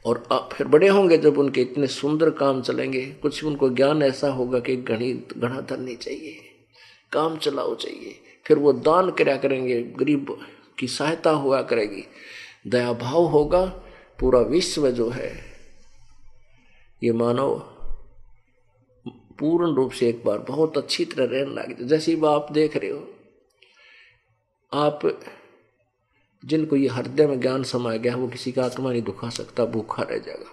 और 0.06 0.24
आप 0.32 0.50
फिर 0.54 0.68
बड़े 0.68 0.88
होंगे 0.88 1.18
जब 1.18 1.38
उनके 1.38 1.62
इतने 1.62 1.88
सुंदर 1.88 2.30
काम 2.30 2.62
चलेंगे। 2.62 3.06
कुछ 3.22 3.44
उनको 3.44 3.70
ज्ञान 3.70 4.04
ऐसा 4.04 4.30
होगा 4.30 4.60
कि 4.60 4.76
घनी 4.78 5.12
घना 5.38 5.62
धरनी 5.62 5.96
चाहिए, 5.96 6.38
काम 7.12 7.38
चलाओ 7.38 7.76
चाहिए। 7.76 8.16
फिर 8.46 8.58
वो 8.58 8.74
दान 8.74 9.10
कराया 9.12 9.38
करेंगे, 9.38 9.82
गरीब 9.82 10.38
की 10.80 10.88
सहायता 10.88 11.30
हुआ 11.30 11.62
करेगी। 11.62 12.04
दया 12.68 12.94
भाव 12.94 13.24
होगा, 13.26 13.66
पूरा 14.20 14.40
विश्व 14.42 14.90
जो 14.92 15.10
है, 15.10 15.32
ये 17.02 17.12
मानव 17.14 17.58
पूर्ण 19.40 19.74
रूप 19.76 19.92
से 19.92 20.08
एक 20.10 20.24
बार 20.26 20.38
बहुत 20.40 20.78
अच्छी 20.78 21.06
तरह 21.06 21.26
रहने 21.26 21.54
लगे। 21.54 21.84
जैसे 21.86 22.14
आप 22.26 22.52
देख 22.52 22.78
रहे 22.78 22.90
हो, 22.90 23.08
आप 24.72 25.00
जिनको 26.46 26.76
ये 26.76 26.88
हृदय 26.88 27.28
में 27.28 27.40
ज्ञान 27.40 27.64
समाया 27.64 27.98
गया 27.98 28.16
वो 28.16 28.28
किसी 28.28 28.52
का 28.52 28.66
आत्मा 28.66 28.92
नहीं 28.92 29.02
दुखा 29.02 29.30
सकता, 29.30 29.66
भूखा 29.66 30.04
रह 30.04 30.18
जाएगा। 30.18 30.52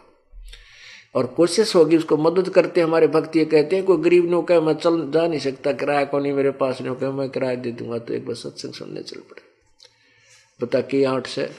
और 1.15 1.27
कोशिश 1.27 1.77
होगी 1.77 1.97
उसको 1.97 2.17
मदद 2.17 2.49
करते 2.49 2.81
हमारे 2.81 3.07
भक्त 3.07 3.37
ये 3.37 3.45
कहते 3.45 3.77
हैं, 3.77 3.85
कोई 3.85 3.97
गरीब 3.97 4.35
ने 4.35 4.43
कहे, 4.43 4.61
मैं 4.61 4.75
चल, 4.75 5.11
जा 5.11 5.27
नहीं 5.27 5.41
सकता, 5.41 5.73
किराया 5.73 6.05
को 6.05 6.19
नहीं 6.19 6.33
मेरे 6.33 6.51
पास? 6.51 6.83
नहीं 6.83 6.95
कहे, 6.95 7.11
मैं 7.11 7.29
किराया 7.31 7.55
दे 7.55 7.73
दूँगा। 7.73 7.99
तो 7.99 8.15
एक 8.15 8.27
बार 8.27 8.35
सत्संग 8.35 8.73
सुनने 8.73 9.03
चल 9.03 9.21
पड़े। 9.21 9.43
बता 10.63 10.81
के 10.81 11.05
आठ 11.05 11.27
से, 11.27 11.51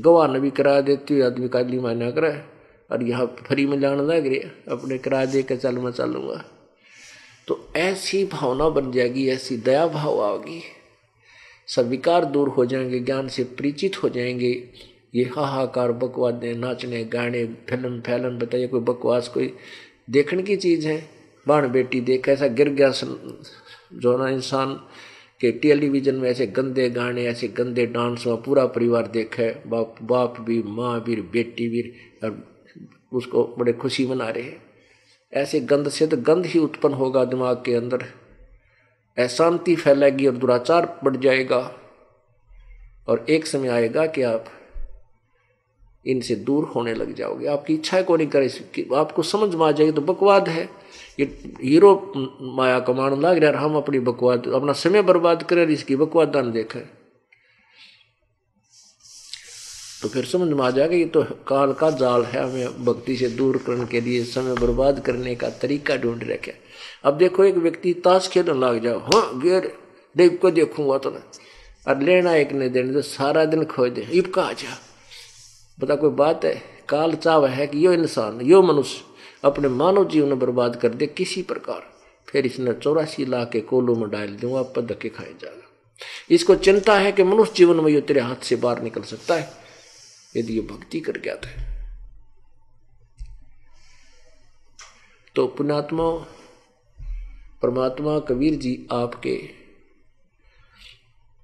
गवाह 0.00 0.28
ने 0.28 0.40
भी 0.40 0.50
किराया 0.50 0.80
देती 0.80 1.14
हुई 1.14 1.22
आदमी 1.22 1.48
का 1.48 1.62
काली 1.62 1.78
मायना 1.78 2.10
करे 2.10 2.44
और 2.90 3.02
यहाँ 3.02 3.26
फ्री 3.26 3.66
में 3.66 3.80
जाने 3.80 4.02
लग 4.02 4.26
रही 4.26 4.38
अपने 4.68 4.98
किराया 4.98 5.26
दे 5.26 5.42
के 5.42 5.56
चल, 5.56 5.74
मैं 5.74 5.92
चलूँगा। 5.92 6.44
तो 7.48 7.72
ऐसी 7.76 8.24
भावना 8.24 8.68
बन 8.68 8.92
जाएगी, 8.92 9.28
ऐसी 9.28 9.56
दया 9.56 9.86
भाव 9.86 10.24
आएगी। 10.24 10.62
सब 11.68 11.88
विकार 11.88 12.24
दूर 12.24 12.48
हो 12.48 12.66
जाएँगे, 12.66 13.00
ज्ञान 13.00 13.28
से 13.28 13.44
परिचित 13.44 14.02
हो 14.02 14.08
जाएँगे। 14.08 14.70
ये 15.14 15.24
हाहाकार 15.24 15.92
बकवाद 15.92 16.44
नाचने, 16.44 17.04
गाने, 17.04 17.44
फ़िल्म, 17.46 18.00
फैलन, 18.00 18.38
बताइए, 18.38 18.66
कोई 18.66 18.80
बकवास, 18.80 19.28
कोई 19.28 19.54
देखने 20.10 20.42
की 20.42 20.56
चीज़ 20.56 20.88
है? 20.88 21.08
बाण 21.48 21.68
बेटी 21.68 22.00
देख, 22.00 22.28
ऐसा 22.28 22.46
गिर 22.46 22.68
गया 22.68 22.90
जो 23.94 24.16
ना 24.18 24.28
इंसान 24.28 24.74
के 25.40 25.52
टेलीविज़न 25.52 26.14
में 26.14 26.30
ऐसे 26.30 26.46
गंदे 26.46 26.90
गाने, 26.90 27.26
ऐसे 27.26 27.48
गंदे 27.48 27.86
डांस 27.86 28.26
हुआ, 28.26 28.36
पूरा 28.36 28.66
परिवार 28.66 29.06
देखे, 29.06 29.68
बाप 29.68 29.96
बाप 30.02 30.40
भी, 30.40 30.62
माँ 30.62 31.04
भी, 31.04 31.16
बेटी 31.16 31.68
भी, 31.68 31.92
और 32.24 32.58
उसको 33.12 33.56
बड़े 33.58 33.72
खुशी 33.72 34.06
मना 34.06 34.28
रहे 34.28 34.42
हैं। 34.42 34.62
ऐसे 35.32 35.60
गंद 35.60 35.88
से 35.88 36.06
तो 36.06 36.16
गंद 36.16 36.46
ही 36.46 36.58
उत्पन्न 36.58 36.94
होगा 36.94 37.24
दिमाग 37.24 37.62
के 37.66 37.74
अंदर। 37.74 38.04
अशांति 39.18 39.76
फैलेगी 39.76 40.26
और 40.26 40.36
दुराचार 40.36 40.86
बढ़ 41.04 41.16
जाएगा। 41.16 41.58
और 43.08 43.24
एक 43.30 43.46
समय 43.46 43.68
आएगा 43.68 44.06
कि 44.06 44.22
आप 44.22 44.44
इनसे 46.04 46.34
दूर 46.34 46.64
होने 46.64 46.94
लग 46.94 47.14
जाओगे। 47.14 47.46
आपकी 47.46 47.74
इच्छा 47.74 48.02
को 48.02 48.16
नहीं 48.16 48.28
करे 48.28 48.46
आपको 48.96 49.22
समझ 49.22 49.54
में 49.54 49.66
आ 49.66 49.70
जाएगी 49.70 49.92
तो 49.92 50.00
बकवाद 50.02 50.48
है। 50.48 50.68
ये 51.20 51.24
हीरो 51.62 52.12
माया 52.56 52.78
कमान 52.80 53.20
लाग 53.20 53.38
रहा 53.38 53.64
हम 53.64 53.76
अपनी 53.76 53.98
बकवाद, 54.00 54.46
अपना 54.48 54.72
समय 54.72 55.02
बर्बाद 55.02 55.42
करें 55.42 55.66
इसकी 55.66 55.96
बकवाद 55.96 56.28
दान 56.28 56.52
देखें। 56.52 56.80
तो 60.02 60.08
फिर 60.08 60.24
समझ 60.24 60.48
में 60.48 60.64
आ 60.64 60.70
जाएगा, 60.70 60.96
ये 60.96 61.04
तो 61.04 61.22
काल 61.22 61.72
का 61.72 61.90
जाल 61.90 62.24
है, 62.24 62.44
हमें 62.44 62.84
भक्ति 62.84 63.16
से 63.16 63.28
दूर 63.28 63.56
करने 63.56 63.86
के 63.86 64.00
लिए, 64.00 64.24
समय 64.24 64.54
बर्बाद 64.54 65.00
करने 65.00 65.34
का 65.34 65.50
तरीका 65.50 65.96
ढूंढ 65.96 66.24
रखे। 66.24 66.54
अब 67.04 67.18
देखो, 67.18 67.44
एक 67.44 67.54
व्यक्ति 67.54 67.94
ताश 67.94 68.28
खेलने 68.28 68.52
लग 68.52 68.82
जाओ। 68.82 68.98
हाँ 68.98 69.40
गेर 69.40 69.72
देख 70.16 70.40
को 70.40 70.50
देखूँगा 70.50 70.98
तो 70.98 71.10
ना। 71.10 71.22
और 71.88 72.02
लेना 72.02 72.34
एक 72.34 72.52
ने 72.52 72.68
देने 72.68 72.92
तो 72.92 73.02
सारा 73.02 73.44
दिन 73.44 73.64
खो 73.64 73.88
दे। 73.88 74.08
इब 74.12 74.26
कहा 74.26 74.52
जा? 74.52 74.78
बता 75.80 75.94
कोई 75.94 76.10
बात 76.10 76.44
है? 76.44 76.62
काल 76.88 77.12
चाव 77.12 77.46
है 77.46 77.66
कि 77.66 77.86
यो 77.86 77.92
इंसान, 77.92 78.40
यो 78.40 78.62
मनुष्य 78.62 79.04
अपने 79.44 79.68
मानव 79.68 80.08
जीवन 80.08 80.34
बर्बाद 80.34 80.76
कर 80.76 80.88
दे 80.88 81.06
किसी 81.06 81.42
प्रकार। 81.42 81.82
फिर 82.28 82.46
इसने 82.46 82.72
चौरासी 82.72 83.24
लाख 83.24 83.50
के 83.50 83.60
कोलों 83.60 83.96
में 83.96 84.10
डाल 84.10 84.28
दूँ, 84.28 84.58
आप 84.58 84.78
धक्के 84.78 85.08
खाए 85.08 85.32
जाएगा। 85.42 85.68
इसको 86.30 86.54
चिंता 86.54 86.98
है 86.98 87.12
कि 87.12 87.22
मनुष्य 87.22 87.52
जीवन 87.56 87.76
में 87.76 87.92
यो 87.92 88.00
तेरे 88.00 88.20
हाथ 88.20 88.44
से 88.44 88.56
बाहर 88.56 88.82
निकल 88.82 89.02
सकता 89.02 89.34
है। 89.34 89.67
यदि 90.36 90.52
ये 90.52 90.60
भक्ति 90.60 91.00
कर 91.00 91.12
गया 91.12 91.36
था। 91.36 91.68
तो 95.36 95.46
पुणात्मा, 95.46 96.10
परमात्मा 97.62 98.18
कबीर 98.18 98.54
जी 98.54 98.86
आपके 98.92 99.36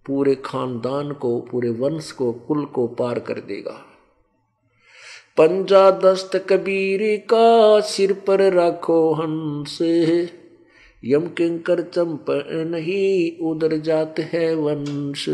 पूरे 0.06 0.34
खानदान 0.34 1.12
को, 1.12 1.40
पूरे 1.40 1.70
वंश 1.70 2.12
को, 2.12 2.32
कुल 2.32 2.64
को 2.64 2.86
पार 2.86 3.18
कर 3.18 3.40
देगा। 3.40 3.84
पंजा 5.36 5.90
दस्त 5.90 6.46
कबीर 6.50 7.16
का 7.16 7.80
सिर 7.80 8.12
पर 8.12 8.52
रखो 8.52 9.14
हंस 9.14 9.78
यम 11.04 11.26
किंकर 11.26 11.82
चंप 11.82 12.26
नहीं 12.66 13.44
उधर 13.46 13.76
जात 13.76 14.14
है 14.18 14.54
वंश। 14.54 15.28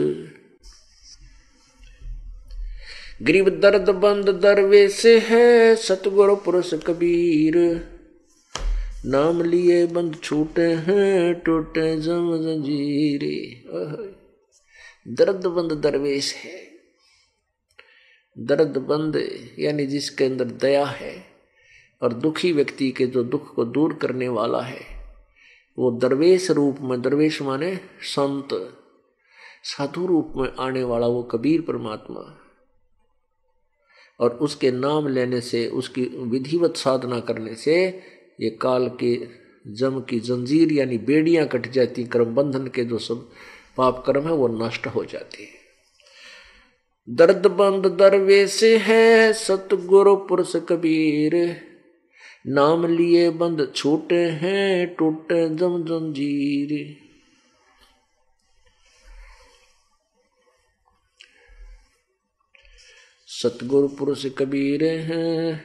गरीब 3.22 3.60
दर्द 3.60 3.90
बंद 3.90 4.28
दरवेश 4.28 5.06
है 5.06 5.76
सतगुरु 5.76 6.36
पुरुष 6.36 6.74
कबीर। 6.74 7.54
नाम 9.06 9.42
लिए 9.42 9.86
बंद 9.86 10.16
छूटे 10.22 10.62
हैं, 10.62 11.34
टूटे 11.40 12.00
जम 12.00 12.36
जंजीरे। 12.36 13.64
दर्द 15.08 15.46
बंद 15.46 15.72
दरवेश 15.72 16.34
है। 16.34 16.62
दर्द 18.38 18.78
बंद 18.78 19.40
यानी 19.58 19.86
जिसके 19.86 20.24
अंदर 20.24 20.44
दया 20.44 20.84
है 20.84 21.24
और 22.02 22.12
दुखी 22.12 22.52
व्यक्ति 22.52 22.90
के 22.90 23.06
जो 23.06 23.22
दुख 23.24 23.54
को 23.54 23.64
दूर 23.64 23.94
करने 23.94 24.28
वाला 24.28 24.60
है, 24.60 24.80
वो 25.78 25.90
दरवेश 25.90 26.50
रूप 26.50 26.78
में, 26.80 27.02
दरवेश 27.02 27.42
माने 27.42 27.80
संत, 28.00 28.48
साधु 29.64 30.06
रूप 30.06 30.32
में 30.36 30.52
आने 30.60 30.82
वाला 30.82 31.06
वो 31.06 31.22
कबीर 31.22 31.60
परमात्मा। 31.60 32.39
और 34.20 34.30
उसके 34.42 34.70
नाम 34.70 35.08
लेने 35.08 35.40
से, 35.40 35.66
उसकी 35.66 36.02
विधिवत 36.02 36.76
साधना 36.76 37.20
करने 37.20 37.54
से 37.54 37.76
ये 38.40 38.50
काल 38.50 38.88
के 39.02 39.14
जम 39.66 40.00
की 40.00 40.18
जंजीर 40.20 40.72
यानी 40.72 40.98
बेड़ियाँ 40.98 41.46
कट 41.46 41.70
जाती, 41.72 42.04
कर्म 42.04 42.34
बंधन 42.34 42.66
के 42.66 42.84
जो 42.84 42.98
सब 42.98 43.28
पाप 43.76 44.02
कर्म 44.06 44.28
है 44.28 44.34
वो 44.34 44.48
नष्ट 44.48 44.86
हो 44.86 45.04
जाती 45.04 45.42
है। 45.42 45.58
दर्द 47.08 47.46
बंद 47.46 47.86
दरवेश 47.98 48.62
है 48.62 49.32
सतगुरु 49.32 50.14
पुरुष 50.16 50.56
कबीर, 50.68 51.34
नाम 52.46 52.86
लिए 52.86 53.30
बंद 53.30 53.66
छूटे 53.76 54.22
हैं, 54.34 54.94
टूटे 54.94 55.48
जम 55.48 55.82
जंजीर। 55.82 56.74
सतगुरु 63.42 63.88
पुरुष 63.88 64.26
कबीर 64.38 64.84
हैं। 64.84 65.64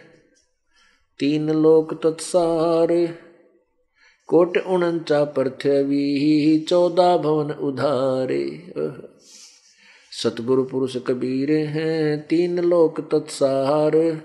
तीन 1.20 1.50
लोक 1.50 1.94
तत्सार। 1.94 3.18
कोट 4.28 4.58
उनचा 4.58 5.24
पृथ्वी 5.24 6.60
चौदह 6.60 7.18
भवन 7.18 7.52
उधारे। 7.52 8.74
सतगुरु 10.24 10.64
पुरुष 10.64 10.98
कबीर 10.98 11.52
हैं, 11.52 12.28
तीन 12.28 12.60
लोक 12.60 13.02
तत्सार। 13.02 14.22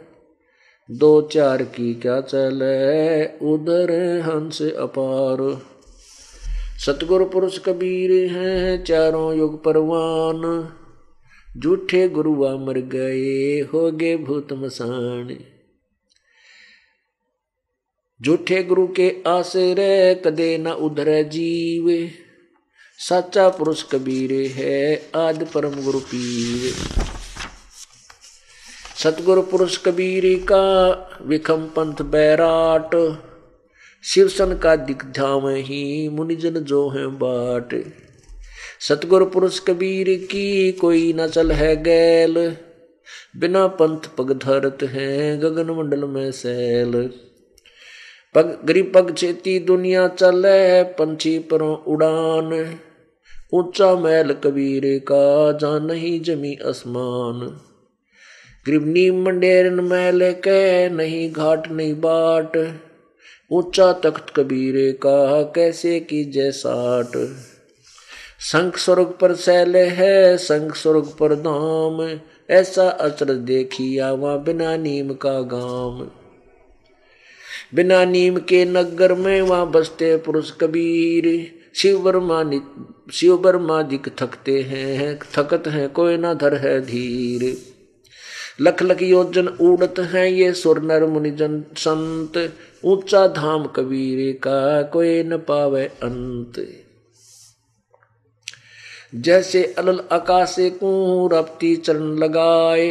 दो 0.91 1.23
चार 1.23 1.63
की 1.63 1.95
क्या 1.95 2.21
चले 2.21 3.27
उधर 3.27 4.21
हंस 4.21 4.63
अपार। 4.63 5.63
सतगुरु 6.87 7.25
पुरुष 7.25 7.59
कबीर 7.59 8.31
हैं, 8.31 8.85
चारों 8.85 9.35
युग 9.35 9.65
परवान। 9.65 10.69
झूठे 11.59 12.09
गुरुआ 12.09 12.57
मर 12.57 12.79
गए 12.79 13.61
हो 13.61 13.91
गए 13.91 14.17
भूत 14.17 14.53
मसान। 14.53 15.37
झूठे 18.23 18.63
गुरु 18.63 18.87
के 18.87 19.17
आसरे 19.27 20.23
कदे 20.25 20.59
न 20.59 20.69
उधर 20.69 21.23
जीव। 21.23 22.11
सच्चा 22.99 23.49
पुरुष 23.49 23.83
कबीर 23.83 24.33
है, 24.33 25.11
आदि 25.17 25.45
परम 25.45 25.85
गुरु 25.85 26.01
पीर। 26.01 26.75
सतगुरु 28.97 29.43
पुरुष 29.43 29.79
कबीर 29.79 30.39
का 30.39 30.95
विखम 31.23 31.67
पंथ 31.67 32.03
बैराट। 32.03 33.23
शिवसन 34.05 34.59
का 34.59 34.77
दिग्धाम 34.77 35.49
ही, 35.49 36.09
मुनिजन 36.09 36.55
जो 36.55 36.89
है 36.89 37.07
बाट। 37.07 37.75
सतगुरु 38.81 39.25
पुरुष 39.27 39.59
कबीर 39.59 40.09
की 40.31 40.73
कोई 40.73 41.13
न 41.13 41.27
चल 41.27 41.53
है 41.53 41.83
गैल। 41.83 42.57
बिना 43.37 43.67
पंथ 43.67 44.09
पग 44.19 44.33
धरत 44.33 44.79
है 44.83 45.39
गगन 45.39 45.71
मंडल 45.71 46.05
में 46.05 46.31
सैल। 46.33 46.93
पग, 48.35 48.59
गरीब 48.65 48.93
पग 48.95 49.13
चेती 49.15 49.59
दुनिया 49.59 50.07
चले, 50.09 50.83
पंछी 50.83 51.39
पर 51.39 51.63
उड़ान। 51.63 52.77
ऊँचा 53.53 53.95
मैल 53.97 54.33
कबीर 54.33 54.83
का 55.13 55.53
जा 55.53 55.79
नहीं 55.79 56.21
जमी 56.21 56.57
आसमान 56.67 57.41
ग्रीबनी 58.65 59.11
मंडेरन 59.11 59.81
मैल 59.85 60.33
के, 60.33 60.89
नहीं 60.89 61.31
घाट 61.33 61.71
नहीं 61.71 61.95
बाट। 61.95 62.57
ऊँचा 63.51 63.93
तख्त 63.93 64.33
कबीर 64.37 64.75
का 64.93 65.43
कैसे 65.43 66.01
की 66.01 66.25
जैसाट 66.25 67.17
शंख 68.41 68.77
स्वर्ग 68.77 69.15
पर 69.21 69.35
सैल 69.35 69.77
है 69.77 70.39
शंख 70.39 70.77
स्वर्ग 70.77 71.05
पर 71.21 71.35
धाम 71.35 72.19
ऐसा 72.51 72.89
अचर 72.89 73.35
देखिया 73.35 74.13
वहाँ 74.13 74.43
बिना 74.43 74.77
नीम 74.77 75.13
का 75.15 75.41
गाम। 75.41 76.11
बिना 77.75 78.05
नीम 78.05 78.37
के 78.37 78.65
नगर 78.65 79.15
में 79.15 79.43
वहाँ 79.43 79.71
बसते 79.71 80.17
पुरुष 80.17 80.51
कबीर। 80.51 81.53
शिव 81.75 81.99
वर्मा 81.99 82.43
शिव 83.13 83.35
वर्मा 83.35 83.83
दिख 83.83 84.09
थकते 84.09 84.63
हैं, 84.63 85.19
थकत 85.35 85.69
हैं, 85.69 85.89
कोई 85.89 86.17
ना 86.17 86.35
धर 86.35 86.55
है 86.55 86.81
धीर। 86.81 87.57
लख 88.61 88.83
लख 88.83 89.03
योजन 89.03 89.49
उड़त 89.49 89.95
हैं, 89.99 90.27
ये 90.27 90.53
सुर 90.53 90.83
नर 90.83 91.07
मुनिजन 91.07 91.65
संत। 91.77 92.53
ऊँचा 92.85 93.27
धाम 93.27 93.67
कबीर 93.67 94.33
का 94.33 94.83
कोई 94.83 95.23
न 95.23 95.37
पावे 95.37 95.85
अंत। 95.87 96.85
जैसे 99.13 99.63
अलल 99.79 100.01
आकाश 100.13 100.55
को 100.59 101.29
रपटी 101.33 101.77
चरण 101.77 102.17
लगाए, 102.19 102.89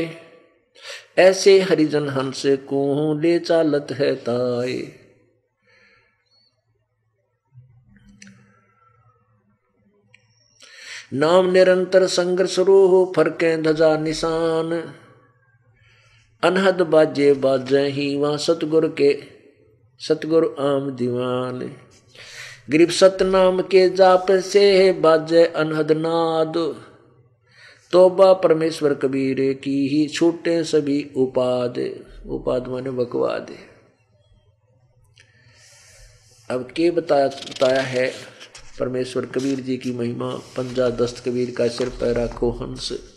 ऐसे 1.18 1.60
हरिजन 1.62 2.10
हंस 2.10 2.44
को 2.46 3.20
ले 3.20 3.38
चालत 3.40 3.88
है 3.92 4.16
ताए। 4.16 4.82
नाम 11.14 11.52
निरंतर 11.52 12.06
संघर्ष 12.08 12.60
रोह 12.60 13.12
फरके 13.16 13.56
धजा 13.62 13.98
निशान, 13.98 14.72
अनहद 16.44 16.82
बाजे 16.82 17.34
बाजे 17.34 17.86
ही 17.88 18.16
वहाँ 18.16 18.38
सतगुर 18.38 18.88
के, 18.88 19.14
सतगुर 20.02 20.56
आम 20.60 20.92
दीवान। 20.92 21.72
गरीब 22.70 22.90
सतनाम 22.90 23.62
के 23.62 23.90
जाप 23.90 24.32
से 24.32 24.92
बाजे 24.92 25.46
अनहद 25.46 25.92
नाद। 25.92 26.54
तोबा 27.92 28.34
परमेश्वर 28.34 28.94
कबीर 28.94 29.54
की 29.54 29.88
ही 29.88 30.08
छूटे 30.08 30.64
सभी 30.64 31.12
उपाद। 31.16 32.06
उपाद 32.28 32.68
माने 32.68 32.92
बकवाद। 32.92 33.52
अब 36.52 36.72
के 36.72 36.92
बताया 36.92 37.28
बताया 37.28 37.82
है 37.82 38.14
परमेश्वर 38.80 39.26
कबीर 39.26 39.60
जी 39.60 39.78
की 39.78 39.92
महिमा, 39.92 40.36
पंजा 40.36 40.90
दस्त 40.90 41.30
कबीर 41.30 41.56
का 41.58 41.68
सिर 41.68 41.90
पैरा 41.90 42.28
को 42.28 42.52
हंस 42.52 43.14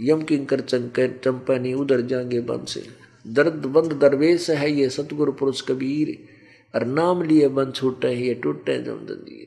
यम 0.00 0.22
किंकर 0.22 0.60
चंकर 0.60 1.08
चंपनी 1.24 1.74
उधर 1.74 2.00
जाएँगे 2.00 2.40
बंस। 2.40 2.78
दर्द 3.26 3.66
बंद 3.66 3.92
दरवेश 3.92 4.50
है 4.50 4.72
ये 4.72 4.90
सतगुरु 4.90 5.32
पुरुष 5.32 5.60
कबीर। 5.60 6.35
और 6.76 6.84
नाम 6.84 7.22
लिए 7.22 7.48
बन 7.48 7.70
छूटे 7.70 8.08
ये 8.08 8.34
टूटे 8.34 8.82
जम 8.82 8.92
दंजीर 8.92 9.46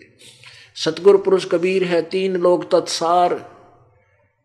सतगुरु 0.75 1.17
पुरुष 1.17 1.45
कबीर 1.45 1.83
है, 1.83 2.01
तीन 2.01 2.35
लोग 2.35 2.71
तत्सार। 2.71 3.59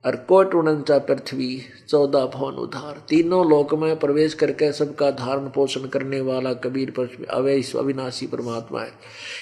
और 0.06 0.16
कोट 0.16 0.54
उनचा 0.54 0.98
पृथ्वी, 0.98 1.60
चौदह 1.88 2.26
भवन 2.26 2.52
उधार। 2.52 3.02
तीनों 3.08 3.50
लोक 3.50 3.74
में 3.74 3.98
प्रवेश 3.98 4.34
करके 4.34 4.72
सबका 4.72 5.10
धारण 5.10 5.48
पोषण 5.48 5.86
करने 5.86 6.20
वाला 6.20 6.52
कबीर 6.52 6.92
अवैश 7.30 7.76
अविनाशी 7.76 8.26
परमात्मा 8.26 8.80
है। 8.80 8.92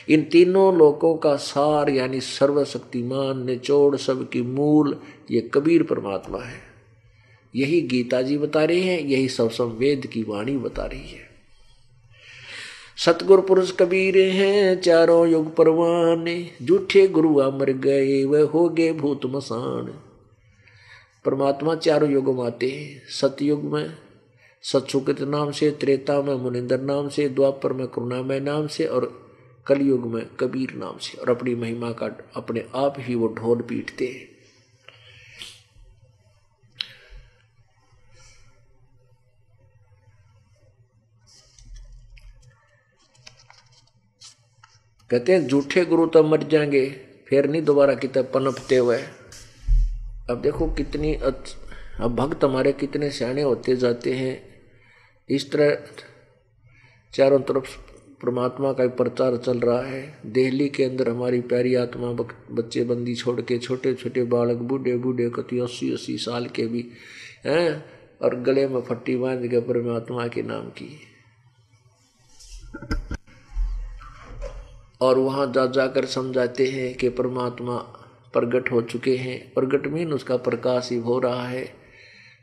इन 0.09 0.23
तीनों 0.23 0.77
लोकों 0.77 1.15
का 1.15 1.37
सार, 1.37 1.91
यानी 1.91 2.21
सर्वशक्तिमान, 2.21 3.47
निचोड़ 3.47 3.97
सबकी 3.97 4.43
मूल, 4.43 5.01
ये 5.31 5.51
कबीर 5.55 5.83
परमात्मा 5.83 6.39
है। 6.39 6.61
यही 7.57 7.81
गीता 7.81 8.23
जी 8.23 8.39
बता 8.39 8.65
रही 8.65 8.83
हैं, 8.83 9.01
यही 9.01 9.29
सब 9.29 9.51
संवेद 9.51 10.07
की 10.07 10.23
वाणी 10.23 10.57
बता 10.57 10.85
रही 10.85 11.11
है। 11.11 11.32
सतगुरु 12.97 13.43
पुरुष 13.43 13.73
कबीर 13.73 14.19
हैं, 14.19 14.81
चारों 14.81 15.29
युग 15.29 15.57
परवान। 15.57 16.47
जूठे 16.63 17.09
गुरु 17.09 17.29
मर 17.29 17.71
गए 17.71 18.25
वह 18.25 18.43
हो 18.43 18.69
गए 18.69 18.93
भूत 18.93 19.21
मसान। 19.27 19.95
परमात्मा 21.25 21.75
चारों 21.75 22.11
युग 22.11 22.39
में 22.39 22.47
आते 22.47 22.69
हैं 22.69 23.03
सतयुग 23.09 23.65
में, 23.65 23.97
सतसुकृत 24.63 25.21
नाम 25.21 25.51
से, 25.51 25.71
त्रेता 25.71 26.23
में, 26.23 26.35
मुनिंदर 26.35 26.81
नाम 26.81 27.09
से, 27.09 27.29
द्वापर 27.29 27.73
में, 27.73 27.87
करुणामय 27.87 28.41
नाम 28.41 28.67
से 28.67 28.85
और 28.85 29.31
कलयुग 29.67 30.07
में, 30.07 30.27
कबीर 30.41 30.75
नाम 30.75 30.99
से। 30.99 31.19
और 31.19 31.31
अपनी 31.31 31.55
महिमा 31.55 31.91
का 31.91 32.19
अपने 32.35 32.65
आप 32.75 32.95
ही 32.99 33.15
वो 33.15 33.29
ढोल 33.29 33.59
पीटते 33.59 34.07
हैं। 34.07 34.32
कहते 45.13 45.33
हैं, 45.33 45.47
झूठे 45.47 45.85
गुरु 45.85 46.07
तो 46.07 46.23
मर 46.23 46.43
जाएँगे, 46.43 46.89
फिर 47.29 47.47
नहीं 47.47 47.63
दोबारा 47.63 47.95
किताब 47.95 48.25
पनपते 48.25 48.77
हुए। 48.77 48.99
अब 50.31 50.41
देखो 50.43 50.67
कितनी 50.67 51.15
अब 51.15 52.15
भक्त 52.17 52.45
हमारे 52.45 52.73
कितने 52.73 53.11
सियाणे 53.11 53.43
होते 53.43 53.77
जाते 53.77 54.13
हैं। 54.15 54.35
इस 55.29 55.51
तरह 55.53 55.77
चारों 57.15 57.41
तरफ़ 57.41 57.77
परमात्मा 58.23 58.73
का 58.73 58.87
प्रचार 58.89 59.37
चल 59.37 59.61
रहा 59.61 59.83
है। 59.83 60.19
दिल्ली 60.27 60.69
के 60.69 60.85
अंदर 60.85 61.09
हमारी 61.09 61.41
प्यारी 61.41 61.75
आत्मा 61.75 62.13
बच्चे 62.51 62.85
बंदी 62.85 63.15
छोड़ 63.15 63.41
के 63.41 63.59
छोटे 63.59 63.95
छोटे 63.95 64.25
बालक 64.25 64.59
बूढ़े 64.63 64.97
बूढ़े 64.97 65.31
कति 65.31 65.59
अस्सी 65.59 65.93
अस्सी 65.93 66.17
साल 66.19 66.47
के 66.47 66.67
भी, 66.67 66.89
हैं, 67.47 67.85
और 68.23 68.41
गले 68.41 68.67
में 68.69 68.81
फट्टी 68.81 69.17
बाँध 69.17 69.47
के 69.47 69.61
परमात्मा 69.61 70.27
के 70.29 70.43
नाम 70.43 70.69
की। 70.71 70.91
और 75.03 75.19
वहाँ 75.19 75.53
जा 75.53 75.67
जाकर 75.67 76.05
समझाते 76.05 76.67
हैं 76.67 76.95
कि 76.95 77.09
परमात्मा 77.09 77.77
प्रगट 78.33 78.73
हो 78.73 78.83
चुके 78.83 79.17
हैं 79.17 79.53
प्रगट 79.55 79.87
मीन 79.87 80.13
उसका 80.13 80.37
प्रकाश 80.37 80.89
ही 80.93 80.99
हो 80.99 81.19
रहा 81.19 81.49
है। 81.49 81.65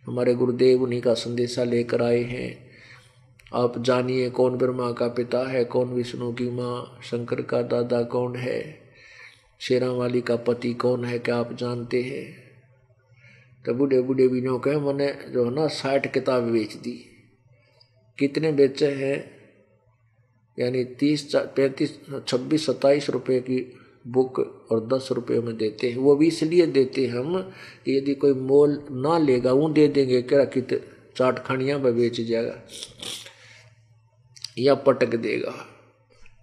हमारे 0.08 0.34
गुरुदेव 0.34 0.84
उन्हीं 0.84 1.02
का 1.02 1.14
संदेशा 1.14 1.64
लेकर 1.64 2.02
आए 2.02 2.24
हैं। 2.24 2.70
आप 3.54 3.80
जानिए 3.80 4.30
कौन 4.30 4.58
ब्रह्मा 4.58 4.92
का 4.92 5.08
पिता 5.08 5.50
है, 5.50 5.64
कौन 5.66 5.88
विष्णु 5.88 6.34
की 6.34 6.50
माँ, 6.50 7.00
शंकर 7.04 7.42
का 7.42 7.62
दादा 7.62 8.04
कौन 8.04 8.36
है 8.36 8.90
शेरा 9.60 9.92
वाली 9.92 10.22
का 10.22 10.36
पति 10.36 10.74
कौन 10.74 11.06
है, 11.06 11.20
क्या 11.20 11.38
आप 11.38 11.54
जानते 11.54 12.02
हैं? 12.02 12.50
तो 13.66 13.74
बूढ़े 13.74 14.02
बूढ़े 14.02 14.28
भी 14.28 14.42
नो 14.42 14.60
कहे, 14.60 14.78
मैंने 14.78 15.14
जो 15.32 15.46
है 15.46 15.52
ना 15.52 15.68
साठ 15.68 16.14
किताब 16.14 16.44
बेच 16.44 16.74
दी। 16.74 17.06
कितने 18.20 18.52
बेचे 18.52 18.92
हैं? 18.92 19.39
यानी 20.60 20.84
तीस 21.00 21.32
पैंतीस, 21.36 22.00
छब्बीस, 22.28 22.66
सत्ताईस 22.66 23.10
रुपये 23.10 23.40
की 23.42 23.60
बुक 24.08 24.40
और 24.72 24.86
दस 24.88 25.08
रुपये 25.12 25.40
में 25.40 25.56
देते 25.58 25.90
हैं। 25.90 25.98
वो 25.98 26.16
भी 26.16 26.28
इसलिए 26.28 26.66
देते 26.68 27.06
हैं 27.06 27.14
हम, 27.14 27.42
कि 27.86 27.98
यदि 27.98 28.14
कोई 28.16 28.34
मोल 28.34 28.82
ना 28.92 29.18
लेगा, 29.18 29.54
वो 29.54 29.70
दे 29.70 29.88
देंगे 29.88 30.22
क्या 30.22 30.44
कित 30.46 30.74
चाट 31.18 31.40
खानिया 31.40 31.78
में 31.78 31.96
बेच 31.96 32.22
जाएगा 32.22 32.56
या 34.58 34.76
पटक 34.76 35.16
देगा 35.16 35.54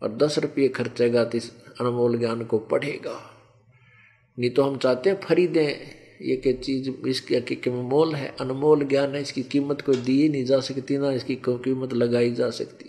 और 0.03 0.17
दस 0.17 0.39
रुपये 0.39 0.69
खर्चेगा 0.69 1.25
तो 1.25 1.39
इस 1.39 1.51
अनमोल 1.81 2.19
ज्ञान 2.19 2.45
को 2.45 2.59
पढ़ेगा। 2.59 3.21
नहीं 4.39 4.51
तो 4.51 4.62
हम 4.62 4.77
चाहते 4.79 5.11
हैं 5.11 5.21
खरीदें। 5.21 5.69
ये 6.23 6.37
क्या 6.37 6.53
चीज़ 6.55 6.91
इसकी 7.09 7.71
मोल 7.71 8.14
है, 8.14 8.35
अनमोल 8.41 8.85
ज्ञान 8.85 9.14
है, 9.14 9.21
इसकी 9.23 9.43
कीमत 9.43 9.81
कोई 9.81 9.97
दी 9.97 10.29
नहीं 10.29 10.45
जा 10.45 10.61
सकती, 10.61 10.99
ना 10.99 11.12
इसकी 11.12 11.35
कीमत 11.47 11.93
लगाई 11.93 12.31
जा 12.33 12.51
सकती। 12.51 12.86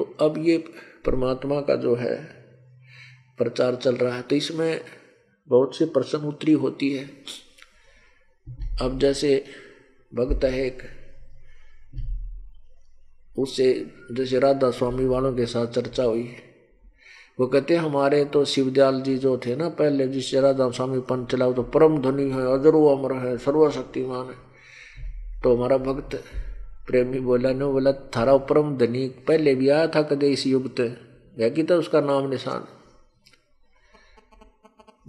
तो 0.00 0.14
अब 0.20 0.34
ये 0.38 0.56
परमात्मा 1.06 1.60
का 1.60 1.74
जो 1.76 1.94
है 1.94 2.16
प्रचार 3.38 3.74
चल 3.74 3.96
रहा 3.96 4.14
है 4.16 4.22
तो 4.22 4.36
इसमें 4.36 4.80
बहुत 5.48 5.76
से 5.76 5.86
प्रश्न 5.86 6.18
उत्तरी 6.18 6.52
होती 6.52 6.90
है। 6.92 7.04
अब 8.82 8.98
जैसे 8.98 9.32
भक्त 10.12 10.44
है 10.44 10.66
एक 10.66 10.82
उससे 13.36 13.72
जैसे 14.12 14.38
राधा 14.38 14.70
स्वामी 14.70 15.06
वालों 15.06 15.32
के 15.34 15.46
साथ 15.46 15.66
चर्चा 15.66 16.04
हुई 16.04 16.28
वो 17.38 17.46
कहते 17.46 17.76
हैं, 17.76 17.82
हमारे 17.82 18.24
तो 18.24 18.44
शिवदयाल 18.44 19.00
जी 19.02 19.16
जो 19.18 19.36
थे 19.38 19.56
ना 19.56 19.68
पहले, 19.68 20.08
जिससे 20.08 20.40
राधा 20.40 20.70
स्वामी 20.70 21.00
पंथ 21.00 21.26
चलाओ 21.26 21.52
तो 21.52 21.62
परम 21.62 22.02
धनी 22.02 22.30
है, 22.30 22.42
अजरो 22.54 22.86
अमर 22.86 23.12
है, 23.16 23.36
सर्वशक्तिमान 23.38 24.26
है। 24.26 25.40
तो 25.42 25.56
हमारा 25.56 25.76
भक्त 25.78 26.22
प्रेमी 26.86 27.20
बोला 27.20 27.52
ने 27.52 27.64
बोला, 27.64 27.92
थारा 27.92 28.32
उपरम 28.32 28.76
धनी, 28.76 29.08
पहले 29.08 29.54
भी 29.54 29.68
आया 29.68 29.86
था 29.86 30.02
कदे 30.02 30.28
इस 30.28 30.46
युग 30.46 30.76
ते? 30.76 30.82
है 31.38 31.62
तो 31.62 31.76
उसका 31.76 32.00
नाम 32.00 32.28
निशान? 32.28 32.64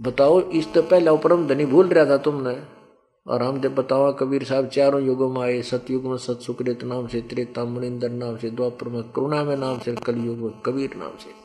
बताओ, 0.00 0.40
इस 0.40 0.72
तो 0.72 0.82
पहले 0.82 1.10
उपरम 1.10 1.46
धनी 1.46 1.66
भूल 1.66 1.88
रहा 1.88 2.04
था 2.04 2.16
तुमने? 2.16 2.82
और 3.26 3.42
हम 3.42 3.60
जब 3.60 3.74
बताओ, 3.74 4.16
कबीर 4.16 4.44
साहब, 4.44 4.68
चारों 4.68 5.02
युगों 5.02 5.30
में 5.30 5.42
आए, 5.42 5.62
सतयुग 5.62 6.04
में 6.04 6.16
सत 6.16 6.38
सुकृत 6.42 6.84
नाम 6.84 7.06
से, 7.06 7.20
त्रेता 7.20 7.64
मणिंदर 7.64 8.10
नाम 8.10 8.36
से, 8.36 8.50
द्वापर 8.50 8.88
में 8.88 9.02
करुणा 9.02 9.44
में 9.44 9.56
नाम 9.56 9.78
से, 9.78 9.94
कलयुग 9.94 10.38
में 10.38 10.50
कबीर 10.66 10.90
नाम 10.96 11.10
से। 11.10 11.42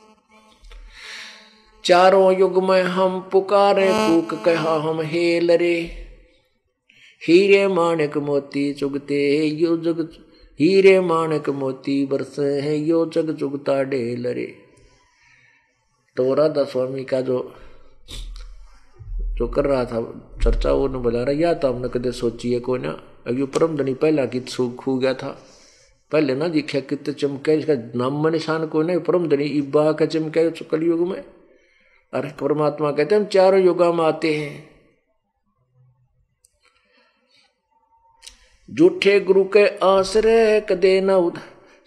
चारों 1.84 2.40
युग 2.40 2.64
में 2.64 2.84
हम 2.84 3.30
पुकारे 3.32 3.90
कूक 3.94 4.44
कहा 4.44 4.76
हम 4.76 5.02
हेल 5.02 5.52
रे 5.52 6.07
हीरे 7.22 7.68
माणिक 7.68 8.18
मोती 8.18 8.74
चुगते 8.74 9.46
यो 9.46 9.78
जग 9.78 10.10
हीरे 10.60 11.00
माणक 11.00 11.50
मोती 11.50 12.06
बरस 12.06 12.36
है, 12.40 12.78
यो 12.78 13.06
जग 13.06 13.32
जुगता 13.32 13.84
ढेल 13.84 14.28
रे 14.28 14.46
तो 16.18 16.34
राधा 16.34 16.64
स्वामी 16.64 17.04
का 17.04 17.22
जो 17.22 17.54
जो 19.34 19.48
कर 19.48 19.66
रहा 19.66 19.86
था 19.86 20.02
चर्चा, 20.44 20.72
वो 20.72 20.88
ने 20.88 20.98
बुला 20.98 21.24
रहा 21.24 21.32
या 21.32 21.54
तो 21.54 21.74
हमने 21.74 21.88
कदे 21.88 22.12
सोची 22.12 22.54
है 22.54 22.60
कोई 22.60 22.80
ना। 22.80 22.90
अभी 23.28 23.44
परम 23.46 23.76
धनी 23.78 23.94
पहला 23.94 24.26
की 24.26 24.40
खू 24.70 24.98
गया 24.98 25.14
था। 25.14 25.38
पहले 26.12 26.36
ना 26.36 26.48
दिखा 26.48 26.80
कितने 26.80 27.14
चमके, 27.14 27.54
इसका 27.54 27.74
नाम 27.96 28.28
निशान 28.28 28.68
कोई 28.68 28.86
ना 28.86 29.00
परम 29.00 29.28
धनी 29.28 29.44
इब्बा 29.44 29.92
का 29.92 30.06
चमके 30.06 30.50
कलयुग 30.50 31.08
में। 31.08 31.24
अरे, 32.14 32.30
परमात्मा 32.42 32.92
कहते 32.92 33.16
हैं, 33.16 33.22
हम 33.22 33.28
चारों 33.28 33.62
युगा 33.62 33.92
में 33.92 34.06
आते 34.06 34.36
हैं। 34.36 34.77
झूठे 38.72 39.20
गुरु 39.20 39.44
के 39.44 39.68
आश्रय 39.68 40.60
कदे 40.70 41.02
न 41.02 41.12
उद 41.12 41.34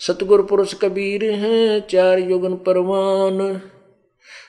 सतगुरु 0.01 0.43
पुरुष 0.43 0.75
कबीर 0.75 1.25
हैं, 1.25 1.87
चार 1.87 2.19
युगन 2.19 2.55
परवान। 2.55 3.61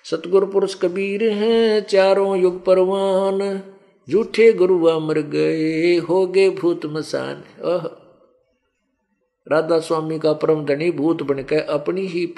सतगुरु 0.05 0.45
पुरुष 0.45 0.75
कबीर 0.75 1.29
हैं, 1.29 1.81
चारों 1.81 2.37
युग 2.37 2.65
परवान। 2.65 3.61
झूठे 4.09 4.53
गुरु 4.53 4.85
अमर 4.85 5.19
गए 5.19 5.97
हो 5.97 6.27
गए 6.27 6.49
भूत 6.49 6.85
मसान। 6.85 7.43
ओह। 7.63 7.89
राधा 9.47 9.79
स्वामी 9.79 10.19
का 10.19 10.33
परम 10.33 10.65
धनी 10.65 10.91
भूत 10.91 11.23
बनकर 11.23 11.59
अपनी 11.59 12.01
ही 12.01 12.33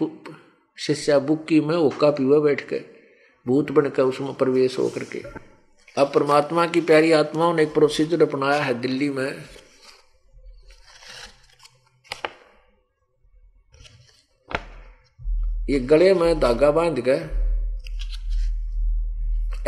शिष्या 0.77 1.19
बुक्की 1.19 1.61
में 1.61 1.75
ओका 1.77 2.09
पीवा 2.09 2.39
बैठ 2.39 2.67
के, 2.67 2.81
भूत 3.47 3.71
बनकर 3.71 4.03
उसमें 4.03 4.33
प्रवेश 4.33 4.79
होकर 4.79 5.03
के। 5.03 5.23
अब 5.97 6.11
परमात्मा 6.15 6.65
की 6.65 6.81
प्यारी 6.81 7.11
आत्माओं 7.11 7.53
ने 7.53 7.63
एक 7.63 7.73
प्रोसीजर 7.73 8.21
अपनाया 8.21 8.61
है 8.61 8.81
दिल्ली 8.81 9.09
में। 9.09 9.35
ये 15.69 15.79
गले 15.81 16.13
में 16.13 16.39
धागा 16.39 16.69
बाँध 16.71 16.99
के 17.07 17.17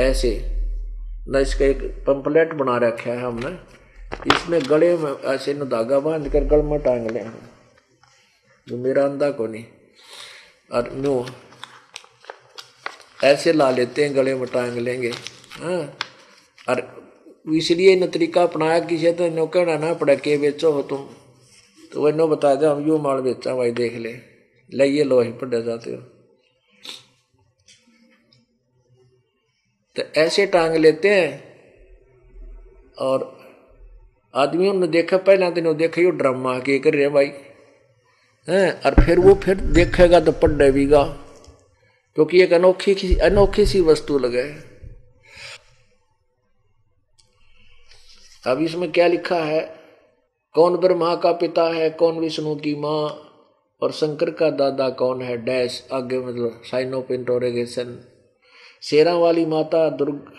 ऐसे, 0.01 0.31
न 1.29 1.41
इसका 1.41 1.65
एक 1.65 1.83
पंपलेट 2.07 2.53
बना 2.53 2.77
रखा 2.77 3.09
है 3.11 3.21
हमने, 3.21 3.51
इसमें 4.27 4.59
गले 4.69 4.95
में 4.97 5.11
ऐसे 5.33 5.53
न 5.53 5.69
धागा 5.69 5.99
बाँध 5.99 6.29
कर 6.31 6.43
गल 6.45 6.61
में 6.63 6.79
टांग 6.79 7.09
ले 7.11 7.23
जो 8.67 8.77
मेरा 8.77 9.03
अंधा 9.05 9.29
को 9.31 9.47
नहीं, 9.47 9.63
और 10.71 10.91
नो 10.95 11.25
ऐसे 13.23 13.53
ला 13.53 13.69
लेते 13.71 14.03
हैं, 14.03 14.15
गले 14.15 14.35
में 14.35 14.47
टांग 14.53 14.77
लेंगे 14.77 15.11
हाँ। 15.61 15.81
और 16.67 16.85
इसलिए 17.55 17.95
न 17.95 18.07
तरीका 18.11 18.43
अपनाया 18.43 18.79
किसी 18.85 19.11
तो 19.13 19.29
नो 19.31 19.47
कहना 19.47 19.77
ना 19.77 19.93
पड़ा 19.95 20.15
के 20.17 20.37
बेचो 20.37 20.71
हो 20.71 20.81
तुम 20.83 21.07
तो 21.91 22.01
वह 22.01 22.13
नो 22.13 22.27
बता 22.27 22.55
दे, 22.55 22.65
हम 22.65 22.87
यू 22.87 22.97
माल 22.99 23.21
बेचा, 23.21 23.55
भाई 23.55 23.71
देख 23.73 23.97
ले। 23.97 24.13
लाइए 24.69 25.03
लो 25.03 25.21
ही 25.21 25.31
जाते 25.43 25.91
हो। 25.91 26.01
तो 29.95 30.03
ऐसे 30.21 30.45
टांग 30.45 30.75
लेते 30.75 31.09
हैं 31.09 31.43
और 32.97 33.33
आदमी 34.33 34.71
ने 34.71 34.87
देखा, 34.87 35.17
पहला 35.17 35.49
दिन 35.49 35.73
देखा, 35.73 36.01
यो 36.01 36.09
ड्रामा 36.09 36.57
के 36.59 36.79
कर 36.79 36.93
रहे 36.93 37.09
भाई। 37.09 37.31
हैं, 38.47 38.81
और 38.81 39.03
फिर 39.05 39.19
वो 39.19 39.33
फिर 39.33 39.55
देखेगा 39.55 40.19
तो 40.19 40.31
पढ़े 40.31 40.71
बीगा 40.71 41.03
क्योंकि 42.17 42.41
एक 42.41 42.53
अनोखी 42.53 43.15
अनोखी 43.15 43.65
सी 43.65 43.81
वस्तु 43.81 44.17
लगे 44.19 44.43
अब 48.43 48.61
इसमें 48.61 48.91
क्या 48.91 49.07
लिखा 49.07 49.43
है? 49.43 49.61
कौन 50.55 50.77
ब्रह्मा 50.77 51.15
का 51.15 51.31
पिता 51.31 51.63
है, 51.63 51.89
कौन 51.89 52.19
विष्णु 52.19 52.55
की 52.55 52.75
माँ? 52.75 53.24
और 53.81 53.91
शंकर 53.91 54.29
का 54.29 54.49
दादा 54.49 54.89
कौन 54.89 55.21
है? 55.21 55.37
डैश, 55.37 55.87
आगे 55.93 56.19
मतलब 56.19 56.61
साइन 56.65 57.03
इंटोरेगेशन 57.11 57.99
शेरा 58.81 59.15
वाली 59.15 59.45
माता 59.45 59.89
दुर्ग, 59.89 60.31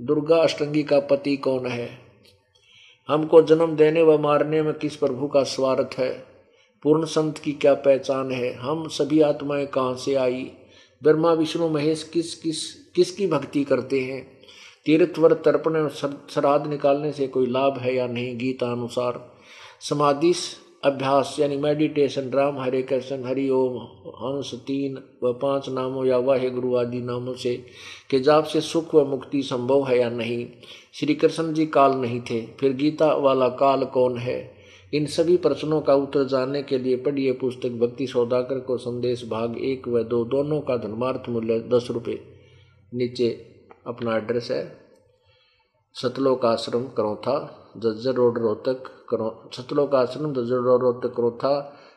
दुर्गा 0.00 0.36
अष्टंगी 0.36 0.82
का 0.82 1.00
पति 1.00 1.36
कौन 1.36 1.66
है? 1.66 1.98
हमको 3.08 3.42
जन्म 3.42 3.76
देने 3.76 4.02
व 4.02 4.18
मारने 4.18 4.62
में 4.62 4.74
किस 4.74 4.96
प्रभु 4.96 5.28
का 5.28 5.42
स्वार्थ 5.42 5.98
है? 5.98 6.24
पूर्ण 6.82 7.04
संत 7.04 7.38
की 7.38 7.52
क्या 7.52 7.74
पहचान 7.74 8.30
है? 8.30 8.52
हम 8.52 8.88
सभी 8.88 9.20
आत्माएँ 9.20 9.66
कहाँ 9.66 9.94
से 9.94 10.14
आई? 10.14 10.50
ब्रह्मा, 11.02 11.32
विष्णु, 11.32 11.68
महेश 11.68 12.02
किस 12.02 12.34
किस, 12.34 12.72
किसकी 12.72 13.26
भक्ति 13.26 13.64
करते 13.64 14.00
हैं? 14.00 14.40
तीर्थवर 14.86 15.32
तर्पण 15.32 15.88
श्राद्ध 15.88 16.66
निकालने 16.66 17.12
से 17.12 17.26
कोई 17.26 17.46
लाभ 17.46 17.78
है 17.78 17.94
या 17.94 18.06
नहीं? 18.06 18.38
गीता 18.38 18.72
अनुसार 18.72 19.34
समाधि 19.80 20.34
अभ्यास, 20.82 21.36
यानी 21.40 21.56
मेडिटेशन 21.56 22.30
राम 22.30 22.58
हरे 22.60 22.82
कृष्ण, 22.82 23.24
हरि 23.24 23.48
ओम 23.48 23.76
हंस 24.16 24.50
तीन 24.66 24.98
व 25.24 25.32
पाँच 25.32 25.68
नामों 25.68 26.04
या 26.06 26.18
वाहे 26.18 26.50
गुरु 26.50 26.74
आदि 26.76 27.00
नामों 27.00 27.34
से 27.34 27.54
के 28.10 28.20
जाप 28.20 28.44
से 28.44 28.60
सुख 28.60 28.94
व 28.94 29.04
मुक्ति 29.04 29.42
संभव 29.42 29.86
है 29.86 29.98
या 29.98 30.08
नहीं। 30.10 30.46
श्री 30.94 31.14
कृष्ण 31.14 31.52
जी 31.52 31.66
काल 31.66 31.94
नहीं 31.94 32.20
थे, 32.20 32.40
फिर 32.60 32.72
गीता 32.72 33.12
वाला 33.14 33.48
काल 33.48 33.84
कौन 33.84 34.18
है? 34.18 34.38
इन 34.94 35.06
सभी 35.06 35.36
प्रश्नों 35.36 35.80
का 35.80 35.94
उत्तर 35.94 36.24
जानने 36.24 36.62
के 36.62 36.78
लिए 36.78 36.96
पढ़िए 36.96 37.32
पुस्तक 37.32 37.78
भक्ति 37.78 38.06
सौदाकर 38.06 38.60
को 38.60 38.76
संदेश 38.78 39.24
भाग 39.28 39.56
एक 39.58 39.88
व 39.88 40.02
दो, 40.02 40.24
दोनों 40.24 40.60
का 40.60 40.76
धर्मार्थ 40.76 41.28
मूल्य 41.28 41.58
दस 41.72 41.88
रुपये 41.90 42.20
नीचे 42.94 43.28
अपना 43.86 44.16
एड्रेस 44.16 44.50
है। 44.50 44.64
सतलोक 45.94 46.44
आश्रम, 46.44 46.84
करौथा, 46.96 47.38
जज्जर 47.76 48.14
रोड 48.14 48.38
रोहतक 48.38 48.90
करो। 49.08 49.50
सतलोक 49.52 49.94
आश्रम 49.94 50.32
जज्जर 50.32 50.56
रोड 50.56 50.82
रोहतक 50.82 51.16
करौथा 51.16 51.52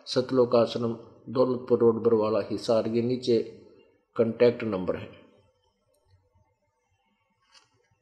सतलोक 0.05 0.55
आश्रम 0.55 0.97
दौलतपुर 1.30 1.80
रोड 1.80 2.03
बरवाला 2.03 2.39
हिसार 2.51 2.88
ये 2.88 3.01
नीचे 3.01 3.38
कंटेक्ट 4.16 4.64
नंबर 4.64 4.95
है। 4.95 5.10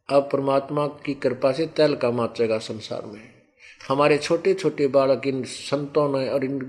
अब 0.09 0.29
परमात्मा 0.31 0.87
की 0.87 1.13
कृपा 1.13 1.51
से 1.51 1.65
तैल 1.67 1.95
का 1.95 2.11
माचेगा 2.11 2.57
संसार 2.57 3.05
में। 3.05 3.21
हमारे 3.87 4.17
छोटे 4.17 4.53
छोटे 4.53 4.87
बालक 4.87 5.27
इन 5.27 5.43
संतों 5.43 6.07
ने 6.09 6.29
और 6.29 6.43
इन 6.43 6.59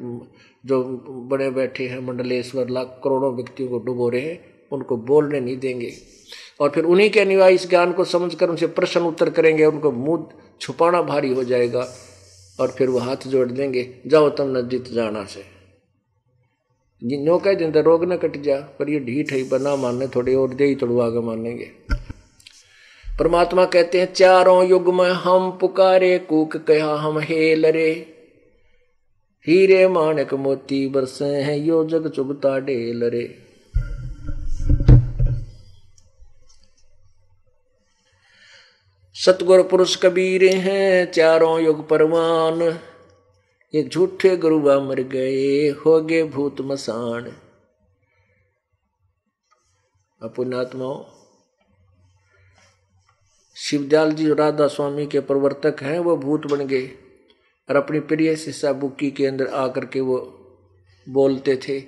जो 0.66 0.82
बड़े 1.28 1.50
बैठे 1.50 1.86
हैं 1.88 2.00
मंडलेश्वर 2.06 2.68
लाख 2.68 3.00
करोड़ों 3.04 3.34
व्यक्तियों 3.34 3.68
को 3.68 3.78
डुबो 3.78 4.08
रहे 4.08 4.20
हैं, 4.20 4.68
उनको 4.72 4.96
बोलने 4.96 5.40
नहीं 5.40 5.56
देंगे। 5.56 5.92
और 6.60 6.70
फिर 6.70 6.84
उन्हीं 6.84 7.10
के 7.10 7.20
अनिवार्य 7.20 7.54
इस 7.54 7.68
ज्ञान 7.68 7.92
को 7.92 8.04
समझकर 8.04 8.50
उनसे 8.50 8.66
प्रश्न 8.66 9.00
उत्तर 9.00 9.30
करेंगे, 9.30 9.64
उनको 9.64 9.92
मुँह 9.92 10.26
छुपाना 10.60 11.02
भारी 11.02 11.34
हो 11.34 11.44
जाएगा। 11.44 11.86
और 12.58 12.68
फिर 12.68 12.88
वो 12.88 12.98
हाथ 12.98 13.26
जोड़ 13.26 13.46
देंगे, 13.48 13.88
जाओ 14.06 14.28
तुम 14.30 14.56
न 14.56 14.68
जीत 14.68 14.88
जाना 14.88 15.24
से। 15.24 15.44
नो 17.02 17.38
कह 17.38 17.54
देते 17.54 17.82
रोग 17.82 18.04
न 18.04 18.16
कट 18.16 18.36
जा, 18.42 18.56
पर 18.78 18.90
ये 18.90 18.98
ढीठ 19.00 19.32
है, 19.32 19.42
बना 19.48 19.74
मानने 19.76 20.06
थोड़े 20.06 20.34
और 20.34 20.54
दे 20.54 20.64
ही 20.64 20.74
तोड़वा 20.74 21.08
के 21.08 21.20
मानेंगे 21.20 21.70
परमात्मा 23.18 23.64
कहते 23.64 24.00
हैं, 24.00 24.12
चारों 24.12 24.64
युग 24.68 24.94
में 24.94 25.10
हम 25.10 25.50
पुकारे, 25.60 26.18
कूक 26.18 26.56
कहा 26.56 26.94
हम 26.96 27.18
हे 27.20 27.54
लरे 27.54 27.90
हीरे 29.46 29.86
माणक 29.88 30.34
मोती 30.34 30.86
बरसे 30.88 31.24
हैं, 31.24 31.56
यो 31.56 31.84
जग 31.84 32.08
चुगता 32.08 32.58
ढेल 32.60 33.04
रे। 33.04 33.24
सतगुरु 39.26 39.62
पुरुष 39.64 39.96
कबीर 39.96 40.44
हैं, 40.44 41.12
चारों 41.12 41.60
युग 41.60 41.88
परवान। 41.88 42.62
ये 43.74 43.82
झूठे 43.82 44.36
गुरुआ 44.36 44.80
मर 44.80 45.00
गए 45.00 45.68
हो 45.68 46.00
गए 46.00 46.22
भूत 46.22 46.60
मसान। 46.60 47.32
अपुणात्माओं 50.22 51.04
शिवदयाल 53.56 54.12
जी 54.12 54.34
राधा 54.34 54.66
स्वामी 54.66 55.06
के 55.06 55.20
प्रवर्तक 55.20 55.76
हैं, 55.82 55.98
वो 55.98 56.16
भूत 56.16 56.46
बन 56.46 56.66
गए। 56.66 56.86
और 57.68 57.76
अपनी 57.76 58.00
प्रिय 58.00 58.36
शिष्या 58.36 58.72
बुक्की 58.72 59.10
के 59.10 59.26
अंदर 59.26 59.46
आकर 59.46 59.84
के 59.84 60.00
वो 60.00 60.18
बोलते 61.08 61.56
थे 61.56 61.82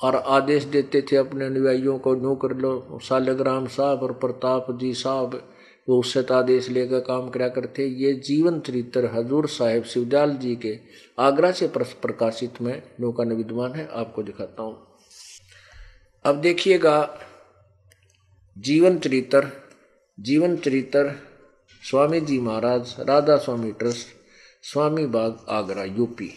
और 0.00 0.16
आदेश 0.16 0.64
देते 0.64 1.02
थे 1.02 1.16
अपने 1.16 1.44
अनुयायियों 1.44 1.98
को 1.98 2.14
नो 2.14 2.34
कर 2.34 2.56
लो 2.56 2.98
सालग्राम 3.02 3.66
साहब 3.66 4.02
और 4.02 4.12
प्रताप 4.12 4.66
जी 4.70 4.94
साहब 4.94 5.54
वो 5.88 5.98
उससे 6.00 6.24
आदेश 6.34 6.68
लेकर 6.68 7.00
काम 7.00 7.28
करा 7.30 7.48
करते। 7.48 7.86
ये 7.86 8.12
जीवन 8.24 8.58
चरित्र 8.60 9.10
हजूर 9.14 9.48
साहेब 9.48 9.84
शिवदयाल 9.84 10.36
जी 10.36 10.54
के 10.56 10.78
आगरा 11.18 11.50
से 11.52 11.68
प्रकाशित 11.68 12.60
में 12.62 12.82
नौका 13.00 13.24
विद्वान 13.24 13.72
है, 13.72 13.88
आपको 13.92 14.22
दिखाता 14.22 14.62
हूँ। 14.62 14.76
अब 16.24 16.40
देखिएगा, 16.40 17.18
जीवन 18.56 18.98
चरित्र 18.98 19.50
जीवन 20.18 20.56
चरित्र 20.56 21.14
स्वामी 21.82 22.20
जी 22.20 22.38
महाराज, 22.40 22.94
राधा 23.00 23.36
स्वामी 23.36 23.72
ट्रस्ट, 23.72 24.06
स्वामी 24.62 25.06
बाग, 25.06 25.44
आगरा, 25.48 25.84
यूपी। 25.84 26.30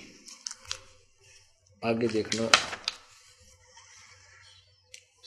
आगे 1.81 2.07
देखना। 2.07 2.49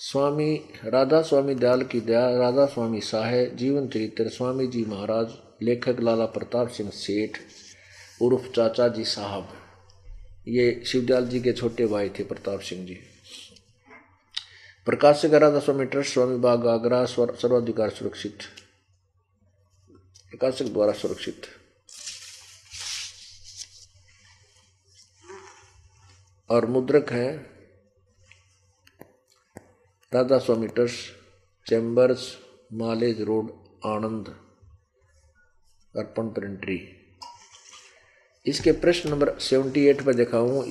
स्वामी 0.05 0.65
राधा 0.85 1.23
स्वामी 1.23 1.55
दयाल 1.55 1.83
की 1.83 2.01
दया, 2.01 2.39
राधा 2.39 2.67
स्वामी 2.67 3.01
साहे, 3.01 3.47
जीवन 3.47 3.89
चरित्र 3.89 4.29
स्वामी 4.29 4.67
जी 4.67 4.85
महाराज, 4.85 5.29
लेखक 5.63 5.97
लाला 6.01 6.25
प्रताप 6.25 6.69
सिंह 6.69 6.91
सेठ, 6.91 7.39
उर्फ़ 8.23 8.53
चाचा 8.53 8.89
जी 8.89 9.05
साहब। 9.05 9.49
ये 10.49 10.83
शिवदयाल 10.87 11.27
जी 11.27 11.41
के 11.41 11.53
छोटे 11.53 11.87
भाई 11.87 12.09
थे 12.09 12.25
प्रताप 12.25 12.61
सिंह 12.61 12.87
जी। 12.87 12.95
प्रकाशक 14.87 15.35
राधा 15.35 15.59
स्वामी 15.59 15.85
ट्रस्ट, 15.85 16.13
स्वामी 16.13 16.37
बाग, 16.37 16.67
आगरा 16.67 17.05
सर्वाधिकार 17.05 17.91
सुरक्षित। 17.91 18.39
प्रकाशक 20.31 20.65
द्वारा 20.65 20.93
सुरक्षित। 20.93 21.43
और 26.51 26.67
मुद्रक 26.67 27.13
है 27.13 27.54
राधा 30.15 30.37
स्वामी 30.39 30.67
ट्रस्ट 30.67 31.69
चैम्बर्स 31.69 32.27
मालेज 32.73 33.21
रोड, 33.21 33.49
आनंद, 33.87 34.29
अर्पण 35.95 36.29
प्रिंट्री। 36.29 36.77
इसके 38.47 38.73
प्रश्न 38.75 39.11
नंबर 39.11 39.39
सेवेंटी 39.39 39.85
एट 39.87 40.03
पर 40.03 40.15
देखा 40.15 40.39
हूँ। 40.39 40.65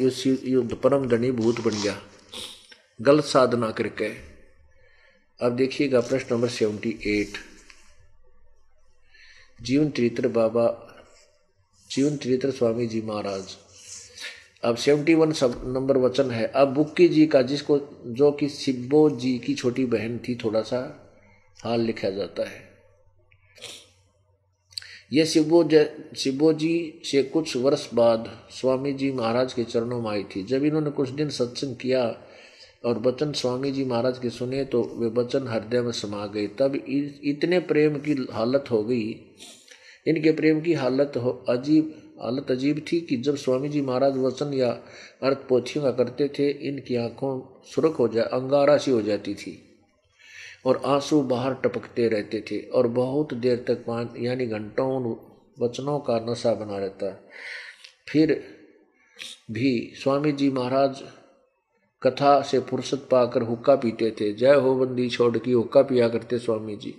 युद्ध 0.48 0.76
परम 0.76 1.08
धनी 1.10 1.32
भूत 1.32 1.60
बन 1.60 1.82
गया। 1.82 1.98
गलत 3.02 3.24
साधना 3.24 3.72
करके। 3.72 4.10
अब 5.40 5.56
देखिएगा 5.56 6.00
प्रश्न 6.02 6.36
नंबर 6.36 6.50
सेवेंटी 6.50 6.98
एट। 7.08 7.38
जीवन 9.62 9.90
चरित्र 9.90 10.28
बाबा, 10.28 10.68
जीवन 11.90 12.18
चरित्र 12.18 12.52
स्वामी 12.52 12.88
जी 12.88 13.02
महाराज। 13.02 13.58
अब 14.64 14.76
सेवेंटी 14.76 15.14
वन 15.14 15.32
सब 15.32 15.62
नंबर 15.68 15.98
वचन 15.98 16.32
है। 16.32 16.46
अब 16.46 16.74
बुक्की 16.74 17.08
जी 17.10 17.26
का, 17.26 17.42
जिसको, 17.42 17.80
जो 18.08 18.32
कि 18.32 18.50
सिब्बो 18.50 19.10
जी 19.10 19.38
की 19.38 19.54
छोटी 19.54 19.86
बहन 19.86 20.18
थी 20.20 20.36
थोड़ा 20.36 20.62
सा 20.62 20.80
हाल 21.58 21.82
लिखा 21.82 22.10
जाता 22.10 22.50
है। 22.50 22.62
ये 25.14 25.26
शिवो 25.26 25.64
शिवो 26.18 26.52
जी 26.54 27.02
से 27.06 27.24
कुछ 27.24 27.56
वर्ष 27.58 27.88
बाद 27.94 28.30
स्वामी 28.52 28.94
जी 28.94 29.12
महाराज 29.12 29.54
के 29.54 29.64
चरणों 29.64 30.02
में 30.02 30.10
आई 30.12 30.24
थी। 30.26 30.44
जब 30.44 30.64
इन्होंने 30.64 30.92
कुछ 30.92 31.10
दिन 31.10 31.30
सत्संग 31.30 31.76
किया 31.76 32.04
और 32.86 33.00
वचन 33.00 33.32
स्वामी 33.32 33.72
जी 33.72 33.86
महाराज 33.86 34.20
के 34.20 34.30
सुने 34.30 34.64
तो 34.66 34.82
वे 34.96 35.08
वचन 35.22 35.48
हृदय 35.48 35.82
में 35.82 35.92
समा 35.92 36.26
गए। 36.26 36.48
तब 36.60 36.76
इतने 36.76 37.60
प्रेम 37.60 37.98
की 37.98 38.16
हालत 38.32 38.72
हो 38.72 38.84
गई, 38.84 39.10
इनके 40.08 40.32
प्रेम 40.32 40.62
की 40.62 40.74
हालत 40.74 41.14
हो, 41.18 41.32
अजीब 41.50 41.94
हालत 42.18 42.52
अजीब 42.52 42.80
थी 42.92 43.00
कि 43.02 43.16
जब 43.18 43.36
स्वामी 43.36 43.70
जी 43.70 43.82
महाराज 43.82 44.18
वचन 44.18 44.54
या 44.54 44.70
अर्थ 45.24 45.38
पोथियों 45.50 45.84
का 45.86 45.92
करते 45.92 46.28
थे, 46.30 46.50
इनकी 46.68 46.96
आँखों 46.96 47.40
सुरख 47.66 48.00
हो 48.00 48.08
जाए 48.08 48.26
अंगारा 48.34 48.78
सी 48.78 48.92
हो 48.92 49.02
जाती 49.02 49.34
थी 49.36 49.58
और 50.66 50.82
आँसू 50.86 51.22
बाहर 51.24 51.54
टपकते 51.54 52.08
रहते 52.08 52.44
थे 52.52 52.60
और 52.70 52.88
बहुत 52.88 53.34
देर 53.34 53.64
तक 53.68 53.84
पाँच, 53.86 54.10
यानी 54.18 54.46
घंटों 54.46 54.88
उन 54.96 55.16
वचनों 55.60 56.00
का 56.00 56.20
नशा 56.30 56.54
बना 56.54 56.78
रहता। 56.78 57.12
फिर 58.10 58.42
भी 59.52 59.94
स्वामी 59.96 60.32
जी 60.32 60.50
महाराज 60.50 61.04
कथा 62.02 62.42
से 62.42 62.60
फुर्सत 62.60 63.08
पाकर 63.12 63.42
हुक्का 63.42 63.76
पीते 63.76 64.12
थे। 64.12 64.32
जय 64.34 64.56
हो 64.56 64.76
बंदी, 64.76 65.10
छोड़ 65.10 65.38
की 65.38 65.52
हुक्का 65.52 65.82
पिया 65.82 66.08
करते 66.10 66.40
स्वामी 66.40 66.76
जी 66.76 66.96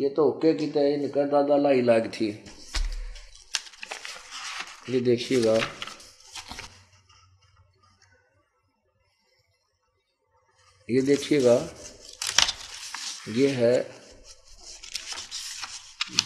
ये 0.00 0.08
तो 0.08 0.24
हुक्के 0.24 0.52
की 0.54 0.66
तय 0.66 0.92
इनका 0.94 1.24
दादा 1.24 1.56
लाई 1.56 1.82
लाग 1.82 2.06
थी। 2.14 2.28
ये 4.90 5.00
देखिएगा। 5.00 5.54
ये 10.88 11.02
देखिएगा। 11.02 11.54
ये 13.28 13.48
है 13.48 13.74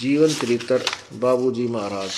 जीवन 0.00 0.34
चरित्र 0.34 0.84
बाबूजी 1.12 1.66
महाराज। 1.68 2.12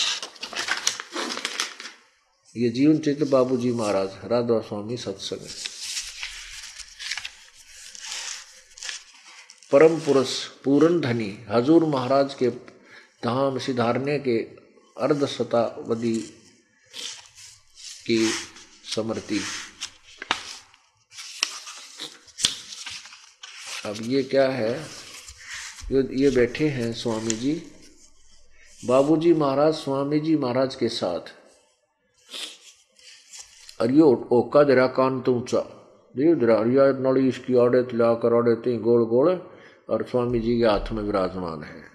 ये 2.57 2.68
जीवन 2.68 2.98
चरित्र 2.98 3.24
बाबूजी 3.24 3.72
महाराज, 3.72 4.09
राधा 4.24 4.61
स्वामी 4.61 4.96
सत्संग। 4.96 5.70
परम 9.73 9.99
पुरुष, 10.01 10.31
पूरन 10.64 10.99
धनी, 11.01 11.31
हजूर 11.51 11.85
महाराज 11.85 12.35
के 12.35 12.49
धाम 13.25 13.59
सिधारने 13.59 14.18
के 14.18 14.37
अर्ध 14.97 15.25
शतावधि 15.27 16.14
की 18.07 18.18
समृति 18.95 19.41
अब 23.87 23.97
ये 24.03 24.23
क्या 24.23 24.49
है? 24.49 24.73
ये 25.93 26.31
बैठे 26.31 26.68
हैं 26.68 26.93
स्वामी 26.93 27.35
जी 27.35 27.53
बाबूजी 28.81 29.33
महाराज 29.35 29.75
स्वामी 29.75 30.21
जी 30.21 30.37
महाराज 30.37 30.75
के 30.75 30.89
साथ। 30.89 31.33
और 33.81 33.91
ये 33.91 34.03
ओका 34.33 34.62
दरा 34.64 34.87
कान 34.99 35.21
तो 35.21 35.39
देव 36.14 36.35
दरा 36.37 36.59
नड़ी 37.01 37.29
इसकी 37.29 37.57
आड़े 37.59 37.81
ला 37.95 38.12
कर 38.14 38.35
आड़े 38.35 38.77
गोल 38.79 39.05
गोल। 39.07 39.29
और 39.91 40.03
स्वामी 40.03 40.41
जी 40.41 40.59
के 40.59 40.64
हाथ 40.64 40.93
में 40.93 41.03
विराजमान 41.03 41.62
है। 41.62 41.89